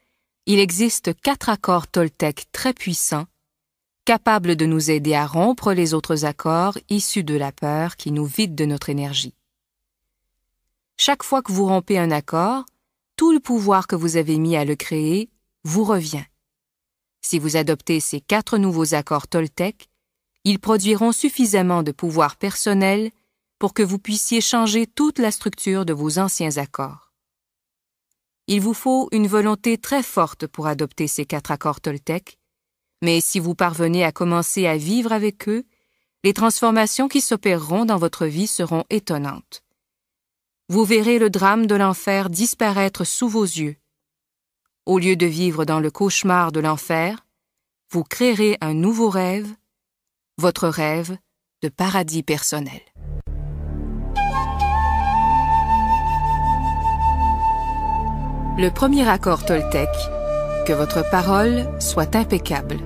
il 0.47 0.59
existe 0.59 1.15
quatre 1.21 1.49
accords 1.49 1.89
Toltec 1.89 2.47
très 2.53 2.73
puissants, 2.73 3.27
capables 4.05 4.57
de 4.57 4.67
nous 4.67 4.91
aider 4.91 5.15
à 5.15 5.27
rompre 5.27 5.73
les 5.73 5.95
autres 5.95 6.25
accords 6.25 6.79
issus 6.89 7.25
de 7.25 7.35
la 7.35 7.53
peur 7.53 7.97
qui 7.97 8.11
nous 8.11 8.25
vident 8.25 8.55
de 8.55 8.65
notre 8.65 8.89
énergie. 8.89 9.35
Chaque 10.97 11.23
fois 11.23 11.43
que 11.43 11.53
vous 11.53 11.67
rompez 11.67 11.99
un 11.99 12.11
accord, 12.11 12.65
tout 13.17 13.33
le 13.33 13.41
pouvoir 13.41 13.87
que 13.87 13.97
vous 13.97 14.17
avez 14.17 14.39
mis 14.39 14.57
à 14.57 14.65
le 14.65 14.77
créer 14.77 15.31
vous 15.65 15.85
revient. 15.85 16.25
Si 17.23 17.39
vous 17.39 17.57
adoptez 17.57 18.01
ces 18.01 18.21
quatre 18.21 18.59
nouveaux 18.59 18.95
accords 18.95 19.29
Toltec, 19.29 19.89
ils 20.45 20.59
produiront 20.59 21.13
suffisamment 21.13 21.83
de 21.83 21.93
pouvoir 21.93 22.37
personnel 22.37 23.11
pour 23.59 23.75
que 23.75 23.83
vous 23.83 23.99
puissiez 23.99 24.41
changer 24.41 24.87
toute 24.87 25.19
la 25.19 25.31
structure 25.31 25.85
de 25.85 25.93
vos 25.93 26.19
anciens 26.19 26.57
accords. 26.57 27.13
Il 28.47 28.61
vous 28.61 28.75
faut 28.75 29.09
une 29.13 29.27
volonté 29.27 29.79
très 29.79 30.03
forte 30.03 30.47
pour 30.47 30.67
adopter 30.67 31.07
ces 31.07 31.27
quatre 31.27 31.51
accords 31.51 31.81
Toltec, 31.81 32.39
mais 33.03 33.21
si 33.21 33.39
vous 33.39 33.55
parvenez 33.55 34.05
à 34.05 34.13
commencer 34.13 34.67
à 34.67 34.77
vivre 34.77 35.13
avec 35.13 35.49
eux, 35.49 35.65
les 36.25 36.35
transformations 36.35 37.09
qui 37.09 37.21
s'opéreront 37.21 37.85
dans 37.85 37.97
votre 37.97 38.27
vie 38.27 38.47
seront 38.47 38.85
étonnantes. 38.91 39.63
Vous 40.69 40.85
verrez 40.85 41.19
le 41.19 41.31
drame 41.31 41.67
de 41.67 41.75
l'enfer 41.75 42.31
disparaître 42.31 43.05
sous 43.05 43.29
vos 43.29 43.45
yeux. 43.45 43.77
Au 44.87 44.99
lieu 44.99 45.17
de 45.17 45.27
vivre 45.27 45.65
dans 45.65 45.81
le 45.81 45.91
cauchemar 45.91 46.53
de 46.53 46.61
l'enfer, 46.61 47.27
vous 47.91 48.05
créerez 48.05 48.57
un 48.61 48.75
nouveau 48.75 49.11
rêve 49.11 49.55
votre 50.41 50.69
rêve 50.69 51.17
de 51.63 51.69
paradis 51.69 52.23
personnel. 52.23 52.81
Le 58.57 58.71
premier 58.71 59.07
accord 59.07 59.45
Toltec, 59.45 59.91
que 60.67 60.73
votre 60.73 61.09
parole 61.11 61.69
soit 61.79 62.17
impeccable. 62.17 62.79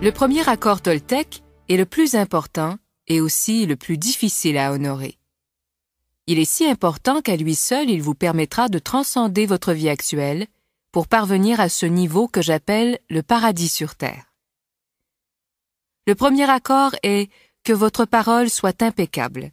Le 0.00 0.10
premier 0.10 0.48
accord 0.48 0.80
Toltec 0.80 1.42
est 1.68 1.76
le 1.76 1.84
plus 1.84 2.14
important 2.14 2.78
et 3.06 3.20
aussi 3.20 3.66
le 3.66 3.76
plus 3.76 3.98
difficile 3.98 4.56
à 4.56 4.72
honorer. 4.72 5.18
Il 6.26 6.38
est 6.38 6.50
si 6.50 6.64
important 6.64 7.20
qu'à 7.20 7.36
lui 7.36 7.54
seul 7.54 7.90
il 7.90 8.02
vous 8.02 8.14
permettra 8.14 8.70
de 8.70 8.78
transcender 8.78 9.44
votre 9.44 9.74
vie 9.74 9.90
actuelle 9.90 10.46
pour 10.96 11.08
parvenir 11.08 11.60
à 11.60 11.68
ce 11.68 11.84
niveau 11.84 12.26
que 12.26 12.40
j'appelle 12.40 12.98
le 13.10 13.22
paradis 13.22 13.68
sur 13.68 13.96
terre. 13.96 14.32
Le 16.06 16.14
premier 16.14 16.48
accord 16.48 16.96
est 17.02 17.30
que 17.64 17.74
votre 17.74 18.06
parole 18.06 18.48
soit 18.48 18.80
impeccable. 18.80 19.50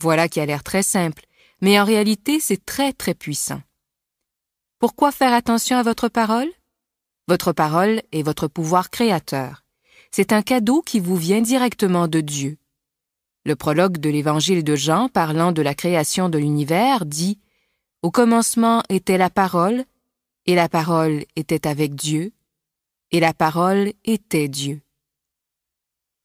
Voilà 0.00 0.30
qui 0.30 0.40
a 0.40 0.46
l'air 0.46 0.64
très 0.64 0.82
simple, 0.82 1.26
mais 1.60 1.78
en 1.78 1.84
réalité 1.84 2.40
c'est 2.40 2.64
très 2.64 2.94
très 2.94 3.12
puissant. 3.12 3.60
Pourquoi 4.78 5.12
faire 5.12 5.34
attention 5.34 5.76
à 5.76 5.82
votre 5.82 6.08
parole? 6.08 6.48
Votre 7.28 7.52
parole 7.52 8.00
est 8.12 8.22
votre 8.22 8.48
pouvoir 8.48 8.88
créateur. 8.88 9.62
C'est 10.10 10.32
un 10.32 10.40
cadeau 10.40 10.80
qui 10.80 11.00
vous 11.00 11.16
vient 11.16 11.42
directement 11.42 12.08
de 12.08 12.22
Dieu. 12.22 12.56
Le 13.44 13.56
prologue 13.56 13.98
de 13.98 14.08
l'évangile 14.08 14.64
de 14.64 14.74
Jean 14.74 15.10
parlant 15.10 15.52
de 15.52 15.60
la 15.60 15.74
création 15.74 16.30
de 16.30 16.38
l'univers 16.38 17.04
dit 17.04 17.40
Au 18.00 18.10
commencement 18.10 18.82
était 18.88 19.18
la 19.18 19.28
parole, 19.28 19.84
et 20.46 20.54
la 20.54 20.68
parole 20.68 21.24
était 21.34 21.66
avec 21.66 21.94
Dieu, 21.94 22.32
et 23.10 23.20
la 23.20 23.34
parole 23.34 23.92
était 24.04 24.48
Dieu. 24.48 24.80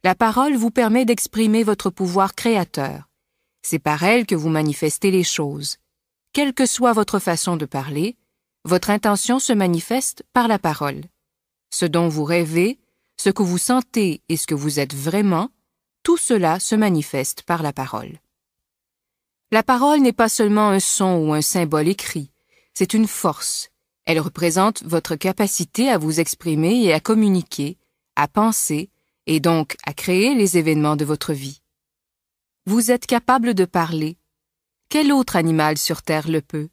La 0.03 0.15
parole 0.15 0.55
vous 0.55 0.71
permet 0.71 1.05
d'exprimer 1.05 1.63
votre 1.63 1.89
pouvoir 1.89 2.33
créateur. 2.33 3.09
C'est 3.61 3.79
par 3.79 4.03
elle 4.03 4.25
que 4.25 4.35
vous 4.35 4.49
manifestez 4.49 5.11
les 5.11 5.23
choses. 5.23 5.77
Quelle 6.33 6.53
que 6.53 6.65
soit 6.65 6.93
votre 6.93 7.19
façon 7.19 7.57
de 7.57 7.65
parler, 7.65 8.15
votre 8.63 8.89
intention 8.89 9.39
se 9.39 9.53
manifeste 9.53 10.23
par 10.33 10.47
la 10.47 10.59
parole. 10.59 11.03
Ce 11.71 11.85
dont 11.85 12.07
vous 12.07 12.23
rêvez, 12.23 12.79
ce 13.17 13.29
que 13.29 13.43
vous 13.43 13.57
sentez 13.57 14.21
et 14.29 14.37
ce 14.37 14.47
que 14.47 14.55
vous 14.55 14.79
êtes 14.79 14.95
vraiment, 14.95 15.49
tout 16.03 16.17
cela 16.17 16.59
se 16.59 16.75
manifeste 16.75 17.43
par 17.43 17.61
la 17.61 17.73
parole. 17.73 18.19
La 19.51 19.63
parole 19.63 19.99
n'est 19.99 20.13
pas 20.13 20.29
seulement 20.29 20.69
un 20.69 20.79
son 20.79 21.17
ou 21.17 21.33
un 21.33 21.41
symbole 21.41 21.87
écrit, 21.87 22.31
c'est 22.73 22.93
une 22.93 23.07
force. 23.07 23.70
Elle 24.05 24.19
représente 24.19 24.83
votre 24.83 25.15
capacité 25.15 25.89
à 25.89 25.97
vous 25.97 26.19
exprimer 26.19 26.83
et 26.83 26.93
à 26.93 26.99
communiquer, 26.99 27.77
à 28.15 28.27
penser, 28.27 28.89
et 29.27 29.39
donc 29.39 29.77
à 29.85 29.93
créer 29.93 30.35
les 30.35 30.57
événements 30.57 30.95
de 30.95 31.05
votre 31.05 31.33
vie. 31.33 31.61
Vous 32.65 32.91
êtes 32.91 33.05
capable 33.05 33.53
de 33.53 33.65
parler. 33.65 34.17
Quel 34.89 35.11
autre 35.11 35.35
animal 35.35 35.77
sur 35.77 36.01
Terre 36.01 36.27
le 36.27 36.41
peut? 36.41 36.69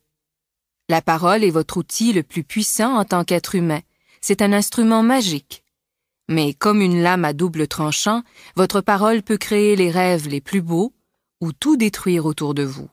La 0.89 1.03
parole 1.03 1.45
est 1.45 1.51
votre 1.51 1.77
outil 1.77 2.13
le 2.13 2.23
plus 2.23 2.45
puissant 2.45 2.97
en 2.97 3.05
tant 3.05 3.25
qu'être 3.25 3.55
humain. 3.55 3.81
C'est 4.21 4.43
un 4.43 4.53
instrument 4.53 5.03
magique. 5.03 5.63
Mais 6.29 6.55
comme 6.55 6.81
une 6.81 7.03
lame 7.03 7.25
à 7.25 7.33
double 7.33 7.69
tranchant, 7.69 8.23
votre 8.57 8.81
parole 8.81 9.23
peut 9.23 9.37
créer 9.37 9.77
les 9.77 9.91
rêves 9.91 10.29
les 10.29 10.41
plus 10.41 10.63
beaux 10.63 10.95
ou 11.41 11.53
tout 11.53 11.77
détruire 11.77 12.27
autour 12.27 12.55
de 12.55 12.65
vous. 12.65 12.89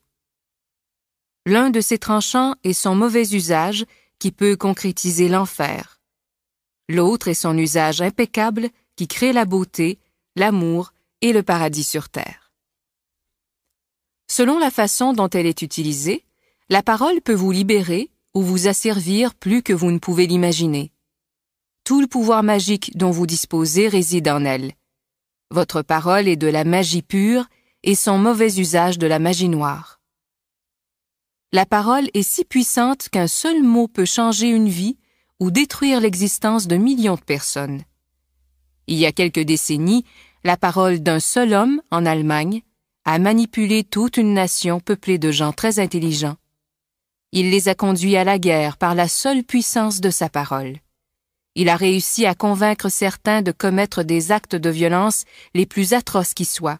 L'un 1.46 1.70
de 1.70 1.82
ces 1.82 1.98
tranchants 1.98 2.56
est 2.64 2.74
son 2.74 2.96
mauvais 2.96 3.34
usage 3.34 3.86
qui 4.20 4.32
peut 4.32 4.56
concrétiser 4.56 5.30
l'enfer. 5.30 6.00
L'autre 6.90 7.28
est 7.28 7.34
son 7.34 7.58
usage 7.58 8.02
impeccable 8.02 8.70
qui 8.96 9.08
crée 9.08 9.34
la 9.34 9.46
beauté, 9.46 10.00
l'amour 10.36 10.94
et 11.22 11.34
le 11.34 11.44
paradis 11.44 11.84
sur 11.84 12.10
terre. 12.10 12.52
Selon 14.28 14.60
la 14.60 14.72
façon 14.72 15.14
dont 15.14 15.30
elle 15.30 15.46
est 15.46 15.62
utilisée, 15.62 16.26
la 16.70 16.82
parole 16.82 17.22
peut 17.22 17.34
vous 17.34 17.52
libérer 17.52 18.10
ou 18.34 18.42
vous 18.42 18.68
asservir 18.68 19.34
plus 19.34 19.64
que 19.64 19.74
vous 19.74 19.92
ne 19.92 20.00
pouvez 20.00 20.28
l'imaginer. 20.28 20.92
Tout 21.84 22.02
le 22.02 22.08
pouvoir 22.08 22.44
magique 22.44 22.98
dont 22.98 23.12
vous 23.12 23.28
disposez 23.28 23.88
réside 23.88 24.28
en 24.28 24.44
elle. 24.44 24.74
Votre 25.52 25.84
parole 25.84 26.28
est 26.28 26.36
de 26.36 26.48
la 26.48 26.64
magie 26.64 27.04
pure 27.04 27.46
et 27.84 27.96
son 27.96 28.18
mauvais 28.18 28.60
usage 28.60 28.98
de 28.98 29.06
la 29.06 29.20
magie 29.20 29.50
noire. 29.50 30.02
La 31.56 31.66
parole 31.66 32.10
est 32.14 32.22
si 32.22 32.44
puissante 32.44 33.08
qu'un 33.08 33.28
seul 33.28 33.64
mot 33.64 33.88
peut 33.88 34.04
changer 34.04 34.50
une 34.50 34.68
vie 34.68 34.98
ou 35.40 35.52
détruire 35.52 36.02
l'existence 36.02 36.68
de 36.68 36.76
millions 36.76 37.16
de 37.16 37.22
personnes. 37.22 37.84
Il 38.88 38.98
y 38.98 39.06
a 39.06 39.14
quelques 39.14 39.40
décennies, 39.40 40.04
la 40.44 40.58
parole 40.58 41.00
d'un 41.00 41.22
seul 41.22 41.54
homme 41.54 41.82
en 41.92 42.06
Allemagne 42.06 42.62
a 43.06 43.20
manipulé 43.20 43.86
toute 43.86 44.18
une 44.18 44.34
nation 44.34 44.82
peuplée 44.82 45.18
de 45.18 45.32
gens 45.32 45.54
très 45.54 45.80
intelligents. 45.80 46.36
Il 47.32 47.52
les 47.52 47.70
a 47.70 47.74
conduits 47.74 48.18
à 48.18 48.26
la 48.26 48.38
guerre 48.38 48.76
par 48.76 48.94
la 48.94 49.08
seule 49.08 49.46
puissance 49.46 50.02
de 50.02 50.10
sa 50.10 50.28
parole. 50.28 50.80
Il 51.56 51.70
a 51.70 51.78
réussi 51.78 52.26
à 52.26 52.36
convaincre 52.36 52.90
certains 52.90 53.42
de 53.42 53.54
commettre 53.54 54.04
des 54.04 54.34
actes 54.34 54.58
de 54.58 54.70
violence 54.70 55.24
les 55.54 55.66
plus 55.66 55.94
atroces 55.94 56.34
qui 56.34 56.44
soient. 56.44 56.80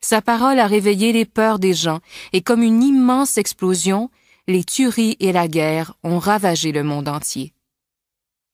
Sa 0.00 0.22
parole 0.22 0.58
a 0.58 0.66
réveillé 0.66 1.12
les 1.12 1.24
peurs 1.24 1.58
des 1.58 1.74
gens, 1.74 2.00
et 2.32 2.42
comme 2.42 2.62
une 2.62 2.82
immense 2.82 3.38
explosion, 3.38 4.10
les 4.48 4.64
tueries 4.64 5.16
et 5.20 5.32
la 5.32 5.48
guerre 5.48 5.94
ont 6.04 6.18
ravagé 6.18 6.72
le 6.72 6.82
monde 6.82 7.08
entier. 7.08 7.52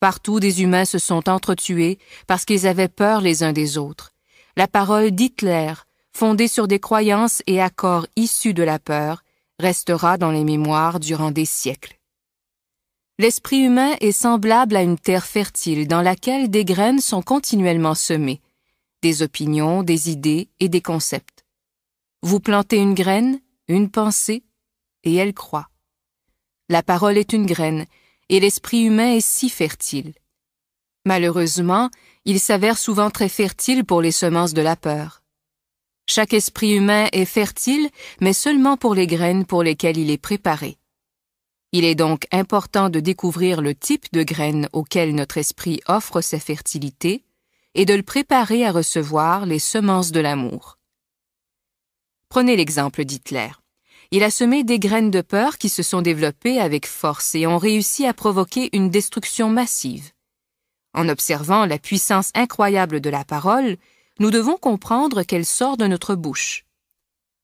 Partout 0.01 0.41
des 0.41 0.63
humains 0.63 0.85
se 0.85 0.99
sont 0.99 1.29
entretués 1.29 1.99
parce 2.27 2.45
qu'ils 2.45 2.67
avaient 2.67 2.89
peur 2.89 3.21
les 3.21 3.43
uns 3.43 3.53
des 3.53 3.79
autres. 3.79 4.13
La 4.57 4.67
parole 4.67 5.13
d'Hitler, 5.13 5.75
fondée 6.13 6.49
sur 6.49 6.67
des 6.67 6.81
croyances 6.81 7.43
et 7.47 7.61
accords 7.61 8.07
issus 8.17 8.55
de 8.55 8.63
la 8.63 8.79
peur, 8.79 9.23
restera 9.59 10.19
dans 10.19 10.31
les 10.31 10.45
mémoires 10.45 10.99
durant 10.99 11.31
des 11.31 11.45
siècles. 11.45 11.99
L'esprit 13.19 13.61
humain 13.61 13.95
est 14.01 14.13
semblable 14.13 14.75
à 14.75 14.83
une 14.83 14.99
terre 14.99 15.27
fertile 15.27 15.87
dans 15.87 16.03
laquelle 16.03 16.51
des 16.51 16.65
graines 16.65 17.01
sont 17.01 17.23
continuellement 17.23 17.95
semées, 17.95 18.41
des 19.03 19.23
opinions, 19.23 19.83
des 19.83 20.11
idées 20.11 20.49
et 20.59 20.69
des 20.69 20.81
concepts. 20.81 21.32
Vous 22.23 22.39
plantez 22.39 22.77
une 22.77 22.95
graine, 22.95 23.41
une 23.67 23.91
pensée, 23.91 24.45
et 25.03 25.15
elle 25.17 25.35
croît. 25.35 25.69
La 26.69 26.85
parole 26.85 27.19
est 27.19 27.33
une 27.33 27.47
graine, 27.47 27.87
et 28.29 28.39
l'esprit 28.39 28.83
humain 28.83 29.15
est 29.15 29.27
si 29.27 29.51
fertile. 29.51 30.15
Malheureusement, 31.05 31.91
il 32.25 32.39
s'avère 32.39 32.79
souvent 32.79 33.11
très 33.11 33.29
fertile 33.29 33.85
pour 33.85 34.01
les 34.01 34.13
semences 34.13 34.55
de 34.55 34.63
la 34.63 34.77
peur. 34.77 35.25
Chaque 36.07 36.33
esprit 36.33 36.75
humain 36.77 37.09
est 37.13 37.25
fertile, 37.25 37.89
mais 38.21 38.33
seulement 38.33 38.77
pour 38.77 38.95
les 38.95 39.09
graines 39.09 39.45
pour 39.45 39.65
lesquelles 39.65 39.99
il 39.99 40.11
est 40.11 40.19
préparé. 40.19 40.79
Il 41.73 41.85
est 41.85 41.97
donc 41.97 42.27
important 42.31 42.89
de 42.89 43.01
découvrir 43.01 43.63
le 43.63 43.75
type 43.75 44.13
de 44.13 44.23
graines 44.23 44.69
auquel 44.73 45.15
notre 45.15 45.39
esprit 45.39 45.81
offre 45.89 46.21
sa 46.21 46.39
fertilité 46.39 47.25
et 47.75 47.85
de 47.85 47.95
le 47.95 48.03
préparer 48.03 48.65
à 48.65 48.71
recevoir 48.71 49.45
les 49.45 49.59
semences 49.59 50.13
de 50.13 50.21
l'amour. 50.21 50.79
Prenez 52.33 52.57
l'exemple 52.57 53.05
d'Hitler. 53.05 53.51
Il 54.11 54.23
a 54.23 54.31
semé 54.31 54.65
des 54.65 54.79
graines 54.79 55.11
de 55.11 55.21
peur 55.21 55.59
qui 55.59 55.69
se 55.69 55.83
sont 55.83 56.01
développées 56.01 56.63
avec 56.63 56.87
force 56.87 57.35
et 57.35 57.47
ont 57.47 57.59
réussi 57.59 58.07
à 58.07 58.15
provoquer 58.15 58.71
une 58.75 58.89
destruction 58.89 59.51
massive. 59.51 60.13
En 60.95 61.11
observant 61.11 61.67
la 61.67 61.79
puissance 61.79 62.31
incroyable 62.35 63.03
de 63.03 63.11
la 63.11 63.27
parole, 63.27 63.77
nous 64.19 64.31
devons 64.31 64.57
comprendre 64.57 65.25
qu'elle 65.25 65.45
sort 65.45 65.77
de 65.77 65.87
notre 65.87 66.15
bouche. 66.15 66.65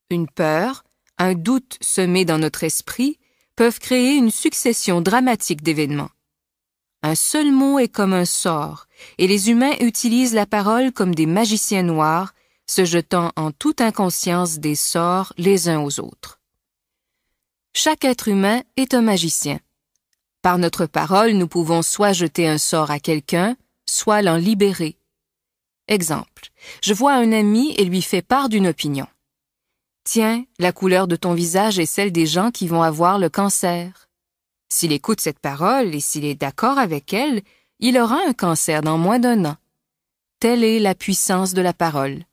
Une 0.09 0.27
peur, 0.27 0.83
un 1.19 1.35
doute 1.35 1.77
semé 1.81 2.25
dans 2.25 2.39
notre 2.39 2.63
esprit 2.63 3.19
peuvent 3.55 3.77
créer 3.77 4.15
une 4.15 4.31
succession 4.31 5.01
dramatique 5.01 5.61
d'événements. 5.61 6.09
Un 7.03 7.13
seul 7.13 7.51
mot 7.51 7.77
est 7.77 7.93
comme 7.93 8.13
un 8.13 8.25
sort, 8.25 8.87
et 9.19 9.27
les 9.27 9.51
humains 9.51 9.75
utilisent 9.81 10.33
la 10.33 10.47
parole 10.47 10.91
comme 10.91 11.13
des 11.13 11.27
magiciens 11.27 11.83
noirs, 11.83 12.33
se 12.69 12.85
jetant 12.85 13.31
en 13.35 13.51
toute 13.51 13.81
inconscience 13.81 14.59
des 14.59 14.75
sorts 14.75 15.33
les 15.37 15.67
uns 15.67 15.81
aux 15.81 15.99
autres. 15.99 16.39
Chaque 17.73 18.05
être 18.05 18.27
humain 18.27 18.61
est 18.77 18.93
un 18.93 19.01
magicien. 19.01 19.59
Par 20.41 20.57
notre 20.57 20.85
parole, 20.85 21.31
nous 21.31 21.47
pouvons 21.47 21.81
soit 21.81 22.13
jeter 22.13 22.47
un 22.47 22.57
sort 22.57 22.91
à 22.91 22.99
quelqu'un, 22.99 23.57
soit 23.85 24.21
l'en 24.21 24.37
libérer, 24.37 24.99
Exemple, 25.89 26.49
je 26.83 26.93
vois 26.93 27.13
un 27.13 27.31
ami 27.31 27.73
et 27.77 27.83
lui 27.83 28.03
fais 28.03 28.21
part 28.21 28.47
d'une 28.47 28.67
opinion. 28.67 29.07
Tiens, 30.03 30.45
la 30.59 30.71
couleur 30.71 31.07
de 31.07 31.15
ton 31.15 31.33
visage 31.33 31.79
est 31.79 31.87
celle 31.87 32.11
des 32.11 32.27
gens 32.27 32.51
qui 32.51 32.67
vont 32.67 32.83
avoir 32.83 33.17
le 33.17 33.27
cancer. 33.27 34.07
S'il 34.71 34.91
écoute 34.91 35.19
cette 35.19 35.39
parole 35.39 35.95
et 35.95 35.99
s'il 35.99 36.25
est 36.25 36.35
d'accord 36.35 36.77
avec 36.77 37.11
elle, 37.11 37.41
il 37.79 37.97
aura 37.97 38.19
un 38.27 38.33
cancer 38.33 38.83
dans 38.83 38.99
moins 38.99 39.17
d'un 39.17 39.45
an. 39.45 39.57
Telle 40.39 40.63
est 40.63 40.77
la 40.77 40.93
puissance 40.93 41.55
de 41.55 41.61
la 41.61 41.73
parole. 41.73 42.23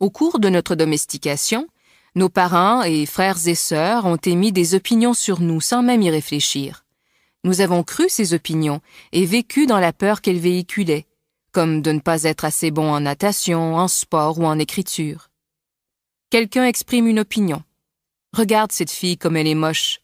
Au 0.00 0.08
cours 0.08 0.40
de 0.40 0.48
notre 0.48 0.76
domestication, 0.76 1.68
nos 2.14 2.30
parents 2.30 2.82
et 2.82 3.04
frères 3.04 3.46
et 3.46 3.54
sœurs 3.54 4.06
ont 4.06 4.16
émis 4.16 4.50
des 4.50 4.74
opinions 4.74 5.12
sur 5.12 5.40
nous 5.40 5.60
sans 5.60 5.82
même 5.82 6.00
y 6.00 6.08
réfléchir. 6.08 6.86
Nous 7.44 7.60
avons 7.60 7.82
cru 7.82 8.08
ces 8.08 8.32
opinions 8.32 8.80
et 9.12 9.26
vécu 9.26 9.66
dans 9.66 9.78
la 9.78 9.92
peur 9.92 10.22
qu'elles 10.22 10.38
véhiculaient, 10.38 11.06
comme 11.52 11.82
de 11.82 11.92
ne 11.92 12.00
pas 12.00 12.22
être 12.22 12.46
assez 12.46 12.70
bon 12.70 12.90
en 12.90 13.00
natation, 13.00 13.76
en 13.76 13.88
sport 13.88 14.38
ou 14.38 14.46
en 14.46 14.58
écriture. 14.58 15.28
Quelqu'un 16.30 16.64
exprime 16.64 17.06
une 17.06 17.20
opinion. 17.20 17.62
Regarde 18.32 18.72
cette 18.72 18.90
fille 18.90 19.18
comme 19.18 19.36
elle 19.36 19.48
est 19.48 19.54
moche. 19.54 20.00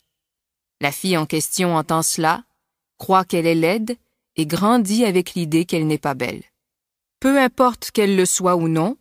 La 0.82 0.92
fille 0.92 1.16
en 1.16 1.24
question 1.24 1.74
entend 1.74 2.02
cela, 2.02 2.44
croit 2.98 3.24
qu'elle 3.24 3.46
est 3.46 3.54
laide 3.54 3.96
et 4.36 4.44
grandit 4.44 5.06
avec 5.06 5.32
l'idée 5.32 5.64
qu'elle 5.64 5.86
n'est 5.86 5.96
pas 5.96 6.14
belle. 6.14 6.42
Peu 7.18 7.40
importe 7.40 7.92
qu'elle 7.92 8.14
le 8.14 8.26
soit 8.26 8.56
ou 8.56 8.68
non, 8.68 8.98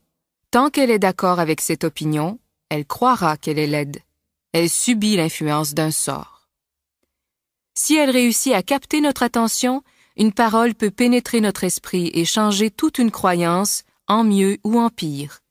tant 0.51 0.69
qu'elle 0.69 0.91
est 0.91 0.99
d'accord 0.99 1.39
avec 1.39 1.61
cette 1.61 1.83
opinion, 1.83 2.39
elle 2.69 2.85
croira 2.85 3.37
qu'elle 3.37 3.59
est 3.59 3.67
laide. 3.67 4.01
Elle 4.53 4.69
subit 4.69 5.17
l'influence 5.17 5.73
d'un 5.73 5.91
sort. 5.91 6.47
Si 7.73 7.95
elle 7.95 8.09
réussit 8.09 8.53
à 8.53 8.63
capter 8.63 9.01
notre 9.01 9.23
attention, 9.23 9.83
une 10.15 10.31
parole 10.31 10.73
peut 10.75 10.91
pénétrer 10.91 11.41
notre 11.41 11.65
esprit 11.65 12.09
et 12.13 12.23
changer 12.23 12.71
toute 12.71 12.99
une 12.99 13.11
croyance 13.11 13.83
en 14.07 14.23
mieux 14.23 14.57
ou 14.63 14.79
en 14.79 14.89
pire. 14.89 15.41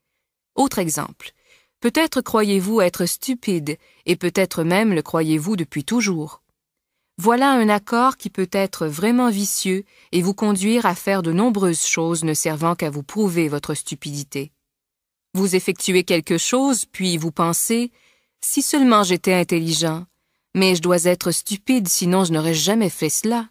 Autre 0.54 0.78
exemple. 0.78 1.32
Peut-être 1.80 2.22
croyez-vous 2.22 2.80
être 2.80 3.04
stupide, 3.04 3.76
et 4.06 4.16
peut-être 4.16 4.64
même 4.64 4.94
le 4.94 5.02
croyez-vous 5.02 5.56
depuis 5.56 5.84
toujours. 5.84 6.40
Voilà 7.18 7.52
un 7.52 7.68
accord 7.68 8.16
qui 8.16 8.30
peut 8.30 8.48
être 8.50 8.86
vraiment 8.86 9.28
vicieux 9.28 9.84
et 10.10 10.22
vous 10.22 10.32
conduire 10.32 10.86
à 10.86 10.94
faire 10.94 11.22
de 11.22 11.30
nombreuses 11.30 11.84
choses 11.84 12.24
ne 12.24 12.32
servant 12.32 12.74
qu'à 12.74 12.88
vous 12.88 13.02
prouver 13.02 13.48
votre 13.48 13.74
stupidité. 13.74 14.53
Vous 15.34 15.56
effectuez 15.56 16.04
quelque 16.04 16.38
chose, 16.38 16.86
puis 16.86 17.16
vous 17.16 17.32
pensez 17.32 17.90
Si 18.40 18.62
seulement 18.62 19.02
j'étais 19.02 19.34
intelligent, 19.34 20.06
mais 20.54 20.76
je 20.76 20.82
dois 20.82 21.04
être 21.04 21.32
stupide 21.32 21.88
sinon 21.88 22.24
je 22.24 22.32
n'aurais 22.32 22.54
jamais 22.54 22.90
fait 22.90 23.10
cela. 23.10 23.48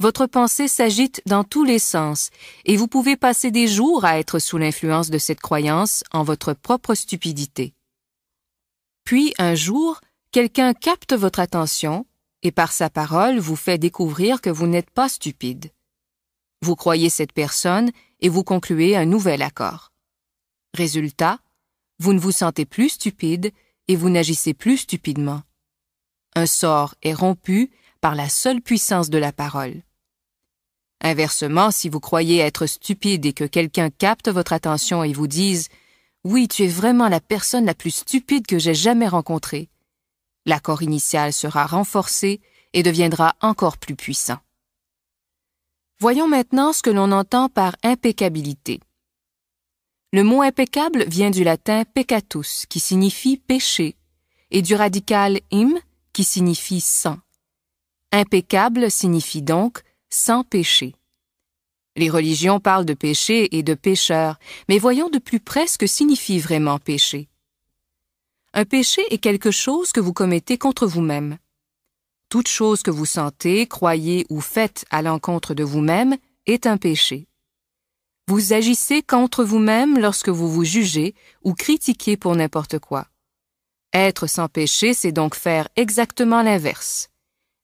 Votre 0.00 0.26
pensée 0.26 0.68
s'agite 0.68 1.22
dans 1.26 1.44
tous 1.44 1.64
les 1.64 1.78
sens, 1.78 2.30
et 2.64 2.76
vous 2.76 2.88
pouvez 2.88 3.16
passer 3.16 3.50
des 3.50 3.68
jours 3.68 4.04
à 4.06 4.18
être 4.18 4.38
sous 4.38 4.56
l'influence 4.58 5.10
de 5.10 5.18
cette 5.18 5.40
croyance 5.40 6.02
en 6.12 6.24
votre 6.24 6.54
propre 6.54 6.94
stupidité. 6.94 7.74
Puis, 9.04 9.34
un 9.38 9.54
jour, 9.54 10.00
quelqu'un 10.32 10.72
capte 10.72 11.12
votre 11.12 11.40
attention, 11.40 12.06
et 12.42 12.52
par 12.52 12.72
sa 12.72 12.90
parole 12.90 13.38
vous 13.38 13.54
fait 13.54 13.78
découvrir 13.78 14.40
que 14.40 14.50
vous 14.50 14.66
n'êtes 14.66 14.90
pas 14.90 15.08
stupide. 15.08 15.70
Vous 16.62 16.74
croyez 16.74 17.10
cette 17.10 17.32
personne 17.32 17.90
et 18.20 18.28
vous 18.28 18.44
concluez 18.44 18.96
un 18.96 19.04
nouvel 19.04 19.42
accord. 19.42 19.91
Résultat, 20.74 21.38
vous 21.98 22.14
ne 22.14 22.18
vous 22.18 22.32
sentez 22.32 22.64
plus 22.64 22.90
stupide 22.90 23.52
et 23.88 23.96
vous 23.96 24.08
n'agissez 24.08 24.54
plus 24.54 24.78
stupidement. 24.78 25.42
Un 26.34 26.46
sort 26.46 26.94
est 27.02 27.12
rompu 27.12 27.70
par 28.00 28.14
la 28.14 28.28
seule 28.28 28.62
puissance 28.62 29.10
de 29.10 29.18
la 29.18 29.32
parole. 29.32 29.82
Inversement, 31.02 31.70
si 31.70 31.88
vous 31.88 32.00
croyez 32.00 32.38
être 32.38 32.66
stupide 32.66 33.26
et 33.26 33.32
que 33.32 33.44
quelqu'un 33.44 33.90
capte 33.90 34.28
votre 34.28 34.52
attention 34.52 35.04
et 35.04 35.12
vous 35.12 35.26
dise 35.26 35.68
Oui, 36.24 36.48
tu 36.48 36.62
es 36.62 36.68
vraiment 36.68 37.08
la 37.08 37.20
personne 37.20 37.66
la 37.66 37.74
plus 37.74 37.90
stupide 37.90 38.46
que 38.46 38.58
j'ai 38.58 38.74
jamais 38.74 39.08
rencontrée, 39.08 39.68
l'accord 40.46 40.82
initial 40.82 41.32
sera 41.32 41.66
renforcé 41.66 42.40
et 42.72 42.82
deviendra 42.82 43.34
encore 43.40 43.76
plus 43.76 43.96
puissant. 43.96 44.38
Voyons 46.00 46.28
maintenant 46.28 46.72
ce 46.72 46.82
que 46.82 46.90
l'on 46.90 47.12
entend 47.12 47.48
par 47.48 47.76
impeccabilité. 47.82 48.80
Le 50.14 50.24
mot 50.24 50.42
impeccable 50.42 51.04
vient 51.08 51.30
du 51.30 51.42
latin 51.42 51.84
peccatus, 51.86 52.66
qui 52.68 52.80
signifie 52.80 53.38
péché, 53.38 53.96
et 54.50 54.60
du 54.60 54.74
radical 54.74 55.40
im, 55.50 55.72
qui 56.12 56.22
signifie 56.22 56.82
sans. 56.82 57.18
Impeccable 58.12 58.90
signifie 58.90 59.40
donc 59.40 59.80
sans 60.10 60.44
péché. 60.44 60.94
Les 61.96 62.10
religions 62.10 62.60
parlent 62.60 62.84
de 62.84 62.92
péché 62.92 63.56
et 63.56 63.62
de 63.62 63.72
pécheur, 63.72 64.38
mais 64.68 64.78
voyons 64.78 65.08
de 65.08 65.18
plus 65.18 65.40
près 65.40 65.66
ce 65.66 65.78
que 65.78 65.86
signifie 65.86 66.38
vraiment 66.38 66.78
péché. 66.78 67.30
Un 68.52 68.66
péché 68.66 69.00
est 69.08 69.16
quelque 69.16 69.50
chose 69.50 69.92
que 69.92 70.00
vous 70.00 70.12
commettez 70.12 70.58
contre 70.58 70.86
vous-même. 70.86 71.38
Toute 72.28 72.48
chose 72.48 72.82
que 72.82 72.90
vous 72.90 73.06
sentez, 73.06 73.66
croyez 73.66 74.26
ou 74.28 74.42
faites 74.42 74.84
à 74.90 75.00
l'encontre 75.00 75.54
de 75.54 75.64
vous-même 75.64 76.18
est 76.44 76.66
un 76.66 76.76
péché. 76.76 77.28
Vous 78.34 78.54
agissez 78.54 79.02
contre 79.02 79.44
vous-même 79.44 79.98
lorsque 79.98 80.30
vous 80.30 80.50
vous 80.50 80.64
jugez 80.64 81.14
ou 81.42 81.52
critiquez 81.52 82.16
pour 82.16 82.34
n'importe 82.34 82.78
quoi. 82.78 83.06
Être 83.92 84.26
sans 84.26 84.48
péché, 84.48 84.94
c'est 84.94 85.12
donc 85.12 85.34
faire 85.34 85.68
exactement 85.76 86.40
l'inverse. 86.40 87.10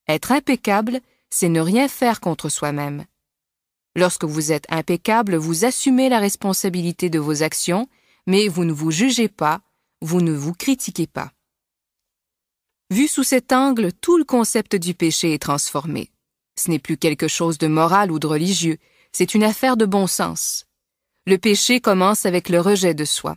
Être 0.08 0.30
impeccable, 0.30 1.00
c'est 1.30 1.48
ne 1.48 1.62
rien 1.62 1.88
faire 1.88 2.20
contre 2.20 2.50
soi-même. 2.50 3.06
Lorsque 3.96 4.24
vous 4.24 4.52
êtes 4.52 4.66
impeccable, 4.68 5.36
vous 5.36 5.64
assumez 5.64 6.10
la 6.10 6.18
responsabilité 6.18 7.08
de 7.08 7.18
vos 7.18 7.42
actions, 7.42 7.88
mais 8.26 8.46
vous 8.48 8.66
ne 8.66 8.72
vous 8.74 8.90
jugez 8.90 9.28
pas, 9.28 9.62
vous 10.02 10.20
ne 10.20 10.32
vous 10.32 10.52
critiquez 10.52 11.06
pas. 11.06 11.32
Vu 12.90 13.08
sous 13.08 13.24
cet 13.24 13.54
angle, 13.54 13.94
tout 13.94 14.18
le 14.18 14.24
concept 14.24 14.76
du 14.76 14.92
péché 14.92 15.32
est 15.32 15.42
transformé. 15.42 16.10
Ce 16.60 16.70
n'est 16.70 16.78
plus 16.78 16.98
quelque 16.98 17.26
chose 17.26 17.56
de 17.56 17.68
moral 17.68 18.12
ou 18.12 18.18
de 18.18 18.26
religieux, 18.26 18.76
c'est 19.12 19.34
une 19.34 19.44
affaire 19.44 19.76
de 19.76 19.86
bon 19.86 20.06
sens. 20.06 20.66
Le 21.26 21.38
péché 21.38 21.80
commence 21.80 22.26
avec 22.26 22.48
le 22.48 22.60
rejet 22.60 22.94
de 22.94 23.04
soi. 23.04 23.36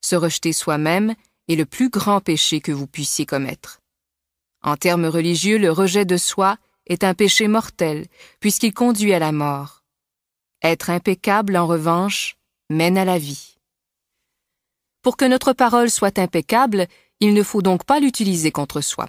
Se 0.00 0.16
rejeter 0.16 0.52
soi-même 0.52 1.14
est 1.48 1.56
le 1.56 1.66
plus 1.66 1.90
grand 1.90 2.20
péché 2.20 2.60
que 2.60 2.72
vous 2.72 2.86
puissiez 2.86 3.26
commettre. 3.26 3.80
En 4.62 4.76
termes 4.76 5.06
religieux, 5.06 5.58
le 5.58 5.70
rejet 5.70 6.04
de 6.04 6.16
soi 6.16 6.56
est 6.86 7.04
un 7.04 7.14
péché 7.14 7.48
mortel, 7.48 8.06
puisqu'il 8.40 8.72
conduit 8.72 9.12
à 9.12 9.18
la 9.18 9.32
mort. 9.32 9.84
Être 10.62 10.90
impeccable, 10.90 11.56
en 11.56 11.66
revanche, 11.66 12.36
mène 12.70 12.98
à 12.98 13.04
la 13.04 13.18
vie. 13.18 13.58
Pour 15.02 15.16
que 15.16 15.24
notre 15.24 15.52
parole 15.52 15.90
soit 15.90 16.18
impeccable, 16.18 16.86
il 17.20 17.34
ne 17.34 17.42
faut 17.42 17.62
donc 17.62 17.84
pas 17.84 18.00
l'utiliser 18.00 18.50
contre 18.50 18.80
soi. 18.80 19.08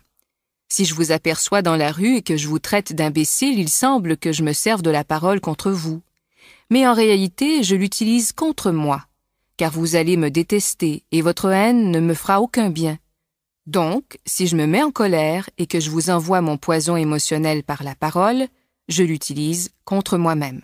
Si 0.71 0.85
je 0.85 0.93
vous 0.93 1.11
aperçois 1.11 1.61
dans 1.61 1.75
la 1.75 1.91
rue 1.91 2.17
et 2.17 2.21
que 2.21 2.37
je 2.37 2.47
vous 2.47 2.59
traite 2.59 2.93
d'imbécile, 2.93 3.59
il 3.59 3.69
semble 3.69 4.17
que 4.17 4.31
je 4.31 4.43
me 4.43 4.53
serve 4.53 4.83
de 4.83 4.91
la 4.91 5.03
parole 5.03 5.41
contre 5.41 5.71
vous. 5.71 6.01
Mais 6.69 6.87
en 6.87 6.93
réalité, 6.93 7.63
je 7.63 7.75
l'utilise 7.75 8.31
contre 8.31 8.71
moi, 8.71 9.05
car 9.57 9.71
vous 9.71 9.95
allez 9.95 10.15
me 10.15 10.29
détester 10.29 11.03
et 11.11 11.21
votre 11.21 11.49
haine 11.49 11.89
ne 11.89 11.99
me 11.99 12.13
fera 12.13 12.39
aucun 12.39 12.69
bien. 12.69 12.99
Donc, 13.65 14.19
si 14.25 14.47
je 14.47 14.55
me 14.55 14.67
mets 14.67 14.83
en 14.83 14.91
colère 14.91 15.49
et 15.57 15.65
que 15.65 15.79
je 15.79 15.89
vous 15.89 16.11
envoie 16.11 16.41
mon 16.41 16.57
poison 16.57 16.95
émotionnel 16.95 17.63
par 17.63 17.83
la 17.83 17.95
parole, 17.95 18.47
je 18.87 19.03
l'utilise 19.03 19.71
contre 19.85 20.17
moi-même. 20.17 20.61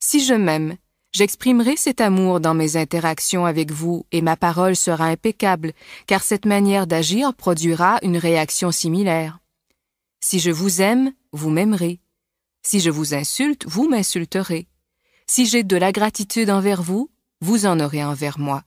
Si 0.00 0.24
je 0.24 0.34
m'aime, 0.34 0.76
j'exprimerai 1.14 1.76
cet 1.76 2.00
amour 2.00 2.40
dans 2.40 2.54
mes 2.54 2.76
interactions 2.76 3.46
avec 3.46 3.70
vous 3.70 4.04
et 4.12 4.20
ma 4.20 4.36
parole 4.36 4.76
sera 4.76 5.06
impeccable, 5.06 5.72
car 6.06 6.22
cette 6.22 6.44
manière 6.44 6.86
d'agir 6.86 7.32
produira 7.32 7.98
une 8.02 8.18
réaction 8.18 8.72
similaire. 8.72 9.38
Si 10.20 10.40
je 10.40 10.50
vous 10.50 10.82
aime, 10.82 11.12
vous 11.32 11.50
m'aimerez. 11.50 12.00
Si 12.66 12.80
je 12.80 12.90
vous 12.90 13.14
insulte, 13.14 13.64
vous 13.66 13.88
m'insulterez. 13.88 14.66
Si 15.26 15.46
j'ai 15.46 15.62
de 15.62 15.76
la 15.76 15.92
gratitude 15.92 16.50
envers 16.50 16.82
vous, 16.82 17.10
vous 17.40 17.66
en 17.66 17.78
aurez 17.80 18.04
envers 18.04 18.38
moi. 18.38 18.64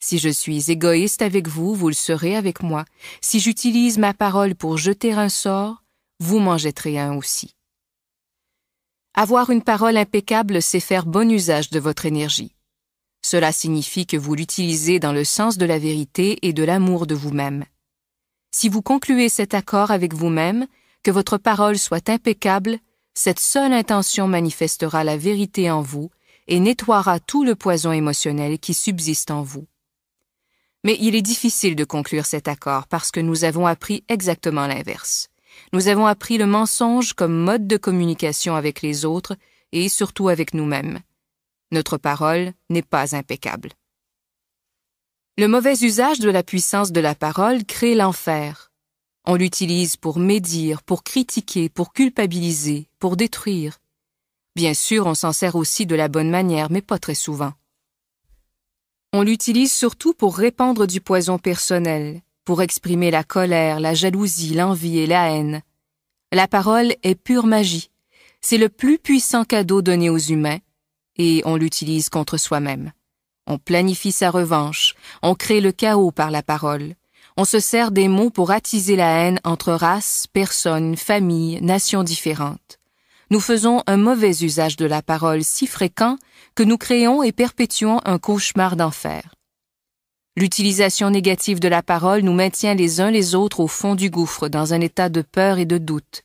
Si 0.00 0.18
je 0.18 0.28
suis 0.28 0.70
égoïste 0.70 1.22
avec 1.22 1.48
vous, 1.48 1.74
vous 1.74 1.88
le 1.88 1.94
serez 1.94 2.36
avec 2.36 2.62
moi. 2.62 2.84
Si 3.20 3.40
j'utilise 3.40 3.98
ma 3.98 4.14
parole 4.14 4.54
pour 4.54 4.76
jeter 4.76 5.12
un 5.12 5.28
sort, 5.28 5.82
vous 6.20 6.38
m'en 6.38 6.58
jetterez 6.58 6.98
un 6.98 7.14
aussi. 7.14 7.54
Avoir 9.16 9.50
une 9.50 9.62
parole 9.62 9.96
impeccable, 9.96 10.60
c'est 10.60 10.80
faire 10.80 11.06
bon 11.06 11.30
usage 11.30 11.70
de 11.70 11.78
votre 11.78 12.04
énergie. 12.04 12.56
Cela 13.22 13.52
signifie 13.52 14.06
que 14.06 14.16
vous 14.16 14.34
l'utilisez 14.34 14.98
dans 14.98 15.12
le 15.12 15.22
sens 15.22 15.56
de 15.56 15.64
la 15.64 15.78
vérité 15.78 16.44
et 16.46 16.52
de 16.52 16.64
l'amour 16.64 17.06
de 17.06 17.14
vous-même. 17.14 17.64
Si 18.50 18.68
vous 18.68 18.82
concluez 18.82 19.28
cet 19.28 19.54
accord 19.54 19.92
avec 19.92 20.14
vous-même, 20.14 20.66
que 21.04 21.12
votre 21.12 21.38
parole 21.38 21.78
soit 21.78 22.08
impeccable, 22.08 22.78
cette 23.14 23.38
seule 23.38 23.72
intention 23.72 24.26
manifestera 24.26 25.04
la 25.04 25.16
vérité 25.16 25.70
en 25.70 25.80
vous 25.80 26.10
et 26.48 26.58
nettoiera 26.58 27.20
tout 27.20 27.44
le 27.44 27.54
poison 27.54 27.92
émotionnel 27.92 28.58
qui 28.58 28.74
subsiste 28.74 29.30
en 29.30 29.42
vous. 29.42 29.68
Mais 30.82 30.96
il 30.98 31.14
est 31.14 31.22
difficile 31.22 31.76
de 31.76 31.84
conclure 31.84 32.26
cet 32.26 32.48
accord 32.48 32.88
parce 32.88 33.12
que 33.12 33.20
nous 33.20 33.44
avons 33.44 33.68
appris 33.68 34.02
exactement 34.08 34.66
l'inverse. 34.66 35.28
Nous 35.74 35.88
avons 35.88 36.06
appris 36.06 36.38
le 36.38 36.46
mensonge 36.46 37.14
comme 37.14 37.36
mode 37.36 37.66
de 37.66 37.76
communication 37.76 38.54
avec 38.54 38.80
les 38.80 39.04
autres 39.04 39.34
et 39.72 39.88
surtout 39.88 40.28
avec 40.28 40.54
nous-mêmes. 40.54 41.00
Notre 41.72 41.96
parole 41.98 42.52
n'est 42.70 42.80
pas 42.80 43.16
impeccable. 43.16 43.70
Le 45.36 45.48
mauvais 45.48 45.74
usage 45.80 46.20
de 46.20 46.30
la 46.30 46.44
puissance 46.44 46.92
de 46.92 47.00
la 47.00 47.16
parole 47.16 47.64
crée 47.64 47.96
l'enfer. 47.96 48.70
On 49.24 49.34
l'utilise 49.34 49.96
pour 49.96 50.20
médire, 50.20 50.80
pour 50.84 51.02
critiquer, 51.02 51.68
pour 51.68 51.92
culpabiliser, 51.92 52.86
pour 53.00 53.16
détruire. 53.16 53.78
Bien 54.54 54.74
sûr, 54.74 55.06
on 55.06 55.14
s'en 55.16 55.32
sert 55.32 55.56
aussi 55.56 55.86
de 55.86 55.96
la 55.96 56.06
bonne 56.06 56.30
manière, 56.30 56.70
mais 56.70 56.82
pas 56.82 57.00
très 57.00 57.16
souvent. 57.16 57.52
On 59.12 59.22
l'utilise 59.22 59.72
surtout 59.72 60.14
pour 60.14 60.36
répandre 60.36 60.86
du 60.86 61.00
poison 61.00 61.36
personnel, 61.36 62.22
pour 62.44 62.62
exprimer 62.62 63.10
la 63.10 63.24
colère, 63.24 63.80
la 63.80 63.94
jalousie, 63.94 64.54
l'envie 64.54 64.98
et 64.98 65.06
la 65.06 65.30
haine. 65.30 65.62
La 66.32 66.48
parole 66.48 66.94
est 67.02 67.14
pure 67.14 67.46
magie. 67.46 67.90
C'est 68.40 68.58
le 68.58 68.68
plus 68.68 68.98
puissant 68.98 69.44
cadeau 69.44 69.82
donné 69.82 70.10
aux 70.10 70.18
humains, 70.18 70.58
et 71.16 71.42
on 71.44 71.56
l'utilise 71.56 72.08
contre 72.08 72.36
soi-même. 72.36 72.92
On 73.46 73.58
planifie 73.58 74.12
sa 74.12 74.30
revanche, 74.30 74.94
on 75.22 75.34
crée 75.34 75.60
le 75.60 75.72
chaos 75.72 76.10
par 76.10 76.30
la 76.30 76.42
parole. 76.42 76.94
On 77.36 77.44
se 77.44 77.60
sert 77.60 77.90
des 77.90 78.08
mots 78.08 78.30
pour 78.30 78.50
attiser 78.50 78.96
la 78.96 79.18
haine 79.18 79.40
entre 79.44 79.72
races, 79.72 80.26
personnes, 80.32 80.96
familles, 80.96 81.60
nations 81.62 82.04
différentes. 82.04 82.78
Nous 83.30 83.40
faisons 83.40 83.82
un 83.86 83.96
mauvais 83.96 84.42
usage 84.42 84.76
de 84.76 84.86
la 84.86 85.02
parole 85.02 85.42
si 85.42 85.66
fréquent 85.66 86.16
que 86.54 86.62
nous 86.62 86.78
créons 86.78 87.22
et 87.22 87.32
perpétuons 87.32 88.00
un 88.04 88.18
cauchemar 88.18 88.76
d'enfer. 88.76 89.34
L'utilisation 90.36 91.10
négative 91.10 91.60
de 91.60 91.68
la 91.68 91.82
parole 91.82 92.22
nous 92.22 92.32
maintient 92.32 92.74
les 92.74 93.00
uns 93.00 93.10
les 93.10 93.36
autres 93.36 93.60
au 93.60 93.68
fond 93.68 93.94
du 93.94 94.10
gouffre 94.10 94.48
dans 94.48 94.74
un 94.74 94.80
état 94.80 95.08
de 95.08 95.22
peur 95.22 95.58
et 95.58 95.64
de 95.64 95.78
doute. 95.78 96.22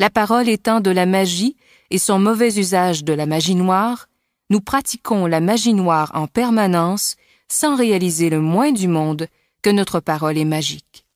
La 0.00 0.10
parole 0.10 0.48
étant 0.48 0.80
de 0.80 0.90
la 0.90 1.06
magie 1.06 1.56
et 1.90 1.98
son 1.98 2.18
mauvais 2.18 2.58
usage 2.58 3.04
de 3.04 3.12
la 3.12 3.26
magie 3.26 3.54
noire, 3.54 4.08
nous 4.50 4.60
pratiquons 4.60 5.26
la 5.26 5.40
magie 5.40 5.72
noire 5.72 6.10
en 6.14 6.26
permanence 6.26 7.14
sans 7.48 7.76
réaliser 7.76 8.28
le 8.28 8.40
moins 8.40 8.72
du 8.72 8.88
monde 8.88 9.28
que 9.62 9.70
notre 9.70 10.00
parole 10.00 10.36
est 10.36 10.44
magique. 10.44 11.06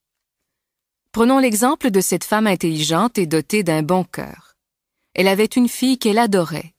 Prenons 1.11 1.41
l'exemple 1.41 1.91
de 1.91 2.01
cette 2.01 2.25
femme 2.25 2.47
intelligente 2.47 3.19
et 3.19 3.27
dotée 3.27 3.65
d'un 3.65 3.83
bon 3.83 4.05
cœur. 4.05 4.55
Elle 5.15 5.27
avait 5.27 5.45
une 5.45 5.69
fille 5.69 5.99
qu'elle 5.99 6.19
adorait. 6.19 6.75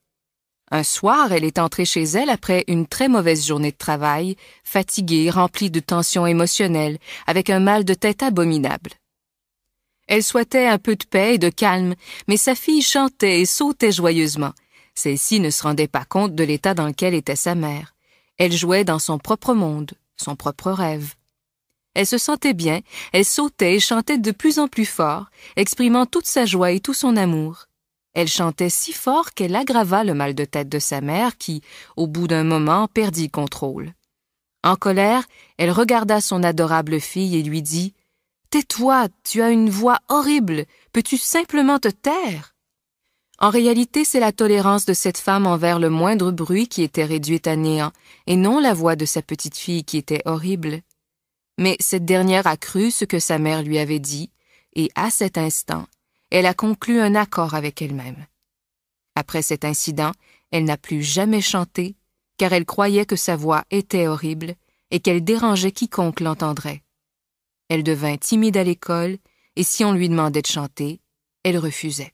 Un 0.72 0.84
soir, 0.84 1.32
elle 1.32 1.44
est 1.44 1.58
entrée 1.58 1.86
chez 1.86 2.04
elle 2.04 2.30
après 2.30 2.64
une 2.68 2.86
très 2.86 3.08
mauvaise 3.08 3.46
journée 3.46 3.72
de 3.72 3.78
travail, 3.78 4.36
fatiguée, 4.64 5.30
remplie 5.30 5.72
de 5.72 5.80
tensions 5.80 6.28
émotionnelles, 6.28 7.00
avec 7.26 7.50
un 7.50 7.60
mal 7.60 7.86
de 7.86 7.96
tête 7.96 8.22
abominable. 8.22 8.92
Elle 10.08 10.24
souhaitait 10.24 10.68
un 10.68 10.78
peu 10.78 10.96
de 10.96 11.06
paix 11.06 11.36
et 11.36 11.38
de 11.38 11.50
calme, 11.50 11.96
mais 12.28 12.38
sa 12.38 12.56
fille 12.56 12.82
chantait 12.82 13.42
et 13.42 13.46
sautait 13.46 13.92
joyeusement. 13.92 14.54
Celle-ci 14.96 15.40
ne 15.40 15.50
se 15.50 15.64
rendait 15.64 15.88
pas 15.88 16.06
compte 16.06 16.36
de 16.36 16.44
l'état 16.44 16.74
dans 16.74 16.88
lequel 16.88 17.14
était 17.14 17.36
sa 17.36 17.56
mère. 17.56 17.96
Elle 18.38 18.52
jouait 18.52 18.84
dans 18.84 19.00
son 19.00 19.18
propre 19.18 19.54
monde, 19.54 19.92
son 20.18 20.36
propre 20.36 20.72
rêve. 20.72 21.14
Elle 21.96 22.08
se 22.08 22.18
sentait 22.18 22.54
bien, 22.54 22.82
elle 23.12 23.26
sautait 23.26 23.76
et 23.76 23.80
chantait 23.80 24.18
de 24.18 24.32
plus 24.32 24.60
en 24.60 24.68
plus 24.68 24.86
fort, 24.86 25.26
exprimant 25.56 26.06
toute 26.06 26.28
sa 26.28 26.46
joie 26.46 26.72
et 26.72 26.80
tout 26.80 26.94
son 26.94 27.18
amour. 27.18 27.69
Elle 28.20 28.28
chantait 28.28 28.70
si 28.70 28.92
fort 28.92 29.32
qu'elle 29.32 29.56
aggrava 29.56 30.04
le 30.04 30.14
mal 30.14 30.36
de 30.36 30.44
tête 30.44 30.68
de 30.68 30.80
sa 30.80 31.00
mère 31.00 31.38
qui, 31.38 31.62
au 31.96 32.06
bout 32.06 32.28
d'un 32.28 32.44
moment, 32.44 32.90
perdit 32.90 33.30
contrôle. 33.30 33.94
En 34.62 34.76
colère, 34.76 35.24
elle 35.58 35.72
regarda 35.72 36.20
son 36.20 36.44
adorable 36.44 37.00
fille 37.00 37.38
et 37.38 37.44
lui 37.44 37.62
dit 37.62 37.94
Tais-toi, 38.50 39.08
tu 39.24 39.42
as 39.42 39.52
une 39.52 39.70
voix 39.70 40.00
horrible, 40.10 40.66
peux-tu 40.92 41.16
simplement 41.16 41.80
te 41.80 41.88
taire? 41.88 42.56
En 43.38 43.52
réalité, 43.52 44.04
c'est 44.04 44.20
la 44.20 44.34
tolérance 44.34 44.84
de 44.84 44.94
cette 44.94 45.18
femme 45.18 45.48
envers 45.48 45.80
le 45.80 45.90
moindre 45.90 46.32
bruit 46.32 46.68
qui 46.68 46.84
était 46.84 47.06
réduite 47.06 47.48
à 47.48 47.56
néant, 47.56 47.94
et 48.28 48.36
non 48.36 48.60
la 48.60 48.74
voix 48.74 48.98
de 48.98 49.06
sa 49.06 49.22
petite 49.22 49.56
fille 49.56 49.86
qui 49.86 49.96
était 49.96 50.24
horrible. 50.26 50.82
Mais 51.58 51.78
cette 51.80 52.04
dernière 52.04 52.48
a 52.48 52.58
cru 52.58 52.92
ce 52.92 53.06
que 53.06 53.20
sa 53.20 53.40
mère 53.40 53.64
lui 53.64 53.80
avait 53.80 54.00
dit, 54.00 54.30
et 54.76 54.90
à 54.96 55.10
cet 55.10 55.38
instant, 55.38 55.86
elle 56.32 56.46
a 56.46 56.54
conclu 56.54 57.00
un 57.00 57.16
accord 57.16 57.54
avec 57.54 57.82
elle-même. 57.82 58.26
Après 59.16 59.42
cet 59.42 59.66
incident, 59.66 60.12
elle 60.52 60.66
n'a 60.66 60.78
plus 60.78 61.04
jamais 61.04 61.42
chanté, 61.42 61.96
car 62.38 62.54
elle 62.54 62.66
croyait 62.66 63.06
que 63.06 63.16
sa 63.16 63.36
voix 63.36 63.66
était 63.72 64.08
horrible 64.08 64.56
et 64.92 65.00
qu'elle 65.00 65.24
dérangeait 65.24 65.72
quiconque 65.72 66.20
l'entendrait. 66.20 66.84
Elle 67.68 67.84
devint 67.84 68.18
timide 68.18 68.58
à 68.58 68.64
l'école, 68.64 69.18
et 69.56 69.64
si 69.64 69.84
on 69.84 69.94
lui 69.94 70.10
demandait 70.10 70.42
de 70.42 70.48
chanter, 70.48 71.02
elle 71.44 71.58
refusait. 71.58 72.14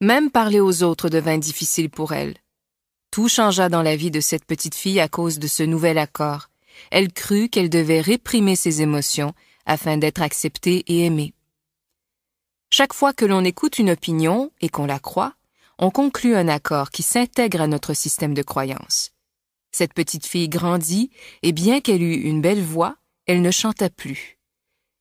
Même 0.00 0.30
parler 0.30 0.60
aux 0.60 0.82
autres 0.82 1.08
devint 1.08 1.38
difficile 1.38 1.88
pour 1.88 2.12
elle. 2.12 2.36
Tout 3.10 3.28
changea 3.28 3.68
dans 3.68 3.82
la 3.82 3.96
vie 3.96 4.10
de 4.10 4.20
cette 4.20 4.44
petite 4.44 4.74
fille 4.74 5.00
à 5.00 5.08
cause 5.08 5.38
de 5.38 5.46
ce 5.46 5.62
nouvel 5.62 5.96
accord, 5.96 6.48
elle 6.90 7.12
crut 7.12 7.50
qu'elle 7.50 7.70
devait 7.70 8.02
réprimer 8.02 8.56
ses 8.56 8.82
émotions 8.82 9.32
afin 9.64 9.96
d'être 9.96 10.20
acceptée 10.20 10.84
et 10.86 11.06
aimée. 11.06 11.32
Chaque 12.70 12.94
fois 12.94 13.12
que 13.12 13.24
l'on 13.24 13.44
écoute 13.44 13.78
une 13.78 13.90
opinion 13.90 14.50
et 14.60 14.68
qu'on 14.68 14.86
la 14.86 14.98
croit, 14.98 15.34
on 15.78 15.90
conclut 15.90 16.34
un 16.34 16.48
accord 16.48 16.90
qui 16.90 17.02
s'intègre 17.02 17.60
à 17.60 17.66
notre 17.66 17.94
système 17.94 18.34
de 18.34 18.42
croyance. 18.42 19.12
Cette 19.72 19.94
petite 19.94 20.26
fille 20.26 20.48
grandit, 20.48 21.10
et 21.42 21.52
bien 21.52 21.80
qu'elle 21.80 22.02
eût 22.02 22.22
une 22.22 22.40
belle 22.40 22.62
voix, 22.62 22.96
elle 23.26 23.42
ne 23.42 23.50
chanta 23.50 23.90
plus. 23.90 24.38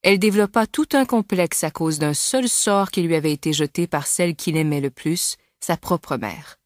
Elle 0.03 0.19
développa 0.19 0.67
tout 0.67 0.89
un 0.93 1.05
complexe 1.05 1.63
à 1.63 1.71
cause 1.71 1.97
d'un 1.97 2.13
seul 2.13 2.47
sort 2.47 2.91
qui 2.91 3.01
lui 3.01 3.15
avait 3.15 3.31
été 3.31 3.53
jeté 3.53 3.87
par 3.87 4.05
celle 4.05 4.35
qu'il 4.35 4.57
aimait 4.57 4.81
le 4.81 4.91
plus, 4.91 5.37
sa 5.59 5.77
propre 5.77 6.17
mère. 6.17 6.57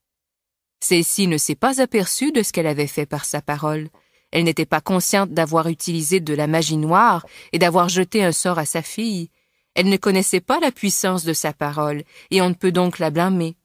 Celle-ci 0.82 1.28
ne 1.28 1.38
s'est 1.38 1.56
pas 1.56 1.82
aperçue 1.82 2.32
de 2.32 2.44
ce 2.44 2.52
qu'elle 2.52 2.68
avait 2.68 2.88
fait 2.88 3.06
par 3.06 3.26
sa 3.26 3.42
parole, 3.42 3.90
elle 4.32 4.44
n'était 4.44 4.66
pas 4.66 4.82
consciente 4.82 5.32
d'avoir 5.32 5.68
utilisé 5.68 6.20
de 6.20 6.34
la 6.34 6.48
magie 6.48 6.78
noire 6.78 7.26
et 7.52 7.60
d'avoir 7.60 7.90
jeté 7.90 8.24
un 8.24 8.32
sort 8.32 8.60
à 8.60 8.66
sa 8.66 8.82
fille. 8.82 9.30
Elle 9.76 9.90
ne 9.90 9.98
connaissait 9.98 10.42
pas 10.42 10.60
la 10.60 10.72
puissance 10.72 11.24
de 11.24 11.34
sa 11.34 11.54
parole, 11.54 12.04
et 12.32 12.42
on 12.42 12.50
ne 12.50 12.54
peut 12.54 12.72
donc 12.72 13.00
la 13.00 13.12
blâmer. 13.12 13.56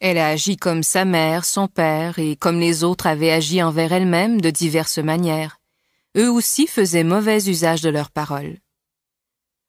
Elle 0.00 0.18
a 0.18 0.28
agi 0.28 0.56
comme 0.56 0.82
sa 0.82 1.04
mère, 1.04 1.44
son 1.44 1.68
père, 1.68 2.18
et 2.18 2.36
comme 2.36 2.60
les 2.60 2.84
autres 2.84 3.06
avaient 3.06 3.30
agi 3.30 3.62
envers 3.62 3.92
elle-même 3.92 4.40
de 4.40 4.50
diverses 4.50 4.98
manières. 4.98 5.58
Eux 6.16 6.30
aussi 6.30 6.66
faisaient 6.66 7.04
mauvais 7.04 7.48
usage 7.48 7.80
de 7.80 7.88
leurs 7.88 8.10
paroles. 8.10 8.58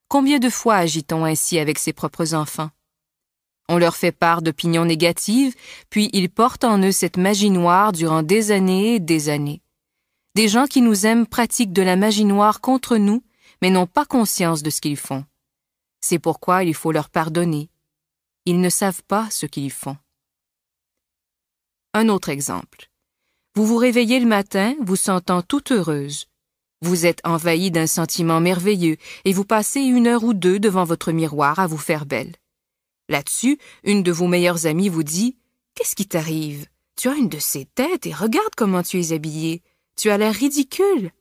Combien 0.10 0.40
de 0.40 0.50
fois 0.50 0.76
agit-on 0.76 1.26
ainsi 1.26 1.60
avec 1.60 1.80
ses 1.80 1.94
propres 1.94 2.34
enfants? 2.34 2.70
On 3.70 3.78
leur 3.78 3.96
fait 3.98 4.14
part 4.14 4.42
d'opinions 4.42 4.86
négatives, 4.86 5.56
puis 5.90 6.10
ils 6.14 6.30
portent 6.30 6.64
en 6.64 6.80
eux 6.80 6.94
cette 6.94 7.18
magie 7.18 7.50
noire 7.50 7.92
durant 7.92 8.24
des 8.24 8.52
années 8.52 8.96
et 8.96 9.00
des 9.00 9.28
années. 9.28 9.62
Des 10.36 10.48
gens 10.48 10.68
qui 10.68 10.82
nous 10.82 11.06
aiment 11.06 11.28
pratiquent 11.28 11.74
de 11.74 11.82
la 11.82 11.98
magie 11.98 12.24
noire 12.24 12.62
contre 12.62 12.96
nous, 12.98 13.24
mais 13.62 13.70
n'ont 13.70 13.88
pas 13.88 14.06
conscience 14.06 14.64
de 14.64 14.70
ce 14.70 14.80
qu'ils 14.80 14.98
font. 14.98 15.26
C'est 16.10 16.20
pourquoi 16.20 16.64
il 16.64 16.74
faut 16.74 16.93
leur 16.93 17.10
pardonner. 17.10 17.70
Ils 18.45 18.62
ne 18.62 18.70
savent 18.70 19.03
pas 19.10 19.30
ce 19.30 19.45
qu'ils 19.45 19.74
font. 19.74 19.97
Un 21.93 22.08
autre 22.08 22.30
exemple. 22.30 22.89
Vous 23.55 23.66
vous 23.66 23.76
réveillez 23.76 24.22
le 24.22 24.26
matin, 24.26 24.74
vous 24.80 24.95
sentant 24.95 25.41
toute 25.41 25.74
heureuse. 25.74 26.28
Vous 26.82 27.05
êtes 27.05 27.20
envahi 27.26 27.72
d'un 27.72 27.88
sentiment 27.88 28.39
merveilleux 28.39 28.95
et 29.26 29.34
vous 29.34 29.43
passez 29.43 29.82
une 29.82 30.08
heure 30.08 30.24
ou 30.24 30.34
deux 30.34 30.60
devant 30.60 30.86
votre 30.86 31.12
miroir 31.12 31.60
à 31.60 31.68
vous 31.68 31.78
faire 31.78 32.05
belle. 32.05 32.38
Là-dessus, 33.10 33.60
une 33.84 34.01
de 34.01 34.14
vos 34.14 34.28
meilleures 34.28 34.66
amies 34.66 34.88
vous 34.88 35.03
dit 35.03 35.36
Qu'est-ce 35.76 35.97
qui 35.97 36.08
t'arrive? 36.08 36.68
Tu 36.95 37.10
as 37.10 37.16
une 37.16 37.28
de 37.28 37.39
ces 37.39 37.66
têtes 37.66 38.05
et 38.05 38.14
regarde 38.14 38.55
comment 38.55 38.82
tu 38.82 38.97
es 39.01 39.12
habillée. 39.12 39.62
Tu 39.97 40.10
as 40.10 40.18
l'air 40.18 40.34
ridicule. 40.34 41.12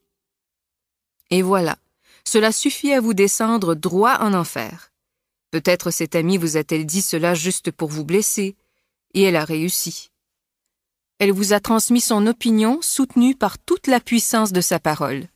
Et 1.29 1.41
voilà, 1.41 1.77
cela 2.27 2.51
suffit 2.51 2.91
à 2.91 2.99
vous 2.99 3.13
descendre 3.13 3.73
droit 3.73 4.17
en 4.19 4.33
enfer. 4.33 4.91
Peut-être 5.51 5.91
cette 5.91 6.13
amie 6.13 6.37
vous 6.37 6.57
a-t-elle 6.57 6.85
dit 6.85 7.01
cela 7.01 7.33
juste 7.33 7.71
pour 7.71 7.89
vous 7.89 8.03
blesser, 8.03 8.57
et 9.13 9.23
elle 9.23 9.37
a 9.37 9.45
réussi. 9.45 10.11
Elle 11.19 11.31
vous 11.31 11.53
a 11.53 11.59
transmis 11.59 12.01
son 12.01 12.27
opinion 12.27 12.79
soutenue 12.81 13.33
par 13.33 13.57
toute 13.57 13.87
la 13.87 14.01
puissance 14.01 14.51
de 14.51 14.61
sa 14.61 14.77
parole. 14.77 15.27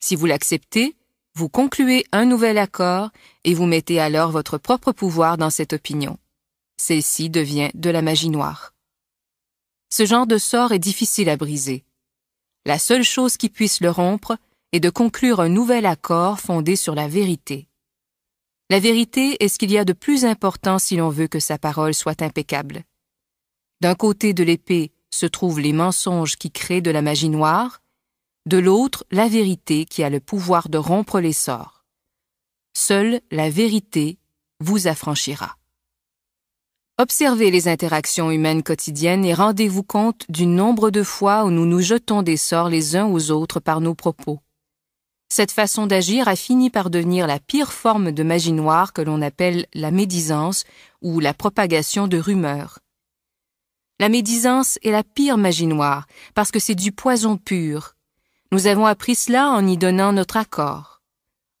Si 0.00 0.16
vous 0.16 0.26
l'acceptez, 0.26 0.96
vous 1.34 1.50
concluez 1.50 2.06
un 2.12 2.24
nouvel 2.24 2.56
accord 2.56 3.10
et 3.44 3.54
vous 3.54 3.66
mettez 3.66 4.00
alors 4.00 4.30
votre 4.30 4.56
propre 4.56 4.92
pouvoir 4.92 5.36
dans 5.36 5.50
cette 5.50 5.74
opinion. 5.74 6.18
Celle-ci 6.78 7.30
devient 7.30 7.70
de 7.74 7.90
la 7.90 8.02
magie 8.02 8.30
noire. 8.30 8.72
Ce 9.90 10.06
genre 10.06 10.26
de 10.26 10.38
sort 10.38 10.72
est 10.72 10.78
difficile 10.78 11.28
à 11.28 11.36
briser. 11.36 11.84
La 12.64 12.78
seule 12.78 13.04
chose 13.04 13.36
qui 13.36 13.50
puisse 13.50 13.80
le 13.80 13.90
rompre 13.90 14.38
est 14.72 14.80
de 14.80 14.90
conclure 14.90 15.40
un 15.40 15.48
nouvel 15.48 15.86
accord 15.86 16.40
fondé 16.40 16.76
sur 16.76 16.94
la 16.94 17.06
vérité. 17.06 17.68
La 18.70 18.80
vérité 18.80 19.36
est 19.44 19.48
ce 19.48 19.58
qu'il 19.58 19.70
y 19.70 19.76
a 19.76 19.84
de 19.84 19.92
plus 19.92 20.24
important 20.24 20.78
si 20.78 20.96
l'on 20.96 21.10
veut 21.10 21.28
que 21.28 21.40
sa 21.40 21.58
parole 21.58 21.92
soit 21.92 22.22
impeccable. 22.22 22.84
D'un 23.82 23.94
côté 23.94 24.32
de 24.32 24.42
l'épée 24.42 24.92
se 25.10 25.26
trouvent 25.26 25.60
les 25.60 25.74
mensonges 25.74 26.36
qui 26.36 26.50
créent 26.50 26.80
de 26.80 26.90
la 26.90 27.02
magie 27.02 27.28
noire, 27.28 27.82
de 28.46 28.56
l'autre 28.56 29.04
la 29.10 29.28
vérité 29.28 29.84
qui 29.84 30.02
a 30.02 30.08
le 30.08 30.20
pouvoir 30.20 30.70
de 30.70 30.78
rompre 30.78 31.20
les 31.20 31.34
sorts. 31.34 31.84
Seule 32.74 33.20
la 33.30 33.50
vérité 33.50 34.18
vous 34.60 34.86
affranchira. 34.86 35.58
Observez 36.98 37.50
les 37.50 37.68
interactions 37.68 38.30
humaines 38.30 38.62
quotidiennes 38.62 39.24
et 39.24 39.34
rendez-vous 39.34 39.82
compte 39.82 40.24
du 40.30 40.46
nombre 40.46 40.90
de 40.90 41.02
fois 41.02 41.44
où 41.44 41.50
nous 41.50 41.66
nous 41.66 41.80
jetons 41.80 42.22
des 42.22 42.36
sorts 42.36 42.70
les 42.70 42.96
uns 42.96 43.06
aux 43.06 43.30
autres 43.30 43.60
par 43.60 43.80
nos 43.80 43.94
propos. 43.94 44.40
Cette 45.34 45.50
façon 45.50 45.86
d'agir 45.86 46.28
a 46.28 46.36
fini 46.36 46.68
par 46.68 46.90
devenir 46.90 47.26
la 47.26 47.38
pire 47.38 47.72
forme 47.72 48.12
de 48.12 48.22
magie 48.22 48.52
noire 48.52 48.92
que 48.92 49.00
l'on 49.00 49.22
appelle 49.22 49.64
la 49.72 49.90
médisance 49.90 50.64
ou 51.00 51.20
la 51.20 51.32
propagation 51.32 52.06
de 52.06 52.18
rumeurs. 52.18 52.80
La 53.98 54.10
médisance 54.10 54.78
est 54.82 54.90
la 54.90 55.02
pire 55.02 55.38
magie 55.38 55.66
noire 55.66 56.06
parce 56.34 56.50
que 56.50 56.58
c'est 56.58 56.74
du 56.74 56.92
poison 56.92 57.38
pur. 57.38 57.94
Nous 58.50 58.66
avons 58.66 58.84
appris 58.84 59.14
cela 59.14 59.48
en 59.48 59.66
y 59.66 59.78
donnant 59.78 60.12
notre 60.12 60.36
accord. 60.36 61.00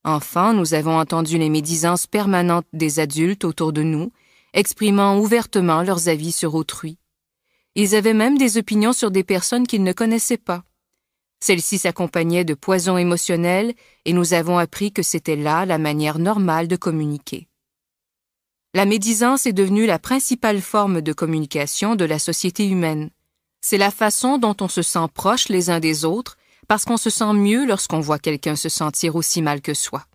Enfin, 0.04 0.52
nous 0.52 0.74
avons 0.74 0.98
entendu 0.98 1.38
les 1.38 1.48
médisances 1.48 2.06
permanentes 2.06 2.66
des 2.74 3.00
adultes 3.00 3.46
autour 3.46 3.72
de 3.72 3.82
nous 3.82 4.12
exprimant 4.52 5.18
ouvertement 5.18 5.82
leurs 5.82 6.10
avis 6.10 6.32
sur 6.32 6.56
autrui. 6.56 6.98
Ils 7.74 7.94
avaient 7.94 8.12
même 8.12 8.36
des 8.36 8.58
opinions 8.58 8.92
sur 8.92 9.10
des 9.10 9.24
personnes 9.24 9.66
qu'ils 9.66 9.82
ne 9.82 9.94
connaissaient 9.94 10.36
pas. 10.36 10.62
Celle-ci 11.42 11.78
s'accompagnait 11.78 12.44
de 12.44 12.54
poison 12.54 12.96
émotionnel 12.96 13.74
et 14.04 14.12
nous 14.12 14.32
avons 14.32 14.58
appris 14.58 14.92
que 14.92 15.02
c'était 15.02 15.34
là 15.34 15.66
la 15.66 15.76
manière 15.76 16.20
normale 16.20 16.68
de 16.68 16.76
communiquer. 16.76 17.48
La 18.74 18.84
médisance 18.84 19.44
est 19.46 19.52
devenue 19.52 19.84
la 19.84 19.98
principale 19.98 20.60
forme 20.60 21.00
de 21.00 21.12
communication 21.12 21.96
de 21.96 22.04
la 22.04 22.20
société 22.20 22.68
humaine. 22.68 23.10
C'est 23.60 23.76
la 23.76 23.90
façon 23.90 24.38
dont 24.38 24.54
on 24.60 24.68
se 24.68 24.82
sent 24.82 25.08
proche 25.12 25.48
les 25.48 25.68
uns 25.68 25.80
des 25.80 26.04
autres 26.04 26.36
parce 26.68 26.84
qu'on 26.84 26.96
se 26.96 27.10
sent 27.10 27.32
mieux 27.32 27.66
lorsqu'on 27.66 27.98
voit 27.98 28.20
quelqu'un 28.20 28.54
se 28.54 28.68
sentir 28.68 29.16
aussi 29.16 29.42
mal 29.42 29.62
que 29.62 29.74
soi. 29.74 30.06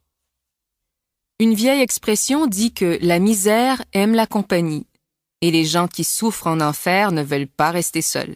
Une 1.40 1.56
vieille 1.56 1.82
expression 1.82 2.48
dit 2.48 2.74
que 2.74 3.00
la 3.02 3.20
misère 3.20 3.84
aime 3.92 4.14
la 4.14 4.28
compagnie 4.28 4.88
et 5.42 5.52
les 5.52 5.66
gens 5.66 5.90
qui 5.90 6.06
souffrent 6.06 6.48
en 6.48 6.62
enfer 6.62 7.12
ne 7.12 7.22
veulent 7.22 7.50
pas 7.50 7.72
rester 7.72 8.02
seuls. 8.02 8.36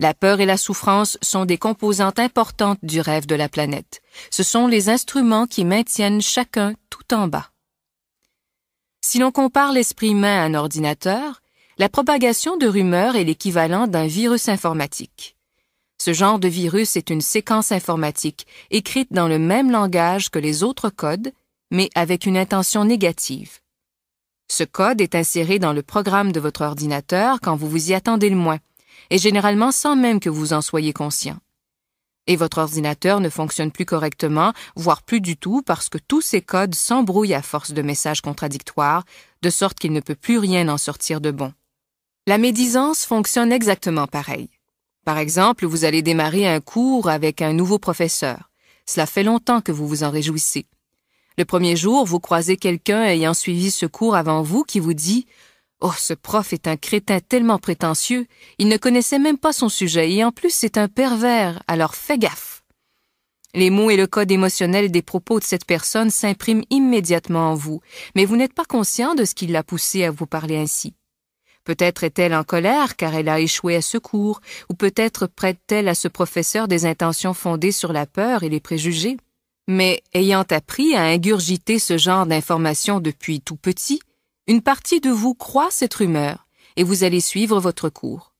La 0.00 0.14
peur 0.14 0.40
et 0.40 0.46
la 0.46 0.56
souffrance 0.56 1.18
sont 1.20 1.44
des 1.44 1.58
composantes 1.58 2.18
importantes 2.18 2.78
du 2.82 3.02
rêve 3.02 3.26
de 3.26 3.34
la 3.34 3.50
planète. 3.50 4.00
Ce 4.30 4.42
sont 4.42 4.66
les 4.66 4.88
instruments 4.88 5.46
qui 5.46 5.66
maintiennent 5.66 6.22
chacun 6.22 6.72
tout 6.88 7.12
en 7.12 7.28
bas. 7.28 7.50
Si 9.02 9.18
l'on 9.18 9.30
compare 9.30 9.72
l'esprit 9.72 10.12
humain 10.12 10.40
à 10.40 10.44
un 10.44 10.54
ordinateur, 10.54 11.42
la 11.76 11.90
propagation 11.90 12.56
de 12.56 12.66
rumeurs 12.66 13.14
est 13.14 13.24
l'équivalent 13.24 13.86
d'un 13.88 14.06
virus 14.06 14.48
informatique. 14.48 15.36
Ce 15.98 16.14
genre 16.14 16.38
de 16.38 16.48
virus 16.48 16.96
est 16.96 17.10
une 17.10 17.20
séquence 17.20 17.70
informatique 17.70 18.46
écrite 18.70 19.12
dans 19.12 19.28
le 19.28 19.38
même 19.38 19.70
langage 19.70 20.30
que 20.30 20.38
les 20.38 20.62
autres 20.62 20.88
codes, 20.88 21.30
mais 21.70 21.90
avec 21.94 22.24
une 22.24 22.38
intention 22.38 22.86
négative. 22.86 23.58
Ce 24.48 24.64
code 24.64 25.02
est 25.02 25.14
inséré 25.14 25.58
dans 25.58 25.74
le 25.74 25.82
programme 25.82 26.32
de 26.32 26.40
votre 26.40 26.62
ordinateur 26.62 27.38
quand 27.42 27.54
vous 27.54 27.68
vous 27.68 27.90
y 27.90 27.94
attendez 27.94 28.30
le 28.30 28.36
moins 28.36 28.60
et 29.10 29.18
généralement 29.18 29.72
sans 29.72 29.96
même 29.96 30.20
que 30.20 30.30
vous 30.30 30.52
en 30.52 30.62
soyez 30.62 30.92
conscient. 30.92 31.38
Et 32.26 32.36
votre 32.36 32.58
ordinateur 32.58 33.20
ne 33.20 33.28
fonctionne 33.28 33.72
plus 33.72 33.84
correctement, 33.86 34.52
voire 34.76 35.02
plus 35.02 35.20
du 35.20 35.36
tout, 35.36 35.62
parce 35.62 35.88
que 35.88 35.98
tous 35.98 36.20
ces 36.20 36.40
codes 36.40 36.74
s'embrouillent 36.74 37.34
à 37.34 37.42
force 37.42 37.72
de 37.72 37.82
messages 37.82 38.20
contradictoires, 38.20 39.04
de 39.42 39.50
sorte 39.50 39.78
qu'il 39.78 39.92
ne 39.92 40.00
peut 40.00 40.14
plus 40.14 40.38
rien 40.38 40.68
en 40.68 40.78
sortir 40.78 41.20
de 41.20 41.30
bon. 41.30 41.52
La 42.26 42.38
médisance 42.38 43.04
fonctionne 43.04 43.52
exactement 43.52 44.06
pareil. 44.06 44.48
Par 45.04 45.18
exemple, 45.18 45.66
vous 45.66 45.84
allez 45.84 46.02
démarrer 46.02 46.46
un 46.46 46.60
cours 46.60 47.08
avec 47.08 47.42
un 47.42 47.52
nouveau 47.52 47.78
professeur. 47.78 48.50
Cela 48.86 49.06
fait 49.06 49.22
longtemps 49.22 49.60
que 49.60 49.72
vous 49.72 49.88
vous 49.88 50.04
en 50.04 50.10
réjouissez. 50.10 50.66
Le 51.38 51.44
premier 51.44 51.74
jour, 51.74 52.04
vous 52.04 52.20
croisez 52.20 52.56
quelqu'un 52.56 53.02
ayant 53.04 53.34
suivi 53.34 53.70
ce 53.70 53.86
cours 53.86 54.14
avant 54.14 54.42
vous 54.42 54.62
qui 54.62 54.78
vous 54.78 54.94
dit 54.94 55.26
Oh, 55.82 55.92
ce 55.96 56.12
prof 56.12 56.52
est 56.52 56.66
un 56.68 56.76
crétin 56.76 57.20
tellement 57.20 57.58
prétentieux, 57.58 58.26
il 58.58 58.68
ne 58.68 58.76
connaissait 58.76 59.18
même 59.18 59.38
pas 59.38 59.54
son 59.54 59.70
sujet 59.70 60.12
et 60.12 60.22
en 60.22 60.30
plus 60.30 60.50
c'est 60.50 60.76
un 60.76 60.88
pervers, 60.88 61.62
alors 61.66 61.94
fais 61.94 62.18
gaffe. 62.18 62.62
Les 63.54 63.70
mots 63.70 63.90
et 63.90 63.96
le 63.96 64.06
code 64.06 64.30
émotionnel 64.30 64.90
des 64.90 65.02
propos 65.02 65.40
de 65.40 65.44
cette 65.44 65.64
personne 65.64 66.10
s'impriment 66.10 66.64
immédiatement 66.68 67.50
en 67.50 67.54
vous, 67.54 67.80
mais 68.14 68.26
vous 68.26 68.36
n'êtes 68.36 68.52
pas 68.52 68.66
conscient 68.66 69.14
de 69.14 69.24
ce 69.24 69.34
qui 69.34 69.46
l'a 69.46 69.62
poussé 69.62 70.04
à 70.04 70.10
vous 70.10 70.26
parler 70.26 70.58
ainsi. 70.58 70.94
Peut-être 71.64 72.04
est-elle 72.04 72.34
en 72.34 72.44
colère 72.44 72.96
car 72.96 73.14
elle 73.14 73.28
a 73.28 73.40
échoué 73.40 73.74
à 73.74 73.82
ce 73.82 73.96
cours, 73.96 74.40
ou 74.68 74.74
peut-être 74.74 75.26
prête-t-elle 75.26 75.88
à 75.88 75.94
ce 75.94 76.08
professeur 76.08 76.68
des 76.68 76.84
intentions 76.84 77.34
fondées 77.34 77.72
sur 77.72 77.92
la 77.92 78.06
peur 78.06 78.42
et 78.42 78.48
les 78.48 78.60
préjugés. 78.60 79.16
Mais 79.66 80.02
ayant 80.14 80.44
appris 80.50 80.94
à 80.94 81.02
ingurgiter 81.02 81.78
ce 81.78 81.96
genre 81.96 82.26
d'informations 82.26 83.00
depuis 83.00 83.40
tout 83.40 83.56
petit, 83.56 84.00
une 84.50 84.62
partie 84.62 85.00
de 85.00 85.10
vous 85.10 85.34
croit 85.34 85.70
cette 85.70 85.94
rumeur 85.94 86.48
et 86.74 86.82
vous 86.82 87.04
allez 87.04 87.20
suivre 87.20 87.60
votre 87.60 87.88
cours. 87.88 88.34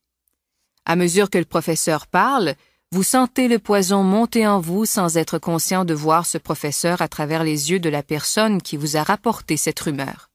À 0.85 0.97
mesure 0.97 1.31
que 1.31 1.39
le 1.39 1.45
professeur 1.45 2.09
parle, 2.09 2.57
vous 2.91 3.05
sentez 3.05 3.47
le 3.47 3.61
poison 3.61 4.03
monter 4.03 4.45
en 4.45 4.59
vous 4.59 4.87
sans 4.87 5.17
être 5.17 5.39
conscient 5.39 5.85
de 5.85 5.95
voir 5.95 6.27
ce 6.27 6.37
professeur 6.37 7.01
à 7.01 7.07
travers 7.07 7.45
les 7.45 7.71
yeux 7.71 7.79
de 7.79 7.89
la 7.89 8.03
personne 8.03 8.61
qui 8.61 8.77
vous 8.77 8.97
a 8.97 9.05
rapporté 9.05 9.57
cette 9.57 9.79
rumeur. 9.79 10.31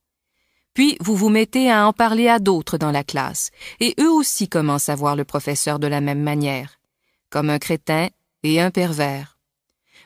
Puis 0.72 0.96
vous 1.00 1.14
vous 1.14 1.28
mettez 1.28 1.70
à 1.70 1.86
en 1.86 1.92
parler 1.92 2.28
à 2.28 2.38
d'autres 2.38 2.78
dans 2.78 2.90
la 2.90 3.04
classe, 3.04 3.50
et 3.78 3.94
eux 4.00 4.10
aussi 4.10 4.48
commencent 4.48 4.88
à 4.88 4.94
voir 4.94 5.14
le 5.14 5.26
professeur 5.26 5.78
de 5.78 5.88
la 5.88 6.00
même 6.00 6.22
manière, 6.22 6.80
comme 7.28 7.50
un 7.50 7.58
crétin 7.58 8.08
et 8.42 8.62
un 8.62 8.70
pervers. 8.70 9.35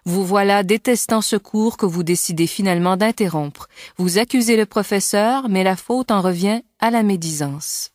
Vous 0.04 0.24
voilà 0.24 0.62
détestant 0.62 1.20
ce 1.20 1.36
cours 1.36 1.76
que 1.76 1.86
vous 1.86 2.02
décidez 2.02 2.46
finalement 2.46 2.96
d'interrompre. 2.96 3.68
Vous 3.96 4.18
accusez 4.18 4.56
le 4.56 4.66
professeur, 4.66 5.48
mais 5.48 5.64
la 5.64 5.76
faute 5.76 6.10
en 6.10 6.22
revient 6.22 6.62
à 6.78 6.90
la 6.90 7.02
médisance. 7.02 7.90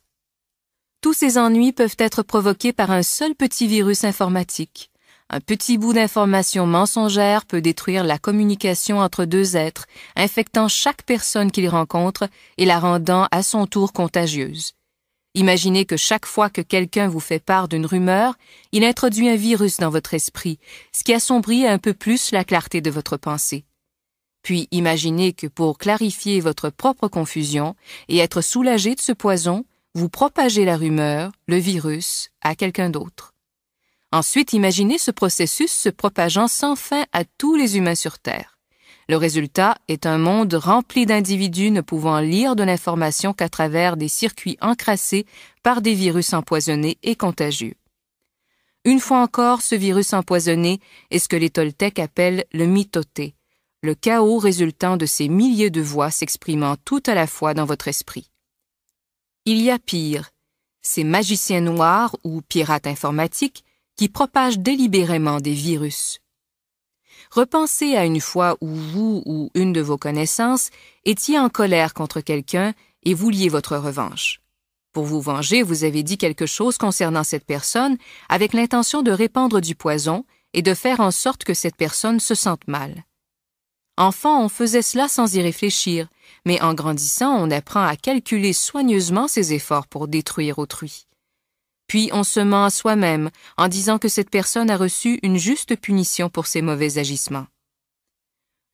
Tous 1.00 1.12
ces 1.12 1.38
ennuis 1.38 1.72
peuvent 1.72 1.96
être 1.98 2.22
provoqués 2.22 2.72
par 2.72 2.90
un 2.90 3.02
seul 3.02 3.34
petit 3.34 3.66
virus 3.66 4.04
informatique. 4.04 4.90
Un 5.28 5.40
petit 5.40 5.76
bout 5.76 5.92
d'information 5.92 6.66
mensongère 6.66 7.46
peut 7.46 7.60
détruire 7.60 8.04
la 8.04 8.18
communication 8.18 9.00
entre 9.00 9.24
deux 9.24 9.56
êtres, 9.56 9.86
infectant 10.14 10.68
chaque 10.68 11.02
personne 11.02 11.50
qu'ils 11.50 11.68
rencontrent 11.68 12.28
et 12.58 12.64
la 12.64 12.78
rendant 12.78 13.26
à 13.32 13.42
son 13.42 13.66
tour 13.66 13.92
contagieuse. 13.92 14.75
Imaginez 15.36 15.84
que 15.84 15.98
chaque 15.98 16.24
fois 16.24 16.48
que 16.48 16.62
quelqu'un 16.62 17.08
vous 17.08 17.20
fait 17.20 17.44
part 17.44 17.68
d'une 17.68 17.84
rumeur, 17.84 18.38
il 18.72 18.84
introduit 18.84 19.28
un 19.28 19.36
virus 19.36 19.76
dans 19.76 19.90
votre 19.90 20.14
esprit, 20.14 20.58
ce 20.92 21.04
qui 21.04 21.12
assombrit 21.12 21.66
un 21.66 21.76
peu 21.76 21.92
plus 21.92 22.32
la 22.32 22.42
clarté 22.42 22.80
de 22.80 22.90
votre 22.90 23.18
pensée. 23.18 23.66
Puis 24.40 24.66
imaginez 24.70 25.34
que 25.34 25.46
pour 25.46 25.76
clarifier 25.76 26.40
votre 26.40 26.70
propre 26.70 27.08
confusion 27.08 27.76
et 28.08 28.16
être 28.16 28.40
soulagé 28.40 28.94
de 28.94 29.00
ce 29.00 29.12
poison, 29.12 29.66
vous 29.94 30.08
propagez 30.08 30.64
la 30.64 30.78
rumeur, 30.78 31.32
le 31.48 31.56
virus, 31.56 32.30
à 32.40 32.54
quelqu'un 32.54 32.88
d'autre. 32.88 33.34
Ensuite, 34.12 34.54
imaginez 34.54 34.96
ce 34.96 35.10
processus 35.10 35.70
se 35.70 35.90
propageant 35.90 36.48
sans 36.48 36.76
fin 36.76 37.04
à 37.12 37.24
tous 37.24 37.56
les 37.56 37.76
humains 37.76 37.94
sur 37.94 38.18
Terre. 38.18 38.55
Le 39.08 39.16
résultat 39.16 39.76
est 39.86 40.04
un 40.04 40.18
monde 40.18 40.54
rempli 40.54 41.06
d'individus 41.06 41.70
ne 41.70 41.80
pouvant 41.80 42.18
lire 42.18 42.56
de 42.56 42.64
l'information 42.64 43.32
qu'à 43.32 43.48
travers 43.48 43.96
des 43.96 44.08
circuits 44.08 44.58
encrassés 44.60 45.26
par 45.62 45.80
des 45.80 45.94
virus 45.94 46.32
empoisonnés 46.32 46.98
et 47.04 47.14
contagieux. 47.14 47.74
Une 48.84 49.00
fois 49.00 49.20
encore, 49.20 49.62
ce 49.62 49.74
virus 49.76 50.12
empoisonné 50.12 50.80
est 51.10 51.20
ce 51.20 51.28
que 51.28 51.36
les 51.36 51.50
Toltecs 51.50 52.00
appellent 52.00 52.44
le 52.52 52.66
mitoté, 52.66 53.34
le 53.82 53.94
chaos 53.94 54.38
résultant 54.38 54.96
de 54.96 55.06
ces 55.06 55.28
milliers 55.28 55.70
de 55.70 55.80
voix 55.80 56.10
s'exprimant 56.10 56.76
tout 56.84 57.02
à 57.06 57.14
la 57.14 57.28
fois 57.28 57.54
dans 57.54 57.64
votre 57.64 57.88
esprit. 57.88 58.30
Il 59.44 59.62
y 59.62 59.70
a 59.70 59.78
pire, 59.78 60.30
ces 60.82 61.04
magiciens 61.04 61.60
noirs 61.60 62.16
ou 62.24 62.42
pirates 62.42 62.86
informatiques 62.88 63.64
qui 63.96 64.08
propagent 64.08 64.58
délibérément 64.58 65.40
des 65.40 65.52
virus. 65.52 66.20
Repensez 67.36 67.96
à 67.96 68.06
une 68.06 68.22
fois 68.22 68.56
où 68.62 68.68
vous 68.68 69.22
ou 69.26 69.50
une 69.54 69.74
de 69.74 69.82
vos 69.82 69.98
connaissances 69.98 70.70
étiez 71.04 71.38
en 71.38 71.50
colère 71.50 71.92
contre 71.92 72.22
quelqu'un 72.22 72.72
et 73.02 73.12
vouliez 73.12 73.50
votre 73.50 73.76
revanche. 73.76 74.40
Pour 74.94 75.04
vous 75.04 75.20
venger, 75.20 75.62
vous 75.62 75.84
avez 75.84 76.02
dit 76.02 76.16
quelque 76.16 76.46
chose 76.46 76.78
concernant 76.78 77.24
cette 77.24 77.44
personne 77.44 77.98
avec 78.30 78.54
l'intention 78.54 79.02
de 79.02 79.10
répandre 79.10 79.60
du 79.60 79.74
poison 79.74 80.24
et 80.54 80.62
de 80.62 80.72
faire 80.72 81.00
en 81.00 81.10
sorte 81.10 81.44
que 81.44 81.52
cette 81.52 81.76
personne 81.76 82.20
se 82.20 82.34
sente 82.34 82.66
mal. 82.68 83.04
Enfant, 83.98 84.42
on 84.42 84.48
faisait 84.48 84.80
cela 84.80 85.06
sans 85.06 85.34
y 85.34 85.42
réfléchir, 85.42 86.08
mais 86.46 86.58
en 86.62 86.72
grandissant, 86.72 87.36
on 87.36 87.50
apprend 87.50 87.84
à 87.84 87.96
calculer 87.96 88.54
soigneusement 88.54 89.28
ses 89.28 89.52
efforts 89.52 89.88
pour 89.88 90.08
détruire 90.08 90.58
autrui. 90.58 91.06
Puis 91.86 92.10
on 92.12 92.24
se 92.24 92.40
ment 92.40 92.64
à 92.64 92.70
soi-même 92.70 93.30
en 93.56 93.68
disant 93.68 93.98
que 93.98 94.08
cette 94.08 94.30
personne 94.30 94.70
a 94.70 94.76
reçu 94.76 95.18
une 95.22 95.36
juste 95.36 95.76
punition 95.76 96.28
pour 96.28 96.46
ses 96.46 96.62
mauvais 96.62 96.98
agissements. 96.98 97.46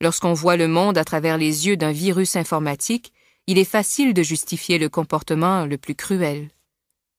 Lorsqu'on 0.01 0.33
voit 0.33 0.57
le 0.57 0.69
monde 0.69 0.99
à 0.99 1.05
travers 1.05 1.39
les 1.39 1.67
yeux 1.67 1.77
d'un 1.77 1.93
virus 1.93 2.37
informatique, 2.37 3.13
il 3.47 3.59
est 3.59 3.65
facile 3.65 4.15
de 4.15 4.23
justifier 4.23 4.79
le 4.79 4.89
comportement 4.89 5.67
le 5.67 5.79
plus 5.79 5.95
cruel. 5.95 6.49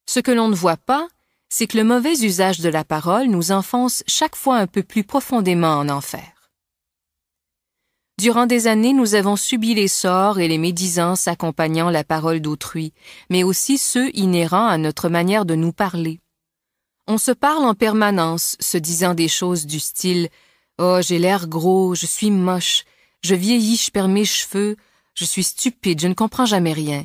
Ce 0.06 0.20
que 0.20 0.32
l'on 0.32 0.50
ne 0.50 0.56
voit 0.56 0.78
pas, 0.78 1.08
c'est 1.50 1.68
que 1.68 1.78
le 1.78 1.84
mauvais 1.84 2.20
usage 2.24 2.60
de 2.60 2.70
la 2.70 2.84
parole 2.84 3.28
nous 3.28 3.52
enfonce 3.52 4.04
chaque 4.08 4.36
fois 4.36 4.58
un 4.58 4.68
peu 4.68 4.84
plus 4.84 5.04
profondément 5.04 5.76
en 5.78 5.88
enfer. 5.90 6.33
Durant 8.20 8.46
des 8.46 8.68
années, 8.68 8.94
nous 8.94 9.16
avons 9.16 9.36
subi 9.36 9.74
les 9.74 9.88
sorts 9.88 10.40
et 10.40 10.48
les 10.48 10.60
médisances 10.60 11.28
accompagnant 11.28 11.90
la 11.90 12.04
parole 12.04 12.42
d'autrui, 12.42 12.94
mais 13.30 13.44
aussi 13.44 13.80
ceux 13.80 14.16
inhérents 14.16 14.68
à 14.68 14.78
notre 14.78 15.10
manière 15.10 15.46
de 15.46 15.56
nous 15.56 15.74
parler. 15.74 16.20
On 17.08 17.18
se 17.18 17.32
parle 17.32 17.66
en 17.66 17.74
permanence, 17.74 18.56
se 18.60 18.78
disant 18.78 19.16
des 19.16 19.28
choses 19.28 19.66
du 19.66 19.80
style 19.80 20.30
Oh, 20.78 21.00
j'ai 21.02 21.18
l'air 21.18 21.48
gros, 21.48 21.96
je 21.96 22.06
suis 22.06 22.32
moche, 22.32 22.86
je 23.22 23.36
vieillis, 23.36 23.78
je 23.78 23.92
perds 23.92 24.08
mes 24.08 24.26
cheveux, 24.26 24.78
je 25.16 25.26
suis 25.26 25.44
stupide, 25.44 26.00
je 26.00 26.08
ne 26.08 26.14
comprends 26.14 26.46
jamais 26.46 26.74
rien, 26.74 27.04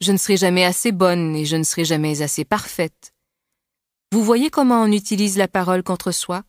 je 0.00 0.12
ne 0.12 0.18
serai 0.18 0.36
jamais 0.36 0.64
assez 0.64 0.92
bonne 0.92 1.34
et 1.34 1.46
je 1.46 1.56
ne 1.56 1.64
serai 1.64 1.84
jamais 1.84 2.20
assez 2.22 2.44
parfaite. 2.44 3.14
Vous 4.12 4.22
voyez 4.22 4.50
comment 4.50 4.82
on 4.82 4.92
utilise 4.92 5.38
la 5.38 5.48
parole 5.48 5.82
contre 5.82 6.12
soi? 6.12 6.44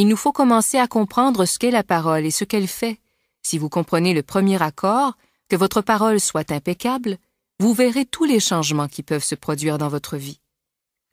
Il 0.00 0.06
nous 0.06 0.16
faut 0.16 0.30
commencer 0.30 0.78
à 0.78 0.86
comprendre 0.86 1.44
ce 1.44 1.58
qu'est 1.58 1.72
la 1.72 1.82
parole 1.82 2.24
et 2.24 2.30
ce 2.30 2.44
qu'elle 2.44 2.68
fait. 2.68 3.00
Si 3.42 3.58
vous 3.58 3.68
comprenez 3.68 4.14
le 4.14 4.22
premier 4.22 4.62
accord, 4.62 5.14
que 5.48 5.56
votre 5.56 5.80
parole 5.80 6.20
soit 6.20 6.52
impeccable, 6.52 7.18
vous 7.58 7.74
verrez 7.74 8.04
tous 8.04 8.24
les 8.24 8.38
changements 8.38 8.86
qui 8.86 9.02
peuvent 9.02 9.24
se 9.24 9.34
produire 9.34 9.76
dans 9.76 9.88
votre 9.88 10.16
vie. 10.16 10.40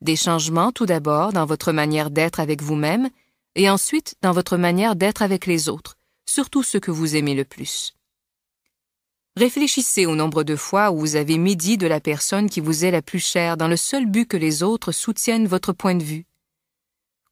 Des 0.02 0.16
changements 0.16 0.72
tout 0.72 0.86
d'abord 0.86 1.34
dans 1.34 1.48
votre 1.48 1.72
manière 1.72 2.12
d'être 2.12 2.40
avec 2.40 2.62
vous-même 2.62 3.10
et 3.56 3.72
ensuite 3.72 4.18
dans 4.22 4.34
votre 4.34 4.56
manière 4.56 4.96
d'être 4.96 5.24
avec 5.24 5.48
les 5.48 5.68
autres, 5.68 5.98
surtout 6.28 6.62
ceux 6.62 6.80
que 6.80 6.92
vous 6.92 7.16
aimez 7.16 7.34
le 7.34 7.44
plus. 7.44 7.96
Réfléchissez 9.36 10.06
au 10.06 10.14
nombre 10.14 10.44
de 10.44 10.56
fois 10.56 10.92
où 10.92 11.00
vous 11.00 11.16
avez 11.16 11.40
médit 11.40 11.80
de 11.80 11.88
la 11.88 12.00
personne 12.00 12.52
qui 12.52 12.60
vous 12.60 12.86
est 12.86 12.92
la 12.92 13.02
plus 13.02 13.18
chère 13.18 13.58
dans 13.58 13.68
le 13.68 13.78
seul 13.78 14.06
but 14.06 14.28
que 14.28 14.38
les 14.38 14.62
autres 14.62 14.92
soutiennent 14.92 15.48
votre 15.48 15.74
point 15.74 15.96
de 15.96 16.04
vue. 16.04 16.28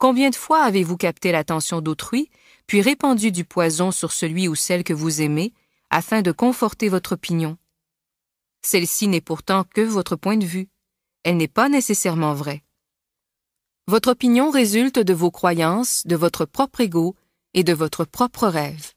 Combien 0.03 0.31
de 0.31 0.35
fois 0.35 0.63
avez-vous 0.63 0.97
capté 0.97 1.31
l'attention 1.31 1.79
d'autrui, 1.79 2.29
puis 2.67 2.81
répandu 2.81 3.31
du 3.31 3.45
poison 3.45 3.89
sur 3.91 4.11
celui 4.11 4.49
ou 4.49 4.53
celle 4.53 4.83
que 4.83 4.91
vous 4.91 5.21
aimez, 5.21 5.53
afin 5.89 6.21
de 6.21 6.33
conforter 6.33 6.89
votre 6.89 7.13
opinion? 7.13 7.57
Celle-ci 8.61 9.07
n'est 9.07 9.21
pourtant 9.21 9.63
que 9.63 9.79
votre 9.79 10.17
point 10.17 10.35
de 10.35 10.45
vue. 10.45 10.67
Elle 11.23 11.37
n'est 11.37 11.47
pas 11.47 11.69
nécessairement 11.69 12.33
vraie. 12.33 12.63
Votre 13.87 14.11
opinion 14.11 14.51
résulte 14.51 14.99
de 14.99 15.13
vos 15.13 15.31
croyances, 15.31 16.05
de 16.05 16.17
votre 16.17 16.43
propre 16.43 16.81
ego 16.81 17.15
et 17.53 17.63
de 17.63 17.71
votre 17.71 18.03
propre 18.03 18.49
rêve. 18.49 18.91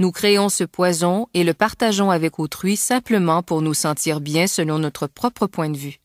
Nous 0.00 0.10
créons 0.10 0.48
ce 0.48 0.64
poison 0.64 1.28
et 1.34 1.44
le 1.44 1.54
partageons 1.54 2.10
avec 2.10 2.40
autrui 2.40 2.76
simplement 2.76 3.44
pour 3.44 3.62
nous 3.62 3.74
sentir 3.74 4.20
bien 4.20 4.48
selon 4.48 4.80
notre 4.80 5.06
propre 5.06 5.46
point 5.46 5.70
de 5.70 5.78
vue. 5.78 6.00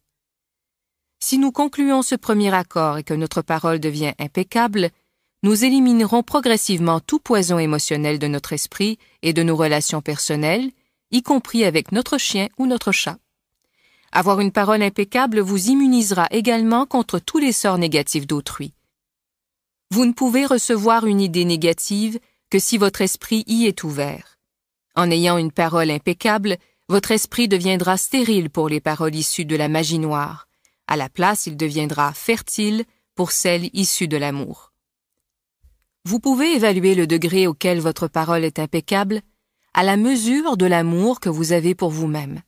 Si 1.23 1.37
nous 1.37 1.51
concluons 1.51 2.01
ce 2.01 2.15
premier 2.15 2.51
accord 2.51 2.97
et 2.97 3.03
que 3.03 3.13
notre 3.13 3.43
parole 3.43 3.79
devient 3.79 4.13
impeccable, 4.17 4.89
nous 5.43 5.63
éliminerons 5.63 6.23
progressivement 6.23 6.99
tout 6.99 7.19
poison 7.19 7.59
émotionnel 7.59 8.17
de 8.17 8.25
notre 8.27 8.53
esprit 8.53 8.97
et 9.21 9.31
de 9.31 9.43
nos 9.43 9.55
relations 9.55 10.01
personnelles, 10.01 10.71
y 11.11 11.21
compris 11.21 11.63
avec 11.63 11.91
notre 11.91 12.17
chien 12.17 12.47
ou 12.57 12.65
notre 12.65 12.91
chat. 12.91 13.17
Avoir 14.11 14.39
une 14.39 14.51
parole 14.51 14.81
impeccable 14.81 15.39
vous 15.39 15.69
immunisera 15.69 16.27
également 16.31 16.87
contre 16.87 17.19
tous 17.19 17.37
les 17.37 17.51
sorts 17.51 17.77
négatifs 17.77 18.25
d'autrui. 18.25 18.73
Vous 19.91 20.05
ne 20.05 20.13
pouvez 20.13 20.47
recevoir 20.47 21.05
une 21.05 21.21
idée 21.21 21.45
négative 21.45 22.19
que 22.49 22.59
si 22.59 22.79
votre 22.79 23.01
esprit 23.01 23.43
y 23.45 23.67
est 23.67 23.83
ouvert. 23.83 24.39
En 24.95 25.11
ayant 25.11 25.37
une 25.37 25.51
parole 25.51 25.91
impeccable, 25.91 26.57
votre 26.89 27.11
esprit 27.11 27.47
deviendra 27.47 27.95
stérile 27.95 28.49
pour 28.49 28.69
les 28.69 28.81
paroles 28.81 29.15
issues 29.15 29.45
de 29.45 29.55
la 29.55 29.69
magie 29.69 29.99
noire. 29.99 30.47
À 30.91 30.97
la 30.97 31.07
place, 31.07 31.45
il 31.45 31.55
deviendra 31.55 32.13
fertile 32.13 32.83
pour 33.15 33.31
celles 33.31 33.69
issues 33.71 34.09
de 34.09 34.17
l'amour. 34.17 34.73
Vous 36.03 36.19
pouvez 36.19 36.53
évaluer 36.53 36.95
le 36.95 37.07
degré 37.07 37.47
auquel 37.47 37.79
votre 37.79 38.09
parole 38.09 38.43
est 38.43 38.59
impeccable 38.59 39.21
à 39.73 39.83
la 39.83 39.95
mesure 39.95 40.57
de 40.57 40.65
l'amour 40.65 41.21
que 41.21 41.29
vous 41.29 41.53
avez 41.53 41.75
pour 41.75 41.91
vous-même. 41.91 42.41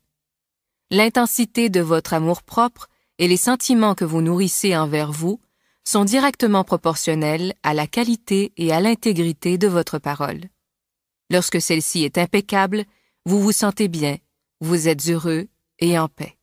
L'intensité 0.91 1.69
de 1.69 1.79
votre 1.79 2.13
amour-propre 2.13 2.89
et 3.17 3.29
les 3.29 3.37
sentiments 3.37 3.95
que 3.95 4.03
vous 4.03 4.21
nourrissez 4.21 4.75
envers 4.75 5.13
vous 5.13 5.39
sont 5.85 6.03
directement 6.03 6.65
proportionnels 6.65 7.53
à 7.63 7.73
la 7.73 7.87
qualité 7.87 8.51
et 8.57 8.73
à 8.73 8.81
l'intégrité 8.81 9.57
de 9.57 9.69
votre 9.69 9.99
parole. 9.99 10.41
Lorsque 11.29 11.61
celle-ci 11.61 12.03
est 12.03 12.17
impeccable, 12.17 12.83
vous 13.25 13.41
vous 13.41 13.53
sentez 13.53 13.87
bien, 13.87 14.17
vous 14.59 14.89
êtes 14.89 15.07
heureux 15.07 15.47
et 15.79 15.97
en 15.97 16.09
paix. 16.09 16.37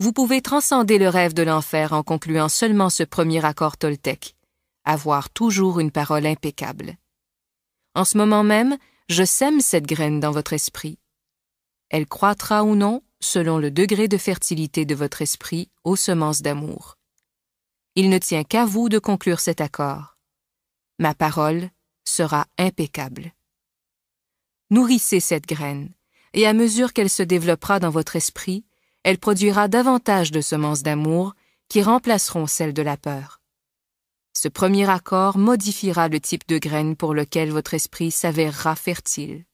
Vous 0.00 0.12
pouvez 0.12 0.42
transcender 0.42 0.96
le 0.98 1.08
rêve 1.08 1.34
de 1.34 1.42
l'enfer 1.42 1.92
en 1.92 2.04
concluant 2.04 2.48
seulement 2.48 2.88
ce 2.88 3.02
premier 3.02 3.44
accord 3.44 3.76
toltec, 3.76 4.36
avoir 4.84 5.28
toujours 5.28 5.80
une 5.80 5.90
parole 5.90 6.24
impeccable. 6.24 6.96
En 7.96 8.04
ce 8.04 8.16
moment 8.16 8.44
même, 8.44 8.78
je 9.08 9.24
sème 9.24 9.60
cette 9.60 9.86
graine 9.86 10.20
dans 10.20 10.30
votre 10.30 10.52
esprit. 10.52 11.00
Elle 11.88 12.06
croîtra 12.06 12.62
ou 12.62 12.76
non 12.76 13.02
selon 13.18 13.58
le 13.58 13.72
degré 13.72 14.06
de 14.06 14.18
fertilité 14.18 14.84
de 14.84 14.94
votre 14.94 15.20
esprit 15.20 15.68
aux 15.82 15.96
semences 15.96 16.42
d'amour. 16.42 16.96
Il 17.96 18.08
ne 18.08 18.18
tient 18.18 18.44
qu'à 18.44 18.64
vous 18.64 18.88
de 18.88 19.00
conclure 19.00 19.40
cet 19.40 19.60
accord. 19.60 20.16
Ma 21.00 21.14
parole 21.14 21.70
sera 22.04 22.46
impeccable. 22.56 23.32
Nourrissez 24.70 25.18
cette 25.18 25.46
graine, 25.46 25.90
et 26.34 26.46
à 26.46 26.52
mesure 26.52 26.92
qu'elle 26.92 27.10
se 27.10 27.24
développera 27.24 27.80
dans 27.80 27.90
votre 27.90 28.14
esprit, 28.14 28.64
elle 29.04 29.18
produira 29.18 29.68
davantage 29.68 30.30
de 30.30 30.40
semences 30.40 30.82
d'amour 30.82 31.34
qui 31.68 31.82
remplaceront 31.82 32.46
celles 32.46 32.74
de 32.74 32.82
la 32.82 32.96
peur. 32.96 33.40
Ce 34.34 34.48
premier 34.48 34.88
accord 34.88 35.36
modifiera 35.36 36.08
le 36.08 36.20
type 36.20 36.46
de 36.46 36.58
graine 36.58 36.96
pour 36.96 37.14
lequel 37.14 37.50
votre 37.50 37.74
esprit 37.74 38.10
s'avérera 38.10 38.76
fertile. 38.76 39.44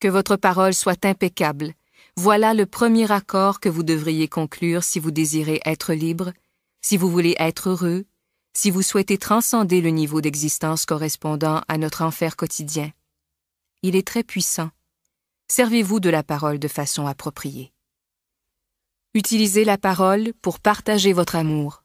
Que 0.00 0.08
votre 0.08 0.36
parole 0.36 0.74
soit 0.74 1.04
impeccable. 1.04 1.74
Voilà 2.16 2.54
le 2.54 2.66
premier 2.66 3.10
accord 3.10 3.60
que 3.60 3.68
vous 3.68 3.82
devriez 3.82 4.28
conclure 4.28 4.84
si 4.84 4.98
vous 4.98 5.10
désirez 5.10 5.60
être 5.64 5.92
libre, 5.92 6.32
si 6.80 6.96
vous 6.96 7.10
voulez 7.10 7.34
être 7.38 7.70
heureux, 7.70 8.04
si 8.56 8.70
vous 8.70 8.82
souhaitez 8.82 9.18
transcender 9.18 9.80
le 9.80 9.90
niveau 9.90 10.20
d'existence 10.20 10.86
correspondant 10.86 11.62
à 11.66 11.76
notre 11.76 12.02
enfer 12.02 12.36
quotidien. 12.36 12.92
Il 13.82 13.96
est 13.96 14.06
très 14.06 14.22
puissant. 14.22 14.70
Servez-vous 15.48 16.00
de 16.00 16.08
la 16.08 16.22
parole 16.22 16.58
de 16.58 16.68
façon 16.68 17.06
appropriée. 17.06 17.72
Utilisez 19.12 19.64
la 19.64 19.78
parole 19.78 20.32
pour 20.40 20.58
partager 20.58 21.12
votre 21.12 21.36
amour. 21.36 21.84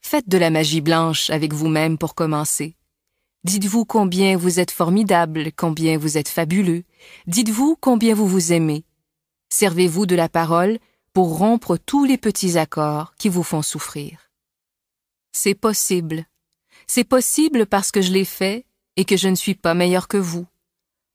Faites 0.00 0.28
de 0.28 0.38
la 0.38 0.50
magie 0.50 0.80
blanche 0.80 1.30
avec 1.30 1.52
vous-même 1.52 1.98
pour 1.98 2.14
commencer. 2.14 2.76
Dites-vous 3.44 3.84
combien 3.84 4.36
vous 4.36 4.58
êtes 4.58 4.70
formidable, 4.70 5.52
combien 5.52 5.98
vous 5.98 6.16
êtes 6.16 6.28
fabuleux. 6.28 6.84
Dites-vous 7.26 7.76
combien 7.80 8.14
vous 8.14 8.26
vous 8.26 8.52
aimez. 8.52 8.84
Servez-vous 9.50 10.06
de 10.06 10.16
la 10.16 10.28
parole 10.28 10.78
pour 11.12 11.36
rompre 11.36 11.76
tous 11.76 12.04
les 12.04 12.18
petits 12.18 12.56
accords 12.56 13.14
qui 13.16 13.28
vous 13.28 13.42
font 13.42 13.62
souffrir. 13.62 14.30
C'est 15.32 15.54
possible. 15.54 16.24
C'est 16.86 17.04
possible 17.04 17.66
parce 17.66 17.92
que 17.92 18.00
je 18.00 18.12
l'ai 18.12 18.24
fait 18.24 18.64
et 18.96 19.04
que 19.04 19.16
je 19.16 19.28
ne 19.28 19.34
suis 19.34 19.54
pas 19.54 19.74
meilleur 19.74 20.08
que 20.08 20.16
vous. 20.16 20.46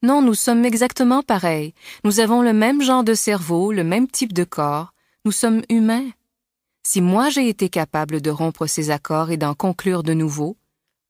Non, 0.04 0.22
nous 0.22 0.36
sommes 0.36 0.64
exactement 0.64 1.24
pareils. 1.24 1.74
Nous 2.04 2.20
avons 2.20 2.42
le 2.42 2.54
même 2.54 2.82
genre 2.82 3.04
de 3.04 3.16
cerveau, 3.16 3.72
le 3.72 3.84
même 3.84 4.08
type 4.08 4.34
de 4.34 4.44
corps. 4.44 4.94
Nous 5.26 5.32
sommes 5.32 5.64
humains. 5.70 6.10
Si 6.84 7.02
moi 7.02 7.30
j'ai 7.30 7.50
été 7.50 7.68
capable 7.68 8.22
de 8.22 8.30
rompre 8.30 8.68
ces 8.68 8.92
accords 8.92 9.32
et 9.32 9.38
d'en 9.38 9.56
conclure 9.56 10.04
de 10.04 10.14
nouveaux, 10.14 10.56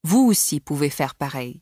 vous 0.04 0.24
aussi 0.24 0.58
pouvez 0.58 0.90
faire 0.90 1.14
pareil. 1.14 1.60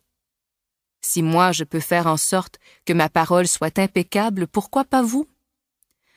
Si 1.03 1.23
moi 1.23 1.53
je 1.53 1.65
peux 1.65 1.81
faire 1.81 2.07
en 2.07 2.17
sorte 2.17 2.59
que 2.85 2.93
ma 2.93 3.09
parole 3.09 3.49
soit 3.49 3.79
impeccable, 3.79 4.47
pourquoi 4.47 4.85
pas 4.85 5.03
vous? 5.03 5.27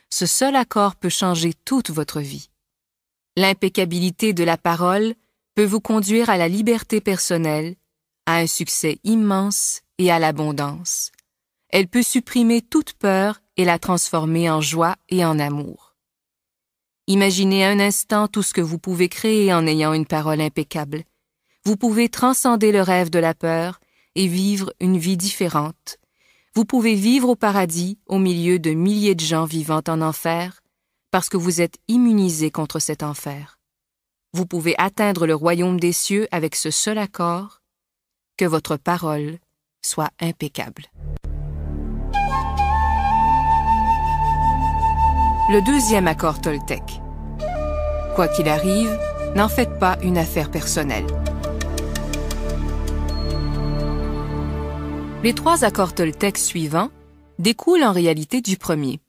Ce 0.10 0.26
seul 0.26 0.56
accord 0.56 0.96
peut 0.96 1.10
changer 1.10 1.54
toute 1.66 1.90
votre 1.90 2.22
vie. 2.22 2.50
L'impeccabilité 3.36 4.34
de 4.34 4.44
la 4.44 4.58
parole 4.58 5.14
peut 5.56 5.66
vous 5.66 5.82
conduire 5.82 6.30
à 6.30 6.38
la 6.38 6.48
liberté 6.48 7.02
personnelle, 7.02 7.76
à 8.26 8.38
un 8.38 8.48
succès 8.48 9.00
immense 9.04 9.82
et 10.00 10.10
à 10.10 10.18
l'abondance. 10.18 11.12
Elle 11.70 11.88
peut 11.88 12.02
supprimer 12.02 12.64
toute 12.64 12.94
peur 12.94 13.40
et 13.56 13.66
la 13.66 13.78
transformer 13.78 14.50
en 14.50 14.62
joie 14.62 14.96
et 15.10 15.24
en 15.24 15.38
amour. 15.38 15.96
Imaginez 17.06 17.64
un 17.64 17.80
instant 17.80 18.28
tout 18.28 18.42
ce 18.42 18.54
que 18.54 18.62
vous 18.62 18.80
pouvez 18.80 19.10
créer 19.10 19.54
en 19.54 19.68
ayant 19.68 19.94
une 19.94 20.08
parole 20.08 20.42
impeccable 20.42 21.04
vous 21.66 21.78
pouvez 21.78 22.10
transcender 22.10 22.72
le 22.72 22.82
rêve 22.82 23.10
de 23.10 23.20
la 23.20 23.34
peur 23.34 23.80
et 24.16 24.28
vivre 24.28 24.74
une 24.80 24.98
vie 24.98 25.18
différente. 25.18 25.98
Vous 26.56 26.66
pouvez 26.66 26.96
vivre 26.96 27.30
au 27.30 27.36
paradis 27.36 28.00
au 28.08 28.18
milieu 28.18 28.60
de 28.60 28.72
milliers 28.72 29.16
de 29.16 29.24
gens 29.24 29.46
vivant 29.46 29.82
en 29.88 30.02
enfer 30.02 30.62
parce 31.12 31.30
que 31.30 31.38
vous 31.38 31.62
êtes 31.62 31.78
immunisé 31.88 32.50
contre 32.50 32.80
cet 32.80 33.04
enfer. 33.04 33.60
Vous 34.34 34.46
pouvez 34.46 34.74
atteindre 34.78 35.28
le 35.28 35.36
royaume 35.36 35.80
des 35.80 35.92
cieux 35.92 36.28
avec 36.32 36.56
ce 36.56 36.72
seul 36.72 36.98
accord, 36.98 37.62
que 38.38 38.46
votre 38.46 38.78
parole 38.78 39.38
soit 39.82 40.10
impeccable. 40.20 40.84
Le 45.52 45.62
deuxième 45.66 46.08
accord 46.08 46.42
Toltec. 46.42 46.84
Quoi 48.16 48.28
qu'il 48.28 48.48
arrive, 48.48 48.96
n'en 49.36 49.50
faites 49.50 49.80
pas 49.80 49.98
une 50.04 50.18
affaire 50.18 50.52
personnelle. 50.52 51.08
Les 55.24 55.34
trois 55.34 55.64
accords 55.64 55.96
Toltec 55.96 56.38
suivants 56.38 56.92
découlent 57.40 57.84
en 57.84 57.92
réalité 57.92 58.42
du 58.42 58.58
premier. 58.58 59.00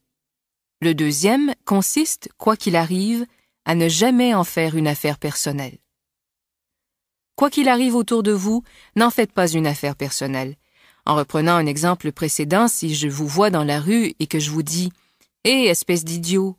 Le 0.81 0.95
deuxième 0.95 1.53
consiste, 1.67 2.31
quoi 2.39 2.57
qu'il 2.57 2.75
arrive, 2.75 3.27
à 3.65 3.75
ne 3.75 3.89
jamais 3.89 4.35
en 4.35 4.45
faire 4.45 4.77
une 4.77 4.89
affaire 4.89 5.19
personnelle. 5.19 5.77
Quoi 7.41 7.49
qu'il 7.49 7.71
arrive 7.71 7.95
autour 7.95 8.23
de 8.23 8.33
vous, 8.33 8.65
n'en 8.97 9.09
faites 9.09 9.33
pas 9.33 9.49
une 9.49 9.67
affaire 9.67 9.97
personnelle. 9.97 10.57
En 11.07 11.15
reprenant 11.15 11.55
un 11.55 11.65
exemple 11.65 12.13
précédent, 12.13 12.69
si 12.69 12.95
je 12.95 13.09
vous 13.09 13.27
vois 13.27 13.49
dans 13.49 13.65
la 13.65 13.81
rue 13.81 14.13
et 14.19 14.27
que 14.27 14.39
je 14.39 14.51
vous 14.51 14.63
dis 14.63 14.93
Hé, 15.45 15.65
espèce 15.65 16.05
d'idiot, 16.05 16.59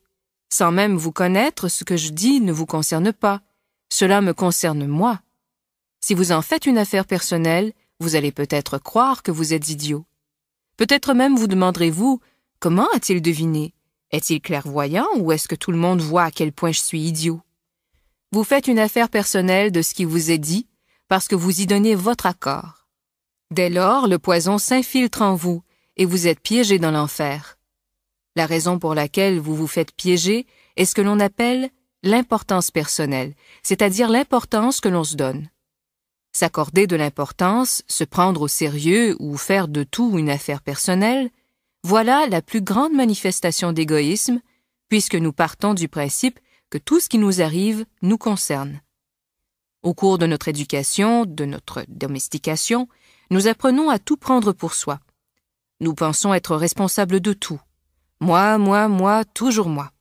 sans 0.50 0.72
même 0.72 0.98
vous 0.98 1.12
connaître, 1.12 1.68
ce 1.68 1.84
que 1.84 1.98
je 1.98 2.10
dis 2.10 2.42
ne 2.42 2.52
vous 2.52 2.66
concerne 2.66 3.14
pas. 3.14 3.42
Cela 3.90 4.22
me 4.22 4.34
concerne 4.34 4.88
moi. 4.88 5.22
Si 6.04 6.16
vous 6.16 6.32
en 6.32 6.42
faites 6.42 6.66
une 6.66 6.80
affaire 6.80 7.06
personnelle, 7.06 7.74
vous 8.00 8.16
allez 8.16 8.32
peut-être 8.32 8.80
croire 8.80 9.22
que 9.22 9.30
vous 9.30 9.54
êtes 9.54 9.70
idiot. 9.70 10.08
Peut-être 10.78 11.14
même 11.14 11.36
vous 11.36 11.46
demanderez-vous 11.46 12.22
Comment 12.60 12.88
a-t-il 12.96 13.22
deviné? 13.22 13.76
Est-il 14.10 14.42
clairvoyant 14.42 15.10
ou 15.18 15.32
est-ce 15.32 15.48
que 15.48 15.54
tout 15.54 15.72
le 15.72 15.78
monde 15.78 16.02
voit 16.02 16.24
à 16.24 16.32
quel 16.32 16.52
point 16.52 16.72
je 16.72 16.82
suis 16.82 17.02
idiot? 17.02 17.40
Vous 18.32 18.44
faites 18.44 18.68
une 18.68 18.80
affaire 18.80 19.10
personnelle 19.10 19.72
de 19.72 19.84
ce 19.84 19.94
qui 19.94 20.06
vous 20.06 20.32
est 20.32 20.40
dit 20.40 20.66
parce 21.12 21.28
que 21.28 21.36
vous 21.36 21.60
y 21.60 21.66
donnez 21.66 21.94
votre 21.94 22.26
accord. 22.26 22.88
Dès 23.54 23.70
lors, 23.70 24.08
le 24.08 24.18
poison 24.18 24.58
s'infiltre 24.58 25.22
en 25.22 25.36
vous 25.36 25.62
et 25.98 26.06
vous 26.06 26.26
êtes 26.26 26.40
piégé 26.40 26.80
dans 26.80 26.92
l'enfer. 26.92 27.58
La 28.38 28.46
raison 28.46 28.80
pour 28.80 28.96
laquelle 28.96 29.38
vous 29.38 29.54
vous 29.54 29.68
faites 29.68 29.92
piéger 29.92 30.48
est 30.78 30.86
ce 30.86 30.96
que 30.96 31.02
l'on 31.02 31.20
appelle 31.20 31.70
l'importance 32.02 32.72
personnelle, 32.72 33.34
c'est-à-dire 33.62 34.08
l'importance 34.08 34.80
que 34.80 34.88
l'on 34.88 35.04
se 35.04 35.18
donne. 35.18 35.50
S'accorder 36.32 36.88
de 36.88 36.96
l'importance, 36.96 37.84
se 37.88 38.06
prendre 38.06 38.44
au 38.44 38.48
sérieux 38.48 39.18
ou 39.20 39.36
faire 39.36 39.68
de 39.68 39.84
tout 39.84 40.18
une 40.18 40.30
affaire 40.30 40.62
personnelle, 40.62 41.30
voilà 41.84 42.26
la 42.28 42.42
plus 42.42 42.62
grande 42.62 42.94
manifestation 42.94 43.74
d'égoïsme, 43.74 44.40
puisque 44.88 45.16
nous 45.16 45.34
partons 45.34 45.74
du 45.74 45.90
principe 45.90 46.40
que 46.70 46.78
tout 46.78 47.02
ce 47.02 47.10
qui 47.10 47.18
nous 47.18 47.42
arrive 47.42 47.86
nous 48.02 48.18
concerne. 48.18 48.80
Au 49.84 49.96
cours 49.96 50.20
de 50.20 50.28
notre 50.28 50.48
éducation, 50.48 51.26
de 51.26 51.46
notre 51.46 51.84
domestication, 51.88 52.88
nous 53.32 53.48
apprenons 53.48 53.90
à 53.90 53.98
tout 53.98 54.16
prendre 54.16 54.54
pour 54.54 54.76
soi. 54.76 55.00
Nous 55.80 55.96
pensons 55.96 56.36
être 56.36 56.56
responsables 56.56 57.20
de 57.20 57.34
tout. 57.34 57.60
Moi, 58.20 58.60
moi, 58.60 58.88
moi, 58.88 59.26
toujours 59.26 59.70
moi. 59.70 59.92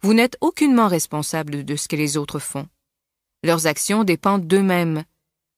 Vous 0.00 0.14
n'êtes 0.14 0.38
aucunement 0.40 0.88
responsable 0.88 1.64
de 1.64 1.76
ce 1.76 1.88
que 1.88 1.96
les 1.96 2.16
autres 2.16 2.38
font. 2.38 2.66
Leurs 3.42 3.66
actions 3.66 4.04
dépendent 4.04 4.46
d'eux-mêmes. 4.46 5.04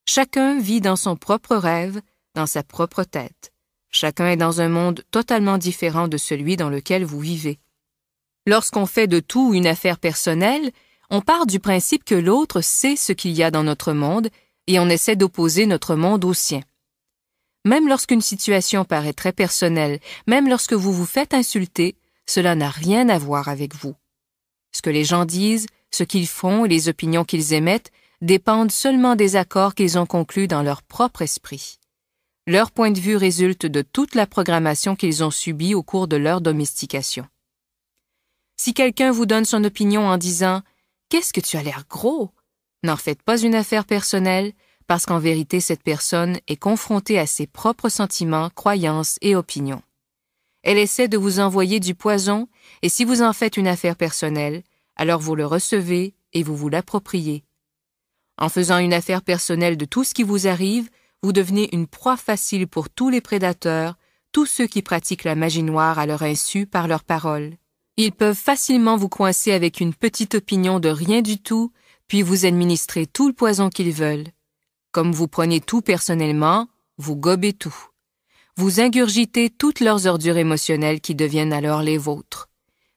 Chacun 0.09 0.59
vit 0.59 0.81
dans 0.81 0.97
son 0.97 1.15
propre 1.15 1.55
rêve, 1.55 2.01
dans 2.35 2.47
sa 2.47 2.65
propre 2.65 3.05
tête. 3.05 3.53
Chacun 3.91 4.27
est 4.27 4.37
dans 4.37 4.61
un 4.61 4.69
monde 4.69 5.05
totalement 5.13 5.59
différent 5.59 6.09
de 6.09 6.17
celui 6.17 6.57
dans 6.57 6.69
lequel 6.69 7.05
vous 7.05 7.21
vivez. 7.21 7.61
Lorsqu'on 8.45 8.87
fait 8.87 9.07
de 9.07 9.21
tout 9.21 9.55
une 9.55 9.69
affaire 9.69 9.99
personnelle, 9.99 10.73
on 11.11 11.21
part 11.21 11.47
du 11.47 11.61
principe 11.61 12.05
que 12.05 12.15
l'autre 12.15 12.61
sait 12.61 12.97
ce 12.97 13.13
qu'il 13.13 13.33
y 13.33 13.43
a 13.43 13.51
dans 13.51 13.63
notre 13.63 13.93
monde 13.93 14.29
et 14.67 14.79
on 14.79 14.89
essaie 14.89 15.17
d'opposer 15.17 15.67
notre 15.67 15.95
monde 15.95 16.25
au 16.25 16.35
sien. 16.35 16.63
Même 17.65 17.89
lorsqu'une 17.89 18.23
situation 18.23 18.85
paraît 18.85 19.13
très 19.13 19.33
personnelle, 19.33 20.01
même 20.27 20.49
lorsque 20.49 20.73
vous 20.73 20.93
vous 20.93 21.07
faites 21.07 21.35
insulter, 21.35 21.97
cela 22.27 22.55
n'a 22.55 22.71
rien 22.71 23.09
à 23.09 23.19
voir 23.19 23.49
avec 23.49 23.75
vous. 23.75 23.95
Ce 24.73 24.83
que 24.83 24.91
les 24.91 25.05
gens 25.05 25.25
disent, 25.25 25.67
ce 25.91 26.05
qu'ils 26.05 26.29
font 26.29 26.65
et 26.65 26.69
les 26.69 26.89
opinions 26.89 27.25
qu'ils 27.25 27.55
émettent 27.55 27.93
dépendent 28.21 28.73
seulement 28.73 29.17
des 29.17 29.37
accords 29.37 29.75
qu'ils 29.75 29.99
ont 29.99 30.07
conclus 30.07 30.49
dans 30.49 30.63
leur 30.63 30.83
propre 30.83 31.23
esprit. 31.23 31.79
Leur 32.47 32.71
point 32.71 32.91
de 32.91 33.01
vue 33.01 33.17
résulte 33.17 33.67
de 33.67 33.83
toute 33.83 34.15
la 34.15 34.27
programmation 34.27 34.95
qu'ils 34.95 35.25
ont 35.25 35.31
subie 35.31 35.75
au 35.75 35.83
cours 35.83 36.07
de 36.07 36.17
leur 36.17 36.41
domestication. 36.41 37.27
Si 38.57 38.73
quelqu'un 38.73 39.11
vous 39.11 39.27
donne 39.27 39.45
son 39.45 39.65
opinion 39.65 40.07
en 40.07 40.17
disant 40.17 40.63
Qu'est-ce 41.09 41.33
que 41.33 41.41
tu 41.41 41.57
as 41.57 41.63
l'air 41.63 41.85
gros? 41.89 42.33
N'en 42.83 42.97
faites 42.97 43.23
pas 43.23 43.39
une 43.39 43.55
affaire 43.55 43.85
personnelle, 43.85 44.53
parce 44.89 45.07
qu'en 45.07 45.21
vérité 45.21 45.61
cette 45.61 45.85
personne 45.85 46.41
est 46.49 46.57
confrontée 46.57 47.19
à 47.19 47.27
ses 47.27 47.47
propres 47.47 47.89
sentiments, 47.89 48.51
croyances 48.51 49.17
et 49.21 49.37
opinions. 49.37 49.83
Elle 50.63 50.79
essaie 50.79 51.07
de 51.07 51.17
vous 51.17 51.39
envoyer 51.39 51.79
du 51.79 51.95
poison, 51.95 52.49
et 52.83 52.89
si 52.89 53.05
vous 53.05 53.23
en 53.23 53.33
faites 53.33 53.57
une 53.57 53.69
affaire 53.69 53.95
personnelle, 53.95 54.65
alors 54.97 55.21
vous 55.21 55.37
le 55.37 55.47
recevez 55.47 56.15
et 56.33 56.43
vous 56.43 56.57
vous 56.57 56.69
l'appropriez. 56.69 57.45
En 58.37 58.49
faisant 58.49 58.79
une 58.79 58.93
affaire 58.93 59.23
personnelle 59.23 59.77
de 59.77 59.85
tout 59.85 60.03
ce 60.03 60.13
qui 60.13 60.25
vous 60.25 60.49
arrive, 60.49 60.91
vous 61.23 61.33
devenez 61.33 61.73
une 61.73 61.87
proie 61.87 62.17
facile 62.17 62.67
pour 62.67 62.91
tous 62.91 63.11
les 63.11 63.21
prédateurs, 63.21 63.97
tous 64.33 64.47
ceux 64.47 64.67
qui 64.67 64.83
pratiquent 64.83 65.25
la 65.25 65.37
magie 65.37 65.63
noire 65.63 66.01
à 66.01 66.07
leur 66.07 66.25
insu 66.25 66.67
par 66.67 66.89
leurs 66.89 67.05
paroles. 67.05 67.55
Ils 67.99 68.13
peuvent 68.13 68.37
facilement 68.37 68.97
vous 68.97 69.09
coincer 69.09 69.53
avec 69.53 69.81
une 69.81 69.95
petite 69.95 70.35
opinion 70.35 70.81
de 70.81 70.91
rien 70.91 71.23
du 71.23 71.39
tout, 71.39 71.73
puis 72.09 72.21
vous 72.21 72.45
administrer 72.45 73.07
tout 73.07 73.27
le 73.27 73.33
poison 73.33 73.71
qu'ils 73.71 73.93
veulent. 73.93 74.29
Comme 74.93 75.13
vous 75.13 75.29
prenez 75.29 75.61
tout 75.61 75.81
personnellement, 75.81 76.69
vous 76.99 77.17
gobez 77.17 77.55
tout. 77.55 77.77
Vous 78.57 78.81
ingurgitez 78.81 79.51
toutes 79.51 79.81
leurs 79.81 80.07
ordures 80.07 80.37
émotionnelles 80.37 81.01
qui 81.01 81.15
deviennent 81.15 81.53
alors 81.53 81.83
les 81.83 81.99
vôtres. 81.99 82.49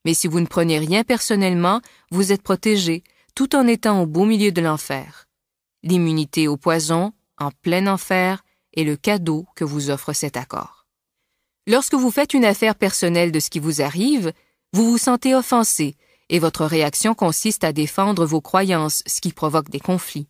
Mais 0.05 0.13
si 0.13 0.27
vous 0.27 0.39
ne 0.39 0.45
prenez 0.45 0.79
rien 0.79 1.03
personnellement, 1.03 1.81
vous 2.11 2.31
êtes 2.31 2.41
protégé, 2.41 3.03
tout 3.35 3.55
en 3.55 3.67
étant 3.67 4.01
au 4.01 4.05
beau 4.05 4.25
milieu 4.25 4.51
de 4.51 4.61
l'enfer. 4.61 5.27
L'immunité 5.83 6.47
au 6.47 6.57
poison, 6.57 7.13
en 7.37 7.51
plein 7.51 7.87
enfer, 7.87 8.43
est 8.75 8.83
le 8.83 8.97
cadeau 8.97 9.45
que 9.55 9.63
vous 9.63 9.89
offre 9.89 10.13
cet 10.13 10.35
accord. 10.35 10.87
Lorsque 11.67 11.93
vous 11.93 12.11
faites 12.11 12.33
une 12.33 12.45
affaire 12.45 12.75
personnelle 12.75 13.31
de 13.31 13.39
ce 13.39 13.49
qui 13.49 13.59
vous 13.59 13.81
arrive, 13.81 14.33
vous 14.71 14.91
vous 14.91 14.97
sentez 14.99 15.33
offensé 15.33 15.95
et 16.29 16.37
votre 16.37 16.63
réaction 16.63 17.15
consiste 17.15 17.63
à 17.63 17.73
défendre 17.73 18.25
vos 18.25 18.39
croyances, 18.39 19.01
ce 19.07 19.19
qui 19.19 19.33
provoque 19.33 19.69
des 19.69 19.79
conflits. 19.79 20.27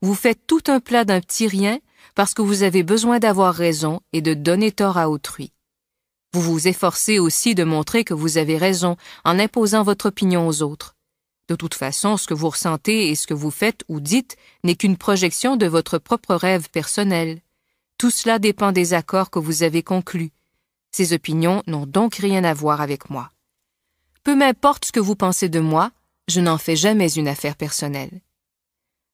Vous 0.00 0.14
faites 0.14 0.46
tout 0.46 0.62
un 0.68 0.78
plat 0.78 1.04
d'un 1.04 1.20
petit 1.20 1.48
rien 1.48 1.80
parce 2.14 2.34
que 2.34 2.42
vous 2.42 2.62
avez 2.62 2.84
besoin 2.84 3.18
d'avoir 3.18 3.52
raison 3.52 4.00
et 4.12 4.20
de 4.20 4.32
donner 4.32 4.70
tort 4.70 4.96
à 4.96 5.10
autrui. 5.10 5.52
Vous 6.32 6.40
vous 6.40 6.68
efforcez 6.68 7.18
aussi 7.18 7.56
de 7.56 7.64
montrer 7.64 8.04
que 8.04 8.14
vous 8.14 8.38
avez 8.38 8.58
raison 8.58 8.96
en 9.24 9.40
imposant 9.40 9.82
votre 9.82 10.06
opinion 10.06 10.46
aux 10.46 10.62
autres. 10.62 10.94
De 11.48 11.56
toute 11.56 11.74
façon, 11.74 12.16
ce 12.16 12.28
que 12.28 12.34
vous 12.34 12.50
ressentez 12.50 13.08
et 13.08 13.16
ce 13.16 13.26
que 13.26 13.34
vous 13.34 13.50
faites 13.50 13.82
ou 13.88 13.98
dites 13.98 14.36
n'est 14.62 14.76
qu'une 14.76 14.98
projection 14.98 15.56
de 15.56 15.66
votre 15.66 15.98
propre 15.98 16.34
rêve 16.36 16.70
personnel. 16.70 17.40
Tout 17.96 18.10
cela 18.10 18.38
dépend 18.38 18.70
des 18.70 18.94
accords 18.94 19.30
que 19.30 19.40
vous 19.40 19.64
avez 19.64 19.82
conclus. 19.82 20.30
Ces 20.92 21.12
opinions 21.12 21.64
n'ont 21.66 21.86
donc 21.86 22.16
rien 22.16 22.44
à 22.44 22.54
voir 22.54 22.80
avec 22.80 23.10
moi. 23.10 23.30
Peu 24.28 24.34
m'importe 24.34 24.84
ce 24.84 24.92
que 24.92 25.00
vous 25.00 25.16
pensez 25.16 25.48
de 25.48 25.58
moi, 25.58 25.90
je 26.28 26.42
n'en 26.42 26.58
fais 26.58 26.76
jamais 26.76 27.10
une 27.10 27.28
affaire 27.28 27.56
personnelle. 27.56 28.20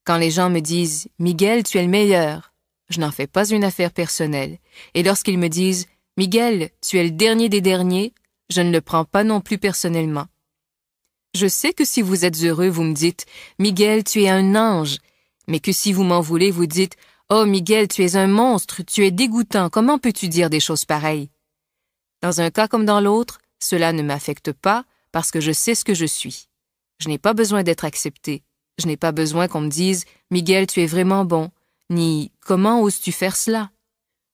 Quand 0.02 0.16
les 0.16 0.32
gens 0.32 0.50
me 0.50 0.58
disent 0.58 1.06
Miguel, 1.20 1.62
tu 1.62 1.78
es 1.78 1.82
le 1.82 1.88
meilleur, 1.88 2.52
je 2.88 2.98
n'en 2.98 3.12
fais 3.12 3.28
pas 3.28 3.48
une 3.48 3.62
affaire 3.62 3.92
personnelle. 3.92 4.58
Et 4.94 5.04
lorsqu'ils 5.04 5.38
me 5.38 5.46
disent 5.46 5.86
Miguel, 6.16 6.70
tu 6.80 6.98
es 6.98 7.04
le 7.04 7.12
dernier 7.12 7.48
des 7.48 7.60
derniers, 7.60 8.12
je 8.50 8.60
ne 8.60 8.72
le 8.72 8.80
prends 8.80 9.04
pas 9.04 9.22
non 9.22 9.40
plus 9.40 9.56
personnellement. 9.56 10.26
Je 11.32 11.46
sais 11.46 11.72
que 11.72 11.84
si 11.84 12.02
vous 12.02 12.24
êtes 12.24 12.42
heureux, 12.42 12.68
vous 12.68 12.82
me 12.82 12.92
dites 12.92 13.24
Miguel, 13.60 14.02
tu 14.02 14.24
es 14.24 14.28
un 14.28 14.56
ange, 14.56 14.98
mais 15.46 15.60
que 15.60 15.70
si 15.70 15.92
vous 15.92 16.02
m'en 16.02 16.22
voulez, 16.22 16.50
vous 16.50 16.66
dites 16.66 16.96
Oh 17.28 17.44
Miguel, 17.46 17.86
tu 17.86 18.02
es 18.02 18.16
un 18.16 18.26
monstre, 18.26 18.82
tu 18.82 19.06
es 19.06 19.12
dégoûtant, 19.12 19.70
comment 19.70 20.00
peux-tu 20.00 20.26
dire 20.26 20.50
des 20.50 20.58
choses 20.58 20.84
pareilles? 20.84 21.30
Dans 22.20 22.40
un 22.40 22.50
cas 22.50 22.66
comme 22.66 22.84
dans 22.84 23.00
l'autre, 23.00 23.38
cela 23.60 23.92
ne 23.92 24.02
m'affecte 24.02 24.50
pas, 24.50 24.84
parce 25.14 25.30
que 25.30 25.40
je 25.40 25.52
sais 25.52 25.76
ce 25.76 25.84
que 25.84 25.94
je 25.94 26.06
suis. 26.06 26.48
Je 26.98 27.08
n'ai 27.08 27.18
pas 27.18 27.34
besoin 27.34 27.62
d'être 27.62 27.84
accepté. 27.84 28.42
Je 28.80 28.88
n'ai 28.88 28.96
pas 28.96 29.12
besoin 29.12 29.46
qu'on 29.46 29.60
me 29.60 29.68
dise 29.68 30.06
Miguel, 30.32 30.66
tu 30.66 30.82
es 30.82 30.86
vraiment 30.86 31.24
bon, 31.24 31.52
ni 31.88 32.32
Comment 32.40 32.82
oses-tu 32.82 33.12
faire 33.12 33.36
cela? 33.36 33.70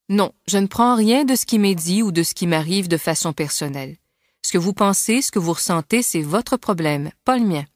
Non, 0.08 0.32
je 0.48 0.56
ne 0.56 0.66
prends 0.66 0.96
rien 0.96 1.26
de 1.26 1.34
ce 1.34 1.44
qui 1.44 1.58
m'est 1.58 1.74
dit 1.74 2.02
ou 2.02 2.12
de 2.12 2.22
ce 2.22 2.32
qui 2.32 2.46
m'arrive 2.46 2.88
de 2.88 2.96
façon 2.96 3.34
personnelle. 3.34 3.98
Ce 4.40 4.52
que 4.52 4.56
vous 4.56 4.72
pensez, 4.72 5.20
ce 5.20 5.30
que 5.30 5.38
vous 5.38 5.52
ressentez, 5.52 6.00
c'est 6.00 6.22
votre 6.22 6.56
problème, 6.56 7.10
pas 7.26 7.36
le 7.36 7.44
mien. 7.44 7.66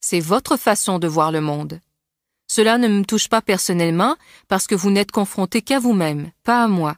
C'est 0.00 0.20
votre 0.20 0.56
façon 0.56 0.98
de 0.98 1.08
voir 1.08 1.32
le 1.32 1.42
monde. 1.42 1.78
Cela 2.46 2.78
ne 2.78 2.88
me 2.88 3.04
touche 3.04 3.28
pas 3.28 3.42
personnellement 3.42 4.16
parce 4.48 4.66
que 4.66 4.74
vous 4.74 4.90
n'êtes 4.90 5.12
confronté 5.12 5.60
qu'à 5.60 5.78
vous-même, 5.78 6.30
pas 6.42 6.64
à 6.64 6.68
moi. 6.68 6.96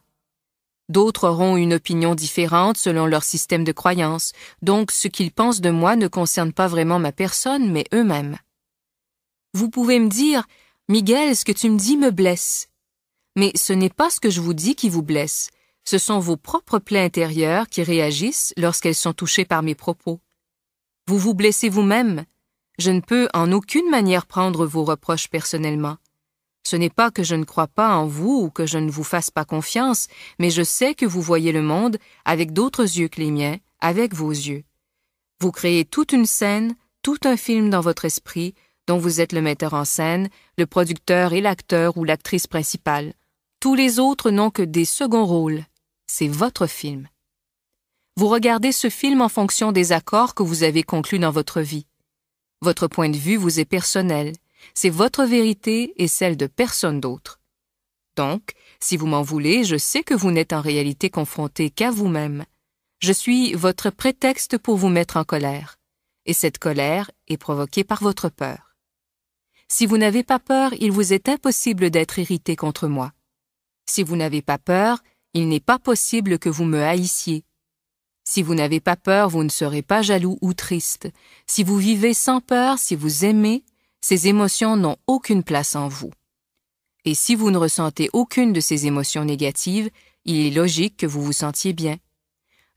D'autres 0.89 1.29
auront 1.29 1.57
une 1.57 1.75
opinion 1.75 2.15
différente 2.15 2.77
selon 2.77 3.07
leur 3.07 3.23
système 3.23 3.65
de 3.65 3.73
croyance, 3.73 4.33
donc 4.63 4.91
ce 4.91 5.09
qu'ils 5.09 5.33
pensent 5.33 5.61
de 5.61 5.71
moi 5.71 5.97
ne 5.97 6.09
concerne 6.09 6.53
pas 6.53 6.69
vraiment 6.69 6.99
ma 6.99 7.13
personne, 7.13 7.71
mais 7.71 7.85
eux-mêmes. 7.95 8.37
Vous 9.55 9.71
pouvez 9.71 9.99
me 9.99 10.09
dire, 10.09 10.47
Miguel, 10.89 11.37
ce 11.37 11.45
que 11.45 11.53
tu 11.53 11.71
me 11.71 11.79
dis 11.79 11.97
me 11.97 12.11
blesse. 12.11 12.69
Mais 13.37 13.53
ce 13.55 13.73
n'est 13.73 13.91
pas 13.91 14.11
ce 14.11 14.21
que 14.21 14.31
je 14.31 14.41
vous 14.41 14.55
dis 14.55 14.75
qui 14.75 14.89
vous 14.89 15.03
blesse, 15.03 15.51
ce 15.85 15.99
sont 15.99 16.21
vos 16.21 16.37
propres 16.37 16.79
plaies 16.79 17.05
intérieures 17.05 17.69
qui 17.69 17.83
réagissent 17.83 18.55
lorsqu'elles 18.57 18.95
sont 18.95 19.13
touchées 19.13 19.45
par 19.45 19.63
mes 19.63 19.75
propos. 19.75 20.21
Vous 21.09 21.19
vous 21.19 21.35
blessez 21.35 21.69
vous-même. 21.69 22.25
Je 22.79 22.91
ne 22.91 23.01
peux 23.01 23.29
en 23.35 23.51
aucune 23.53 23.91
manière 23.91 24.27
prendre 24.27 24.65
vos 24.65 24.85
reproches 24.85 25.29
personnellement. 25.29 25.97
Ce 26.65 26.77
n'est 26.77 26.91
pas 26.91 27.11
que 27.11 27.23
je 27.23 27.35
ne 27.35 27.45
crois 27.45 27.67
pas 27.67 27.95
en 27.95 28.07
vous 28.07 28.43
ou 28.45 28.51
que 28.51 28.67
je 28.67 28.79
ne 28.79 28.91
vous 28.91 29.05
fasse 29.05 29.31
pas 29.31 29.45
confiance, 29.45 30.09
mais 30.39 30.51
je 30.51 30.63
sais 30.63 30.95
que 30.95 31.07
vous 31.07 31.21
voyez 31.21 31.53
le 31.53 31.63
monde 31.63 31.99
avec 32.25 32.53
d'autres 32.53 32.83
yeux 32.83 33.09
que 33.09 33.21
les 33.21 33.31
miens, 33.31 33.57
avec 33.81 34.15
vos 34.15 34.31
yeux. 34.31 34.65
Vous 35.41 35.51
créez 35.51 35.85
toute 35.85 36.13
une 36.13 36.27
scène, 36.27 36.77
tout 37.03 37.19
un 37.25 37.37
film 37.37 37.69
dans 37.69 37.81
votre 37.81 38.05
esprit, 38.05 38.55
dont 38.87 38.99
vous 38.99 39.21
êtes 39.21 39.33
le 39.33 39.43
metteur 39.43 39.75
en 39.75 39.85
scène, 39.85 40.29
le 40.57 40.67
producteur 40.67 41.33
et 41.33 41.41
l'acteur 41.41 41.97
ou 41.97 42.05
l'actrice 42.05 42.47
principale. 42.47 43.13
Tous 43.61 43.75
les 43.75 43.99
autres 43.99 44.31
n'ont 44.31 44.51
que 44.51 44.63
des 44.63 44.85
seconds 44.85 45.27
rôles. 45.27 45.65
C'est 46.07 46.29
votre 46.29 46.67
film. 46.67 47.09
Vous 48.17 48.29
regardez 48.29 48.73
ce 48.73 48.91
film 48.91 49.23
en 49.23 49.29
fonction 49.29 49.73
des 49.73 49.93
accords 49.93 50.35
que 50.35 50.43
vous 50.43 50.65
avez 50.65 50.83
conclus 50.83 51.19
dans 51.19 51.31
votre 51.31 51.61
vie. 51.61 51.87
Votre 52.61 52.87
point 52.87 53.09
de 53.09 53.17
vue 53.17 53.37
vous 53.37 53.59
est 53.59 53.65
personnel, 53.65 54.33
c'est 54.75 54.91
votre 54.91 55.25
vérité 55.25 55.95
et 55.97 56.09
celle 56.09 56.37
de 56.37 56.47
personne 56.47 57.01
d'autre. 57.01 57.41
Donc, 58.17 58.53
si 58.81 58.97
vous 58.97 59.07
m'en 59.07 59.23
voulez, 59.23 59.65
je 59.65 59.77
sais 59.77 60.03
que 60.03 60.15
vous 60.15 60.31
n'êtes 60.31 60.53
en 60.53 60.61
réalité 60.61 61.11
confronté 61.11 61.71
qu'à 61.71 61.91
vous-même. 61.91 62.45
Je 63.01 63.13
suis 63.13 63.55
votre 63.55 63.91
prétexte 63.91 64.59
pour 64.59 64.77
vous 64.77 64.89
mettre 64.89 65.17
en 65.17 65.25
colère, 65.25 65.79
et 66.27 66.33
cette 66.33 66.59
colère 66.59 67.11
est 67.29 67.37
provoquée 67.37 67.85
par 67.85 68.03
votre 68.03 68.29
peur. 68.29 68.77
Si 69.69 69.87
vous 69.87 69.97
n'avez 69.97 70.23
pas 70.23 70.39
peur, 70.39 70.75
il 70.81 70.93
vous 70.93 71.13
est 71.13 71.29
impossible 71.29 71.91
d'être 71.91 72.19
irrité 72.19 72.57
contre 72.57 72.89
moi. 72.89 73.13
Si 73.87 74.03
vous 74.03 74.17
n'avez 74.17 74.43
pas 74.43 74.59
peur, 74.59 75.03
il 75.35 75.49
n'est 75.49 75.61
pas 75.61 75.79
possible 75.79 76.39
que 76.39 76.51
vous 76.51 76.65
me 76.65 76.83
haïssiez. 76.83 77.45
Si 78.25 78.43
vous 78.43 78.55
n'avez 78.55 78.81
pas 78.81 78.97
peur, 78.97 79.29
vous 79.31 79.43
ne 79.43 79.49
serez 79.49 79.83
pas 79.83 80.03
jaloux 80.03 80.39
ou 80.43 80.55
triste. 80.55 81.09
Si 81.47 81.65
vous 81.65 81.79
vivez 81.79 82.15
sans 82.15 82.41
peur, 82.41 82.79
si 82.79 82.95
vous 82.95 83.25
aimez, 83.25 83.65
ces 84.03 84.29
émotions 84.29 84.77
n'ont 84.77 84.97
aucune 85.07 85.45
place 85.45 85.77
en 85.77 85.89
vous. 85.89 86.11
Et 87.05 87.15
si 87.15 87.35
vous 87.35 87.51
ne 87.51 87.57
ressentez 87.57 88.11
aucune 88.13 88.53
de 88.53 88.61
ces 88.61 88.87
émotions 88.87 89.25
négatives, 89.25 89.91
il 90.25 90.47
est 90.47 90.51
logique 90.51 90.97
que 90.99 91.07
vous 91.07 91.23
vous 91.23 91.33
sentiez 91.33 91.73
bien. 91.73 91.97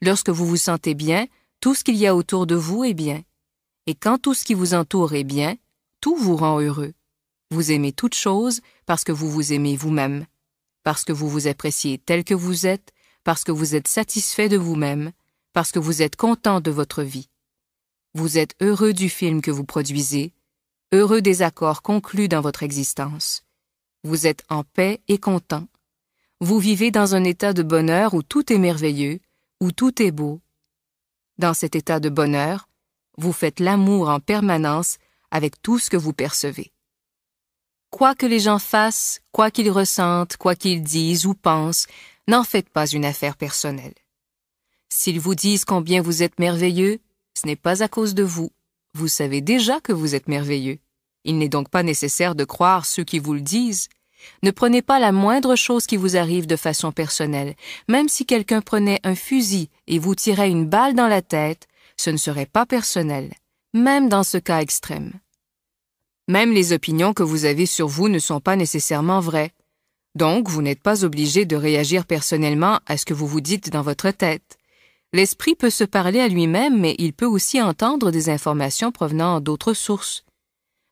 Lorsque 0.02 0.30
vous 0.30 0.46
vous 0.46 0.58
sentez 0.58 0.94
bien, 0.94 1.26
tout 1.60 1.76
ce 1.76 1.84
qu'il 1.84 1.96
y 1.96 2.08
a 2.08 2.16
autour 2.16 2.48
de 2.48 2.56
vous 2.56 2.84
est 2.84 2.94
bien. 2.94 3.24
Et 3.88 3.96
quand 3.96 4.20
tout 4.20 4.34
ce 4.34 4.46
qui 4.46 4.54
vous 4.54 4.74
entoure 4.74 5.14
est 5.14 5.24
bien, 5.24 5.56
tout 6.00 6.16
vous 6.16 6.36
rend 6.36 6.60
heureux. 6.60 6.94
Vous 7.52 7.72
aimez 7.72 7.92
toute 7.92 8.16
chose 8.16 8.62
parce 8.86 9.04
que 9.04 9.12
vous 9.12 9.30
vous 9.30 9.54
aimez 9.54 9.76
vous-même, 9.76 10.26
parce 10.84 11.04
que 11.04 11.14
vous 11.14 11.30
vous 11.30 11.48
appréciez 11.48 11.98
tel 11.98 12.24
que 12.24 12.34
vous 12.34 12.66
êtes, 12.66 12.92
parce 13.24 13.44
que 13.44 13.52
vous 13.52 13.74
êtes 13.76 13.88
satisfait 13.88 14.50
de 14.50 14.58
vous-même, 14.58 15.12
parce 15.54 15.72
que 15.72 15.80
vous 15.80 16.02
êtes 16.02 16.16
content 16.16 16.62
de 16.62 16.72
votre 16.72 17.02
vie. 17.02 17.30
Vous 18.14 18.38
êtes 18.38 18.56
heureux 18.62 18.94
du 18.94 19.10
film 19.10 19.42
que 19.42 19.52
vous 19.52 19.66
produisez, 19.66 20.34
heureux 20.96 21.22
des 21.22 21.42
accords 21.42 21.82
conclus 21.82 22.28
dans 22.28 22.42
votre 22.42 22.64
existence. 22.64 23.44
Vous 24.04 24.28
êtes 24.28 24.44
en 24.50 24.64
paix 24.64 25.02
et 25.08 25.18
content. 25.18 25.68
Vous 26.40 26.60
vivez 26.60 26.90
dans 26.90 27.16
un 27.16 27.24
état 27.24 27.54
de 27.54 27.64
bonheur 27.64 28.14
où 28.14 28.24
tout 28.24 28.52
est 28.52 28.58
merveilleux, 28.58 29.20
où 29.62 29.72
tout 29.72 30.02
est 30.02 30.12
beau. 30.12 30.42
Dans 31.38 31.54
cet 31.54 31.76
état 31.76 32.00
de 32.00 32.10
bonheur, 32.10 32.70
vous 33.18 33.34
faites 33.34 33.60
l'amour 33.60 34.10
en 34.10 34.20
permanence 34.20 34.98
avec 35.32 35.62
tout 35.62 35.80
ce 35.80 35.90
que 35.90 35.98
vous 35.98 36.14
percevez. 36.14 36.72
Quoi 37.90 38.16
que 38.16 38.26
les 38.26 38.40
gens 38.40 38.60
fassent, 38.60 39.22
quoi 39.32 39.52
qu'ils 39.52 39.72
ressentent, 39.72 40.38
quoi 40.38 40.56
qu'ils 40.56 40.82
disent 40.82 41.26
ou 41.26 41.34
pensent, 41.34 41.88
n'en 42.28 42.44
faites 42.44 42.70
pas 42.70 42.88
une 42.88 43.06
affaire 43.06 43.38
personnelle. 43.38 43.94
S'ils 44.90 45.20
vous 45.20 45.36
disent 45.36 45.66
combien 45.66 46.02
vous 46.02 46.24
êtes 46.24 46.40
merveilleux, 46.40 47.00
ce 47.34 47.48
n'est 47.48 47.56
pas 47.56 47.84
à 47.84 47.88
cause 47.88 48.14
de 48.14 48.24
vous. 48.24 48.52
Vous 48.94 49.10
savez 49.10 49.42
déjà 49.42 49.82
que 49.82 49.92
vous 49.92 50.16
êtes 50.16 50.30
merveilleux. 50.30 50.80
Il 51.26 51.38
n'est 51.38 51.50
donc 51.50 51.70
pas 51.70 51.84
nécessaire 51.84 52.36
de 52.36 52.46
croire 52.46 52.86
ceux 52.86 53.04
qui 53.04 53.20
vous 53.20 53.34
le 53.34 53.42
disent. 53.42 53.90
Ne 54.44 54.52
prenez 54.52 54.82
pas 54.82 55.00
la 55.00 55.12
moindre 55.12 55.56
chose 55.56 55.86
qui 55.88 55.98
vous 55.98 56.16
arrive 56.16 56.48
de 56.48 56.56
façon 56.56 56.92
personnelle. 56.92 57.56
Même 57.88 58.08
si 58.08 58.26
quelqu'un 58.26 58.62
prenait 58.62 59.02
un 59.04 59.16
fusil 59.16 59.70
et 59.88 60.00
vous 60.00 60.16
tirait 60.16 60.50
une 60.50 60.66
balle 60.66 60.94
dans 60.94 61.08
la 61.08 61.22
tête, 61.22 61.68
ce 61.98 62.10
ne 62.10 62.18
serait 62.18 62.46
pas 62.46 62.66
personnel, 62.66 63.34
même 63.74 64.08
dans 64.08 64.24
ce 64.24 64.38
cas 64.38 64.62
extrême. 64.62 65.14
Même 66.28 66.54
les 66.54 66.74
opinions 66.74 67.14
que 67.14 67.24
vous 67.24 67.46
avez 67.46 67.66
sur 67.66 67.88
vous 67.88 68.10
ne 68.10 68.20
sont 68.20 68.40
pas 68.40 68.56
nécessairement 68.56 69.20
vraies. 69.20 69.52
Donc, 70.16 70.48
vous 70.48 70.62
n'êtes 70.62 70.82
pas 70.82 71.04
obligé 71.04 71.46
de 71.46 71.56
réagir 71.56 72.06
personnellement 72.06 72.80
à 72.88 72.98
ce 72.98 73.06
que 73.06 73.14
vous 73.14 73.28
vous 73.28 73.42
dites 73.42 73.70
dans 73.70 73.82
votre 73.82 74.12
tête. 74.12 74.58
L'esprit 75.14 75.56
peut 75.56 75.70
se 75.70 75.84
parler 75.84 76.20
à 76.20 76.28
lui-même, 76.28 76.80
mais 76.80 76.96
il 76.98 77.14
peut 77.14 77.26
aussi 77.26 77.62
entendre 77.62 78.12
des 78.12 78.30
informations 78.30 78.92
provenant 78.92 79.40
d'autres 79.40 79.74
sources. 79.74 80.25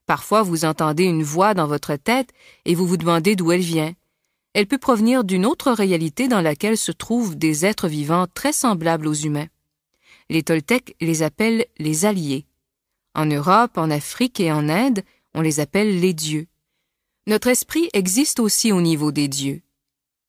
Parfois, 0.06 0.42
vous 0.42 0.64
entendez 0.64 1.04
une 1.04 1.22
voix 1.22 1.54
dans 1.54 1.66
votre 1.66 1.96
tête 1.96 2.30
et 2.64 2.74
vous 2.74 2.86
vous 2.86 2.96
demandez 2.96 3.36
d'où 3.36 3.52
elle 3.52 3.60
vient. 3.60 3.94
Elle 4.52 4.66
peut 4.66 4.78
provenir 4.78 5.24
d'une 5.24 5.46
autre 5.46 5.72
réalité 5.72 6.28
dans 6.28 6.40
laquelle 6.40 6.76
se 6.76 6.92
trouvent 6.92 7.36
des 7.36 7.66
êtres 7.66 7.88
vivants 7.88 8.26
très 8.32 8.52
semblables 8.52 9.08
aux 9.08 9.14
humains. 9.14 9.48
Les 10.30 10.42
Toltecs 10.42 10.94
les 11.00 11.22
appellent 11.22 11.66
les 11.78 12.04
alliés. 12.04 12.46
En 13.14 13.26
Europe, 13.26 13.76
en 13.76 13.90
Afrique 13.90 14.40
et 14.40 14.52
en 14.52 14.68
Inde, 14.68 15.02
on 15.34 15.40
les 15.40 15.60
appelle 15.60 16.00
les 16.00 16.14
dieux. 16.14 16.46
Notre 17.26 17.48
esprit 17.48 17.88
existe 17.92 18.38
aussi 18.38 18.70
au 18.72 18.80
niveau 18.80 19.10
des 19.10 19.28
dieux. 19.28 19.62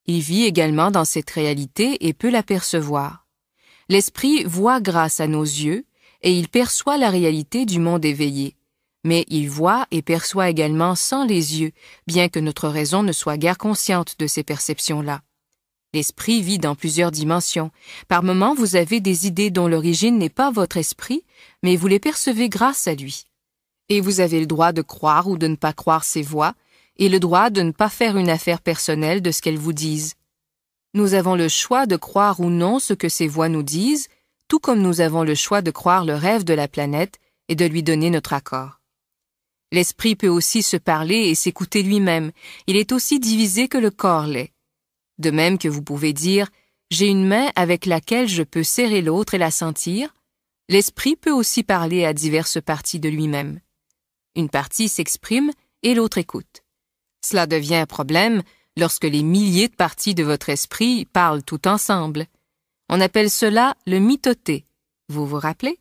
Il 0.07 0.21
vit 0.21 0.45
également 0.45 0.91
dans 0.91 1.05
cette 1.05 1.30
réalité 1.30 2.07
et 2.07 2.13
peut 2.13 2.30
l'apercevoir. 2.30 3.28
L'esprit 3.89 4.43
voit 4.43 4.82
grâce 4.82 5.19
à 5.19 5.28
nos 5.28 5.43
yeux 5.43 5.86
et 6.21 6.32
il 6.32 6.49
perçoit 6.49 6.97
la 6.97 7.09
réalité 7.09 7.65
du 7.65 7.80
monde 7.80 8.05
éveillé. 8.05 8.55
Mais 9.06 9.24
il 9.28 9.51
voit 9.51 9.86
et 9.91 10.01
perçoit 10.01 10.49
également 10.49 10.95
sans 10.95 11.26
les 11.26 11.62
yeux, 11.62 11.72
bien 12.08 12.28
que 12.28 12.39
notre 12.39 12.68
raison 12.68 13.03
ne 13.03 13.12
soit 13.12 13.38
guère 13.38 13.60
consciente 13.60 14.16
de 14.18 14.26
ces 14.26 14.43
perceptions-là. 14.43 15.22
L'esprit 15.93 16.41
vit 16.41 16.58
dans 16.58 16.74
plusieurs 16.74 17.12
dimensions. 17.12 17.70
Par 18.08 18.24
moments, 18.24 18.56
vous 18.56 18.76
avez 18.76 18.99
des 18.99 19.28
idées 19.28 19.51
dont 19.51 19.68
l'origine 19.68 20.18
n'est 20.18 20.30
pas 20.30 20.49
votre 20.49 20.78
esprit, 20.78 21.24
mais 21.62 21.76
vous 21.76 21.88
les 21.88 21.99
percevez 21.99 22.49
grâce 22.49 22.88
à 22.88 22.95
lui. 22.95 23.26
Et 23.89 24.01
vous 24.01 24.22
avez 24.22 24.39
le 24.39 24.47
droit 24.47 24.74
de 24.74 24.82
croire 24.82 25.28
ou 25.28 25.38
de 25.38 25.45
ne 25.45 25.56
pas 25.56 25.72
croire 25.72 26.03
ces 26.03 26.24
voix, 26.24 26.56
et 26.97 27.08
le 27.08 27.20
droit 27.20 27.51
de 27.51 27.62
ne 27.62 27.72
pas 27.72 27.89
faire 27.89 28.18
une 28.18 28.32
affaire 28.32 28.60
personnelle 28.60 29.22
de 29.22 29.30
ce 29.30 29.43
qu'elles 29.43 29.60
vous 29.60 29.72
disent. 29.72 30.16
Nous 30.95 31.14
avons 31.14 31.36
le 31.36 31.47
choix 31.47 31.86
de 31.86 31.95
croire 31.95 32.39
ou 32.39 32.49
non 32.49 32.80
ce 32.80 32.93
que 32.93 33.08
ces 33.08 33.28
voix 33.28 33.49
nous 33.49 33.64
disent, 33.64 34.08
tout 34.47 34.60
comme 34.60 34.82
nous 34.82 34.99
avons 34.99 35.24
le 35.24 35.36
choix 35.36 35.62
de 35.62 35.70
croire 35.70 36.06
le 36.06 36.16
rêve 36.16 36.43
de 36.43 36.56
la 36.56 36.68
planète 36.68 37.20
et 37.49 37.56
de 37.56 37.66
lui 37.66 37.84
donner 37.84 38.10
notre 38.10 38.34
accord. 38.34 38.80
L'esprit 39.76 40.15
peut 40.15 40.30
aussi 40.30 40.63
se 40.63 40.78
parler 40.78 41.28
et 41.28 41.36
s'écouter 41.36 41.84
lui-même, 41.84 42.32
il 42.65 42.78
est 42.78 42.93
aussi 42.93 43.19
divisé 43.19 43.67
que 43.67 43.78
le 43.78 43.91
corps 43.91 44.26
l'est. 44.26 44.53
De 45.17 45.32
même 45.32 45.57
que 45.57 45.67
vous 45.67 45.82
pouvez 45.82 46.13
dire 46.13 46.47
J'ai 46.91 47.07
une 47.07 47.28
main 47.28 47.49
avec 47.57 47.86
laquelle 47.86 48.30
je 48.30 48.43
peux 48.43 48.63
serrer 48.63 49.01
l'autre 49.01 49.34
et 49.34 49.38
la 49.38 49.51
sentir, 49.51 50.15
l'esprit 50.69 51.17
peut 51.17 51.34
aussi 51.34 51.61
parler 51.61 52.05
à 52.05 52.13
diverses 52.13 52.61
parties 52.61 53.01
de 53.01 53.09
lui-même. 53.09 53.59
Une 54.38 54.47
partie 54.47 54.88
s'exprime 54.88 55.51
et 55.84 55.93
l'autre 55.93 56.19
écoute. 56.19 56.63
Cela 57.21 57.45
devient 57.45 57.76
un 57.76 57.86
problème 57.86 58.43
lorsque 58.78 59.03
les 59.03 59.23
milliers 59.23 59.67
de 59.67 59.76
parties 59.76 60.15
de 60.15 60.23
votre 60.23 60.47
esprit 60.47 61.03
parlent 61.03 61.43
tout 61.43 61.67
ensemble. 61.67 62.28
On 62.88 63.01
appelle 63.01 63.30
cela 63.30 63.76
le 63.86 63.99
mitoté. 63.99 64.63
Vous 65.09 65.26
vous 65.26 65.39
rappelez? 65.39 65.78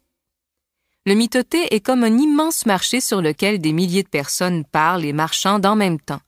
Le 1.06 1.14
mitoté 1.14 1.74
est 1.74 1.80
comme 1.80 2.02
un 2.02 2.16
immense 2.16 2.64
marché 2.64 3.00
sur 3.00 3.20
lequel 3.20 3.60
des 3.60 3.72
milliers 3.72 4.02
de 4.02 4.08
personnes 4.08 4.64
parlent 4.64 5.04
et 5.04 5.12
marchandent 5.12 5.66
en 5.66 5.76
même 5.76 6.00
temps. 6.00 6.22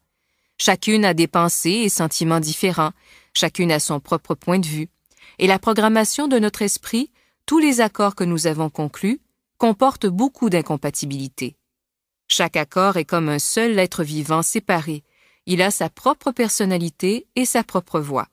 Chacune 0.59 1.07
a 1.07 1.15
des 1.15 1.27
pensées 1.27 1.83
et 1.85 1.89
sentiments 1.89 2.41
différents, 2.41 2.93
chacune 3.33 3.73
a 3.73 3.81
son 3.81 4.01
propre 4.01 4.35
point 4.35 4.59
de 4.59 4.67
vue, 4.67 4.89
et 5.39 5.47
la 5.47 5.59
programmation 5.59 6.29
de 6.29 6.39
notre 6.39 6.61
esprit, 6.61 7.11
tous 7.47 7.59
les 7.59 7.81
accords 7.81 8.15
que 8.15 8.25
nous 8.25 8.47
avons 8.47 8.69
conclus, 8.69 9.21
comportent 9.57 10.07
beaucoup 10.07 10.51
d'incompatibilités. 10.51 11.57
Chaque 12.29 12.57
accord 12.57 12.99
est 12.99 13.07
comme 13.07 13.31
un 13.31 13.39
seul 13.39 13.79
être 13.79 14.05
vivant 14.05 14.43
séparé, 14.43 15.05
il 15.47 15.63
a 15.63 15.71
sa 15.71 15.89
propre 15.89 16.33
personnalité 16.33 17.27
et 17.35 17.47
sa 17.47 17.65
propre 17.65 17.99
voix. 17.99 18.27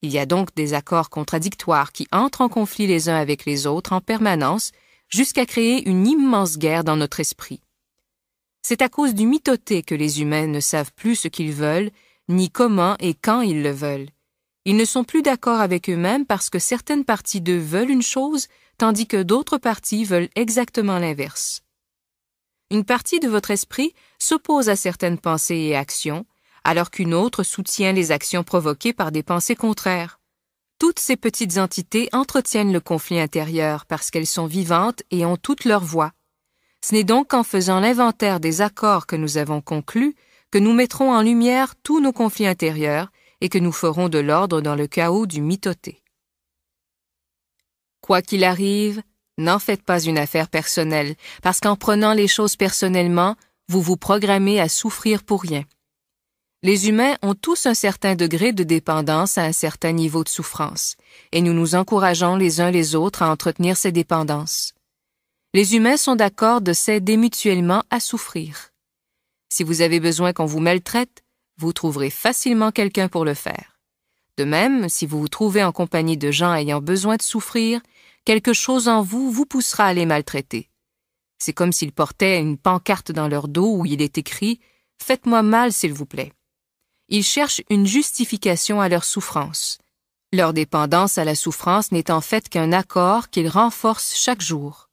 Il 0.00 0.10
y 0.10 0.18
a 0.18 0.24
donc 0.24 0.54
des 0.54 0.72
accords 0.72 1.10
contradictoires 1.10 1.92
qui 1.92 2.06
entrent 2.10 2.40
en 2.40 2.48
conflit 2.48 2.86
les 2.86 3.10
uns 3.10 3.16
avec 3.16 3.44
les 3.44 3.66
autres 3.66 3.92
en 3.92 4.00
permanence 4.00 4.70
jusqu'à 5.14 5.46
créer 5.46 5.88
une 5.88 6.08
immense 6.08 6.58
guerre 6.58 6.82
dans 6.82 6.96
notre 6.96 7.20
esprit. 7.20 7.60
C'est 8.62 8.82
à 8.82 8.88
cause 8.88 9.14
du 9.14 9.26
mitoté 9.26 9.84
que 9.84 9.94
les 9.94 10.20
humains 10.20 10.48
ne 10.48 10.58
savent 10.58 10.92
plus 10.92 11.14
ce 11.14 11.28
qu'ils 11.28 11.52
veulent, 11.52 11.92
ni 12.28 12.50
comment 12.50 12.96
et 12.98 13.14
quand 13.14 13.40
ils 13.40 13.62
le 13.62 13.70
veulent. 13.70 14.08
Ils 14.64 14.76
ne 14.76 14.84
sont 14.84 15.04
plus 15.04 15.22
d'accord 15.22 15.60
avec 15.60 15.88
eux-mêmes 15.88 16.26
parce 16.26 16.50
que 16.50 16.58
certaines 16.58 17.04
parties 17.04 17.40
d'eux 17.40 17.58
veulent 17.58 17.90
une 17.90 18.02
chose, 18.02 18.48
tandis 18.76 19.06
que 19.06 19.22
d'autres 19.22 19.58
parties 19.58 20.04
veulent 20.04 20.30
exactement 20.34 20.98
l'inverse. 20.98 21.62
Une 22.72 22.84
partie 22.84 23.20
de 23.20 23.28
votre 23.28 23.52
esprit 23.52 23.94
s'oppose 24.18 24.68
à 24.68 24.74
certaines 24.74 25.18
pensées 25.18 25.58
et 25.58 25.76
actions, 25.76 26.26
alors 26.64 26.90
qu'une 26.90 27.14
autre 27.14 27.44
soutient 27.44 27.92
les 27.92 28.10
actions 28.10 28.42
provoquées 28.42 28.92
par 28.92 29.12
des 29.12 29.22
pensées 29.22 29.54
contraires. 29.54 30.18
Toutes 30.86 31.00
ces 31.00 31.16
petites 31.16 31.56
entités 31.56 32.10
entretiennent 32.12 32.70
le 32.70 32.78
conflit 32.78 33.18
intérieur 33.18 33.86
parce 33.86 34.10
qu'elles 34.10 34.26
sont 34.26 34.44
vivantes 34.44 35.02
et 35.10 35.24
ont 35.24 35.38
toutes 35.38 35.64
leur 35.64 35.82
voix. 35.82 36.12
Ce 36.84 36.94
n'est 36.94 37.04
donc 37.04 37.28
qu'en 37.28 37.42
faisant 37.42 37.80
l'inventaire 37.80 38.38
des 38.38 38.60
accords 38.60 39.06
que 39.06 39.16
nous 39.16 39.38
avons 39.38 39.62
conclus 39.62 40.14
que 40.50 40.58
nous 40.58 40.74
mettrons 40.74 41.10
en 41.10 41.22
lumière 41.22 41.74
tous 41.82 42.00
nos 42.00 42.12
conflits 42.12 42.46
intérieurs 42.46 43.10
et 43.40 43.48
que 43.48 43.56
nous 43.56 43.72
ferons 43.72 44.10
de 44.10 44.18
l'ordre 44.18 44.60
dans 44.60 44.74
le 44.74 44.86
chaos 44.86 45.24
du 45.24 45.40
mitoté. 45.40 46.02
Quoi 48.02 48.20
qu'il 48.20 48.44
arrive, 48.44 49.02
n'en 49.38 49.58
faites 49.58 49.84
pas 49.84 50.02
une 50.02 50.18
affaire 50.18 50.50
personnelle, 50.50 51.16
parce 51.42 51.60
qu'en 51.60 51.76
prenant 51.76 52.12
les 52.12 52.28
choses 52.28 52.56
personnellement, 52.56 53.36
vous 53.68 53.80
vous 53.80 53.96
programmez 53.96 54.60
à 54.60 54.68
souffrir 54.68 55.22
pour 55.22 55.40
rien. 55.40 55.64
Les 56.64 56.88
humains 56.88 57.16
ont 57.22 57.34
tous 57.34 57.66
un 57.66 57.74
certain 57.74 58.16
degré 58.16 58.52
de 58.52 58.64
dépendance 58.64 59.38
à 59.38 59.44
un 59.44 59.52
certain 59.52 59.92
niveau 59.92 60.24
de 60.24 60.28
souffrance, 60.28 60.96
et 61.30 61.40
nous 61.40 61.52
nous 61.52 61.76
encourageons 61.76 62.34
les 62.34 62.60
uns 62.60 62.72
les 62.72 62.96
autres 62.96 63.22
à 63.22 63.30
entretenir 63.30 63.76
ces 63.76 63.92
dépendances 63.92 64.74
les 65.54 65.76
humains 65.76 65.96
sont 65.96 66.16
d'accord 66.16 66.60
de 66.60 66.72
s'aider 66.72 67.16
mutuellement 67.16 67.84
à 67.88 68.00
souffrir. 68.00 68.70
Si 69.48 69.62
vous 69.62 69.82
avez 69.82 70.00
besoin 70.00 70.32
qu'on 70.32 70.46
vous 70.46 70.58
maltraite, 70.58 71.22
vous 71.58 71.72
trouverez 71.72 72.10
facilement 72.10 72.72
quelqu'un 72.72 73.06
pour 73.06 73.24
le 73.24 73.34
faire. 73.34 73.78
De 74.36 74.42
même, 74.42 74.88
si 74.88 75.06
vous 75.06 75.20
vous 75.20 75.28
trouvez 75.28 75.62
en 75.62 75.70
compagnie 75.70 76.16
de 76.16 76.32
gens 76.32 76.52
ayant 76.52 76.80
besoin 76.80 77.14
de 77.14 77.22
souffrir, 77.22 77.80
quelque 78.24 78.52
chose 78.52 78.88
en 78.88 79.00
vous 79.00 79.30
vous 79.30 79.46
poussera 79.46 79.86
à 79.86 79.94
les 79.94 80.06
maltraiter. 80.06 80.70
C'est 81.38 81.52
comme 81.52 81.72
s'ils 81.72 81.92
portaient 81.92 82.40
une 82.40 82.58
pancarte 82.58 83.12
dans 83.12 83.28
leur 83.28 83.46
dos 83.46 83.76
où 83.76 83.86
il 83.86 84.02
est 84.02 84.18
écrit 84.18 84.58
Faites-moi 85.00 85.42
mal, 85.42 85.72
s'il 85.72 85.92
vous 85.92 86.06
plaît. 86.06 86.32
Ils 87.08 87.24
cherchent 87.24 87.62
une 87.70 87.86
justification 87.86 88.80
à 88.80 88.88
leur 88.88 89.04
souffrance. 89.04 89.78
Leur 90.32 90.52
dépendance 90.52 91.18
à 91.18 91.24
la 91.24 91.34
souffrance 91.34 91.92
n'est 91.92 92.10
en 92.10 92.20
fait 92.20 92.48
qu'un 92.48 92.72
accord 92.72 93.30
qu'ils 93.30 93.48
renforcent 93.48 94.16
chaque 94.16 94.40
jour. 94.40 94.88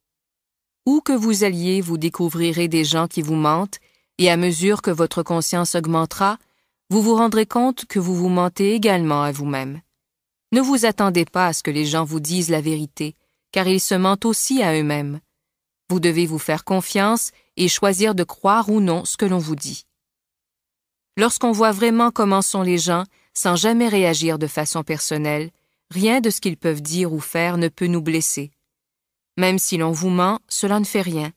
Où 0.85 1.01
que 1.01 1.13
vous 1.13 1.43
alliez, 1.43 1.79
vous 1.79 1.97
découvrirez 1.97 2.67
des 2.67 2.83
gens 2.83 3.07
qui 3.07 3.21
vous 3.21 3.35
mentent, 3.35 3.79
et 4.17 4.29
à 4.29 4.37
mesure 4.37 4.81
que 4.81 4.91
votre 4.91 5.23
conscience 5.23 5.75
augmentera, 5.75 6.37
vous 6.89 7.01
vous 7.01 7.15
rendrez 7.15 7.45
compte 7.45 7.85
que 7.85 7.99
vous 7.99 8.15
vous 8.15 8.29
mentez 8.29 8.73
également 8.73 9.23
à 9.23 9.31
vous-même. 9.31 9.81
Ne 10.51 10.59
vous 10.59 10.85
attendez 10.85 11.23
pas 11.23 11.47
à 11.47 11.53
ce 11.53 11.63
que 11.63 11.71
les 11.71 11.85
gens 11.85 12.03
vous 12.03 12.19
disent 12.19 12.49
la 12.49 12.59
vérité, 12.59 13.15
car 13.53 13.67
ils 13.67 13.79
se 13.79 13.95
mentent 13.95 14.25
aussi 14.25 14.61
à 14.61 14.77
eux-mêmes. 14.77 15.21
Vous 15.89 16.01
devez 16.01 16.25
vous 16.25 16.39
faire 16.39 16.65
confiance 16.65 17.31
et 17.55 17.69
choisir 17.69 18.15
de 18.15 18.23
croire 18.23 18.69
ou 18.69 18.81
non 18.81 19.05
ce 19.05 19.17
que 19.17 19.25
l'on 19.25 19.37
vous 19.37 19.55
dit. 19.55 19.85
Lorsqu'on 21.17 21.51
voit 21.51 21.71
vraiment 21.71 22.11
comment 22.11 22.41
sont 22.41 22.61
les 22.61 22.77
gens, 22.77 23.03
sans 23.33 23.55
jamais 23.55 23.87
réagir 23.87 24.39
de 24.39 24.47
façon 24.47 24.83
personnelle, 24.83 25.51
rien 25.89 26.21
de 26.21 26.29
ce 26.29 26.41
qu'ils 26.41 26.57
peuvent 26.57 26.81
dire 26.81 27.13
ou 27.13 27.19
faire 27.19 27.57
ne 27.57 27.67
peut 27.67 27.87
nous 27.87 28.01
blesser. 28.01 28.51
Même 29.37 29.59
si 29.59 29.77
l'on 29.77 29.91
vous 29.91 30.09
ment, 30.09 30.39
cela 30.47 30.79
ne 30.79 30.85
fait 30.85 31.01
rien. 31.01 31.31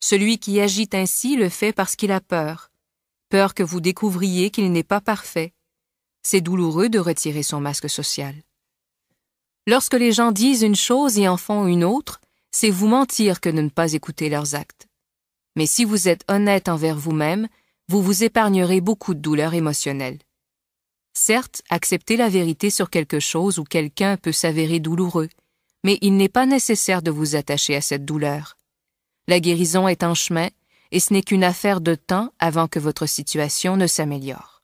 Celui 0.00 0.38
qui 0.38 0.60
agit 0.60 0.90
ainsi 0.92 1.36
le 1.36 1.48
fait 1.48 1.72
parce 1.72 1.96
qu'il 1.96 2.12
a 2.12 2.20
peur. 2.20 2.70
Peur 3.28 3.54
que 3.54 3.62
vous 3.62 3.80
découvriez 3.80 4.50
qu'il 4.50 4.70
n'est 4.70 4.82
pas 4.82 5.00
parfait. 5.00 5.52
C'est 6.22 6.40
douloureux 6.40 6.88
de 6.88 6.98
retirer 6.98 7.42
son 7.42 7.60
masque 7.60 7.88
social. 7.88 8.34
Lorsque 9.66 9.94
les 9.94 10.12
gens 10.12 10.32
disent 10.32 10.62
une 10.62 10.76
chose 10.76 11.18
et 11.18 11.28
en 11.28 11.36
font 11.36 11.66
une 11.66 11.84
autre, 11.84 12.20
c'est 12.50 12.70
vous 12.70 12.86
mentir 12.86 13.40
que 13.40 13.48
de 13.48 13.60
ne 13.60 13.68
pas 13.68 13.94
écouter 13.94 14.28
leurs 14.28 14.54
actes. 14.54 14.86
Mais 15.56 15.66
si 15.66 15.84
vous 15.84 16.08
êtes 16.08 16.24
honnête 16.28 16.68
envers 16.68 16.96
vous-même, 16.96 17.48
vous 17.88 18.02
vous 18.02 18.24
épargnerez 18.24 18.80
beaucoup 18.80 19.14
de 19.14 19.20
douleurs 19.20 19.54
émotionnelles. 19.54 20.18
Certes, 21.12 21.62
accepter 21.70 22.16
la 22.16 22.28
vérité 22.28 22.70
sur 22.70 22.90
quelque 22.90 23.20
chose 23.20 23.58
ou 23.58 23.64
quelqu'un 23.64 24.16
peut 24.16 24.32
s'avérer 24.32 24.80
douloureux, 24.80 25.28
mais 25.84 25.98
il 26.00 26.16
n'est 26.16 26.28
pas 26.28 26.46
nécessaire 26.46 27.02
de 27.02 27.10
vous 27.10 27.36
attacher 27.36 27.76
à 27.76 27.80
cette 27.80 28.04
douleur. 28.04 28.56
La 29.28 29.38
guérison 29.38 29.86
est 29.86 30.02
en 30.02 30.14
chemin, 30.14 30.48
et 30.90 31.00
ce 31.00 31.12
n'est 31.12 31.22
qu'une 31.22 31.44
affaire 31.44 31.80
de 31.80 31.94
temps 31.94 32.32
avant 32.38 32.68
que 32.68 32.78
votre 32.78 33.06
situation 33.06 33.76
ne 33.76 33.86
s'améliore. 33.86 34.62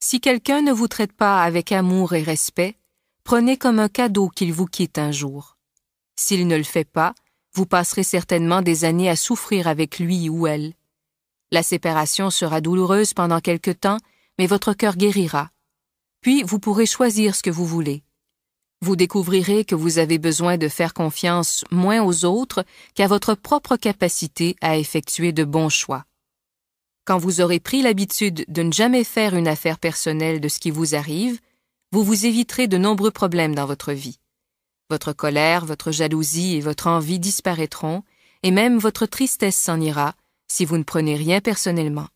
Si 0.00 0.20
quelqu'un 0.20 0.62
ne 0.62 0.72
vous 0.72 0.88
traite 0.88 1.12
pas 1.12 1.42
avec 1.42 1.72
amour 1.72 2.14
et 2.14 2.22
respect, 2.22 2.76
prenez 3.24 3.56
comme 3.56 3.78
un 3.78 3.88
cadeau 3.88 4.28
qu'il 4.28 4.52
vous 4.52 4.66
quitte 4.66 4.98
un 4.98 5.10
jour. 5.10 5.56
S'il 6.16 6.46
ne 6.46 6.56
le 6.56 6.62
fait 6.62 6.88
pas, 6.88 7.14
vous 7.54 7.66
passerez 7.66 8.02
certainement 8.02 8.62
des 8.62 8.84
années 8.84 9.10
à 9.10 9.16
souffrir 9.16 9.66
avec 9.66 9.98
lui 9.98 10.28
ou 10.28 10.46
elle. 10.46 10.74
La 11.56 11.62
séparation 11.62 12.28
sera 12.28 12.60
douloureuse 12.60 13.14
pendant 13.14 13.40
quelque 13.40 13.70
temps, 13.70 13.96
mais 14.38 14.46
votre 14.46 14.74
cœur 14.74 14.94
guérira. 14.94 15.48
Puis 16.20 16.42
vous 16.42 16.58
pourrez 16.58 16.84
choisir 16.84 17.34
ce 17.34 17.42
que 17.42 17.48
vous 17.48 17.64
voulez. 17.64 18.02
Vous 18.82 18.94
découvrirez 18.94 19.64
que 19.64 19.74
vous 19.74 19.96
avez 19.96 20.18
besoin 20.18 20.58
de 20.58 20.68
faire 20.68 20.92
confiance 20.92 21.64
moins 21.70 22.02
aux 22.02 22.26
autres 22.26 22.62
qu'à 22.94 23.06
votre 23.06 23.34
propre 23.34 23.76
capacité 23.76 24.54
à 24.60 24.76
effectuer 24.76 25.32
de 25.32 25.44
bons 25.44 25.70
choix. 25.70 26.04
Quand 27.06 27.16
vous 27.16 27.40
aurez 27.40 27.58
pris 27.58 27.80
l'habitude 27.80 28.44
de 28.48 28.62
ne 28.62 28.70
jamais 28.70 29.02
faire 29.02 29.34
une 29.34 29.48
affaire 29.48 29.78
personnelle 29.78 30.42
de 30.42 30.48
ce 30.48 30.60
qui 30.60 30.70
vous 30.70 30.94
arrive, 30.94 31.40
vous 31.90 32.04
vous 32.04 32.26
éviterez 32.26 32.68
de 32.68 32.76
nombreux 32.76 33.12
problèmes 33.12 33.54
dans 33.54 33.64
votre 33.64 33.94
vie. 33.94 34.18
Votre 34.90 35.14
colère, 35.14 35.64
votre 35.64 35.90
jalousie 35.90 36.56
et 36.56 36.60
votre 36.60 36.86
envie 36.86 37.18
disparaîtront, 37.18 38.02
et 38.42 38.50
même 38.50 38.76
votre 38.76 39.06
tristesse 39.06 39.56
s'en 39.56 39.80
ira 39.80 40.16
si 40.48 40.64
vous 40.64 40.78
ne 40.78 40.82
prenez 40.82 41.16
rien 41.16 41.40
personnellement. 41.40 42.08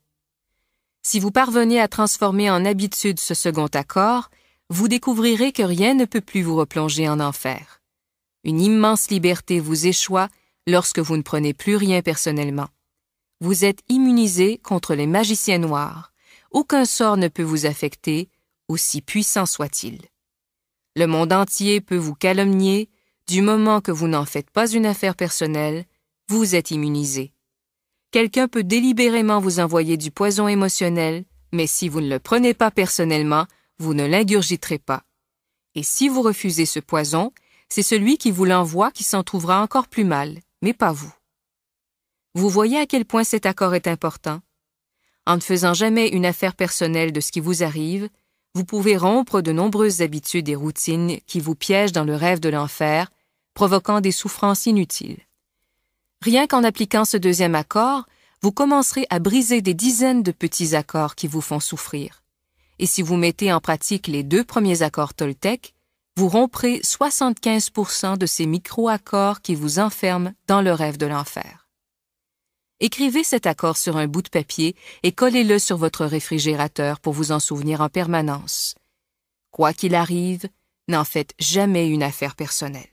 Si 1.02 1.18
vous 1.18 1.30
parvenez 1.30 1.80
à 1.80 1.88
transformer 1.88 2.50
en 2.50 2.64
habitude 2.64 3.18
ce 3.20 3.34
second 3.34 3.68
accord, 3.68 4.30
vous 4.68 4.86
découvrirez 4.86 5.52
que 5.52 5.62
rien 5.62 5.94
ne 5.94 6.04
peut 6.04 6.20
plus 6.20 6.42
vous 6.42 6.56
replonger 6.56 7.08
en 7.08 7.20
enfer. 7.20 7.80
Une 8.44 8.60
immense 8.60 9.10
liberté 9.10 9.60
vous 9.60 9.86
échoit 9.86 10.28
lorsque 10.66 10.98
vous 10.98 11.16
ne 11.16 11.22
prenez 11.22 11.54
plus 11.54 11.76
rien 11.76 12.02
personnellement. 12.02 12.68
Vous 13.40 13.64
êtes 13.64 13.80
immunisé 13.88 14.58
contre 14.58 14.94
les 14.94 15.06
magiciens 15.06 15.58
noirs. 15.58 16.12
Aucun 16.50 16.84
sort 16.84 17.16
ne 17.16 17.28
peut 17.28 17.42
vous 17.42 17.66
affecter, 17.66 18.28
aussi 18.68 19.00
puissant 19.00 19.46
soit-il. 19.46 19.98
Le 20.96 21.06
monde 21.06 21.32
entier 21.32 21.80
peut 21.80 21.96
vous 21.96 22.14
calomnier, 22.14 22.90
du 23.26 23.42
moment 23.42 23.80
que 23.80 23.92
vous 23.92 24.08
n'en 24.08 24.24
faites 24.24 24.50
pas 24.50 24.68
une 24.70 24.86
affaire 24.86 25.14
personnelle, 25.14 25.84
vous 26.28 26.54
êtes 26.54 26.70
immunisé. 26.70 27.32
Quelqu'un 28.10 28.48
peut 28.48 28.64
délibérément 28.64 29.38
vous 29.38 29.60
envoyer 29.60 29.96
du 29.96 30.10
poison 30.10 30.48
émotionnel, 30.48 31.24
mais 31.52 31.68
si 31.68 31.88
vous 31.88 32.00
ne 32.00 32.08
le 32.08 32.18
prenez 32.18 32.54
pas 32.54 32.72
personnellement, 32.72 33.46
vous 33.78 33.94
ne 33.94 34.04
l'ingurgiterez 34.04 34.80
pas. 34.80 35.04
Et 35.76 35.84
si 35.84 36.08
vous 36.08 36.20
refusez 36.20 36.66
ce 36.66 36.80
poison, 36.80 37.32
c'est 37.68 37.84
celui 37.84 38.18
qui 38.18 38.32
vous 38.32 38.44
l'envoie 38.44 38.90
qui 38.90 39.04
s'en 39.04 39.22
trouvera 39.22 39.62
encore 39.62 39.86
plus 39.86 40.02
mal, 40.02 40.40
mais 40.60 40.72
pas 40.72 40.90
vous. 40.90 41.12
Vous 42.34 42.48
voyez 42.48 42.78
à 42.78 42.86
quel 42.86 43.04
point 43.04 43.22
cet 43.22 43.46
accord 43.46 43.76
est 43.76 43.86
important. 43.86 44.40
En 45.24 45.36
ne 45.36 45.40
faisant 45.40 45.74
jamais 45.74 46.08
une 46.08 46.26
affaire 46.26 46.56
personnelle 46.56 47.12
de 47.12 47.20
ce 47.20 47.30
qui 47.30 47.38
vous 47.38 47.62
arrive, 47.62 48.08
vous 48.56 48.64
pouvez 48.64 48.96
rompre 48.96 49.40
de 49.40 49.52
nombreuses 49.52 50.02
habitudes 50.02 50.48
et 50.48 50.56
routines 50.56 51.20
qui 51.28 51.38
vous 51.38 51.54
piègent 51.54 51.92
dans 51.92 52.04
le 52.04 52.16
rêve 52.16 52.40
de 52.40 52.48
l'enfer, 52.48 53.12
provoquant 53.54 54.00
des 54.00 54.10
souffrances 54.10 54.66
inutiles. 54.66 55.20
Rien 56.22 56.46
qu'en 56.46 56.64
appliquant 56.64 57.06
ce 57.06 57.16
deuxième 57.16 57.54
accord, 57.54 58.04
vous 58.42 58.52
commencerez 58.52 59.06
à 59.08 59.20
briser 59.20 59.62
des 59.62 59.72
dizaines 59.72 60.22
de 60.22 60.32
petits 60.32 60.76
accords 60.76 61.14
qui 61.14 61.26
vous 61.26 61.40
font 61.40 61.60
souffrir. 61.60 62.22
Et 62.78 62.84
si 62.84 63.00
vous 63.00 63.16
mettez 63.16 63.50
en 63.54 63.60
pratique 63.60 64.06
les 64.06 64.22
deux 64.22 64.44
premiers 64.44 64.82
accords 64.82 65.14
Toltec, 65.14 65.74
vous 66.16 66.28
romprez 66.28 66.80
75% 66.80 68.18
de 68.18 68.26
ces 68.26 68.44
micro-accords 68.44 69.40
qui 69.40 69.54
vous 69.54 69.78
enferment 69.78 70.32
dans 70.46 70.60
le 70.60 70.72
rêve 70.72 70.98
de 70.98 71.06
l'enfer. 71.06 71.68
Écrivez 72.80 73.24
cet 73.24 73.46
accord 73.46 73.78
sur 73.78 73.96
un 73.96 74.06
bout 74.06 74.22
de 74.22 74.28
papier 74.28 74.76
et 75.02 75.12
collez-le 75.12 75.58
sur 75.58 75.78
votre 75.78 76.04
réfrigérateur 76.04 77.00
pour 77.00 77.14
vous 77.14 77.32
en 77.32 77.40
souvenir 77.40 77.80
en 77.80 77.88
permanence. 77.88 78.74
Quoi 79.50 79.72
qu'il 79.72 79.94
arrive, 79.94 80.46
n'en 80.86 81.04
faites 81.04 81.32
jamais 81.38 81.88
une 81.88 82.02
affaire 82.02 82.36
personnelle. 82.36 82.89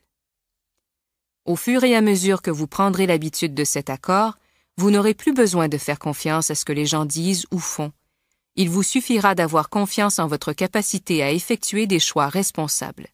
Au 1.48 1.56
fur 1.56 1.86
et 1.86 1.95
à 1.95 2.02
mesure 2.02 2.41
que 2.41 2.52
vous 2.52 2.68
prendrez 2.68 3.07
l'habitude 3.07 3.56
de 3.56 3.64
cet 3.64 3.90
accord, 3.90 4.38
vous 4.76 4.91
n'aurez 4.91 5.14
plus 5.14 5.34
besoin 5.34 5.69
de 5.69 5.78
faire 5.78 5.98
confiance 5.98 6.52
à 6.52 6.56
ce 6.56 6.65
que 6.65 6.74
les 6.74 6.86
gens 6.86 7.06
disent 7.06 7.45
ou 7.52 7.60
font. 7.60 7.94
Il 8.57 8.69
vous 8.69 8.84
suffira 8.84 9.34
d'avoir 9.34 9.69
confiance 9.69 10.19
en 10.19 10.28
votre 10.28 10.52
capacité 10.52 11.24
à 11.24 11.32
effectuer 11.32 11.88
des 11.88 12.02
choix 12.02 12.28
responsables. 12.28 13.07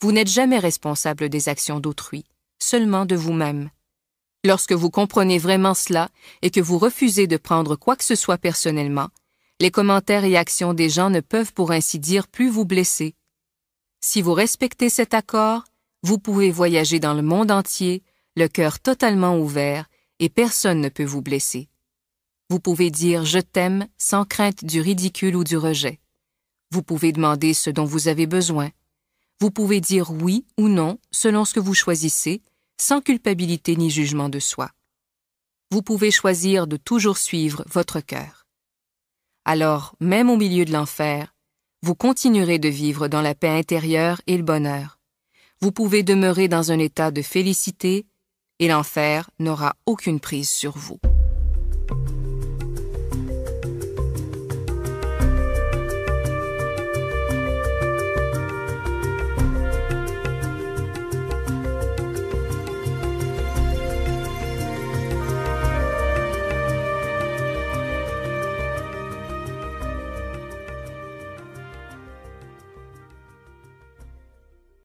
Vous 0.00 0.12
n'êtes 0.12 0.30
jamais 0.30 0.58
responsable 0.58 1.28
des 1.28 1.50
actions 1.50 1.78
d'autrui, 1.78 2.24
seulement 2.58 3.04
de 3.04 3.16
vous-même. 3.16 3.68
Lorsque 4.44 4.72
vous 4.72 4.88
comprenez 4.88 5.36
vraiment 5.36 5.74
cela 5.74 6.08
et 6.40 6.50
que 6.50 6.60
vous 6.60 6.78
refusez 6.78 7.26
de 7.26 7.36
prendre 7.36 7.76
quoi 7.76 7.96
que 7.96 8.04
ce 8.04 8.14
soit 8.14 8.38
personnellement, 8.38 9.10
les 9.60 9.70
commentaires 9.70 10.24
et 10.24 10.38
actions 10.38 10.72
des 10.72 10.88
gens 10.88 11.10
ne 11.10 11.20
peuvent 11.20 11.52
pour 11.52 11.72
ainsi 11.72 11.98
dire 11.98 12.28
plus 12.28 12.48
vous 12.48 12.64
blesser. 12.64 13.14
Si 14.00 14.22
vous 14.22 14.32
respectez 14.32 14.88
cet 14.88 15.12
accord, 15.12 15.64
vous 16.02 16.18
pouvez 16.18 16.50
voyager 16.50 17.00
dans 17.00 17.14
le 17.14 17.22
monde 17.22 17.50
entier, 17.50 18.02
le 18.36 18.46
cœur 18.46 18.78
totalement 18.78 19.38
ouvert, 19.38 19.88
et 20.20 20.28
personne 20.28 20.80
ne 20.80 20.88
peut 20.88 21.04
vous 21.04 21.22
blesser. 21.22 21.68
Vous 22.50 22.60
pouvez 22.60 22.90
dire 22.90 23.24
je 23.24 23.40
t'aime 23.40 23.88
sans 23.98 24.24
crainte 24.24 24.64
du 24.64 24.80
ridicule 24.80 25.36
ou 25.36 25.44
du 25.44 25.56
rejet. 25.56 26.00
Vous 26.70 26.82
pouvez 26.82 27.12
demander 27.12 27.52
ce 27.52 27.70
dont 27.70 27.84
vous 27.84 28.08
avez 28.08 28.26
besoin. 28.26 28.70
Vous 29.40 29.50
pouvez 29.50 29.80
dire 29.80 30.10
oui 30.10 30.46
ou 30.56 30.68
non 30.68 30.98
selon 31.10 31.44
ce 31.44 31.54
que 31.54 31.60
vous 31.60 31.74
choisissez, 31.74 32.42
sans 32.80 33.00
culpabilité 33.00 33.76
ni 33.76 33.90
jugement 33.90 34.28
de 34.28 34.38
soi. 34.38 34.70
Vous 35.70 35.82
pouvez 35.82 36.10
choisir 36.10 36.66
de 36.66 36.76
toujours 36.76 37.18
suivre 37.18 37.64
votre 37.68 38.00
cœur. 38.00 38.46
Alors, 39.44 39.94
même 40.00 40.30
au 40.30 40.36
milieu 40.36 40.64
de 40.64 40.72
l'enfer, 40.72 41.34
vous 41.82 41.94
continuerez 41.94 42.58
de 42.58 42.68
vivre 42.68 43.08
dans 43.08 43.22
la 43.22 43.34
paix 43.34 43.48
intérieure 43.48 44.20
et 44.26 44.36
le 44.36 44.42
bonheur 44.42 44.97
vous 45.60 45.72
pouvez 45.72 46.02
demeurer 46.02 46.48
dans 46.48 46.70
un 46.70 46.78
état 46.78 47.10
de 47.10 47.22
félicité 47.22 48.06
et 48.58 48.68
l'enfer 48.68 49.30
n'aura 49.38 49.74
aucune 49.86 50.20
prise 50.20 50.48
sur 50.48 50.76
vous. 50.76 50.98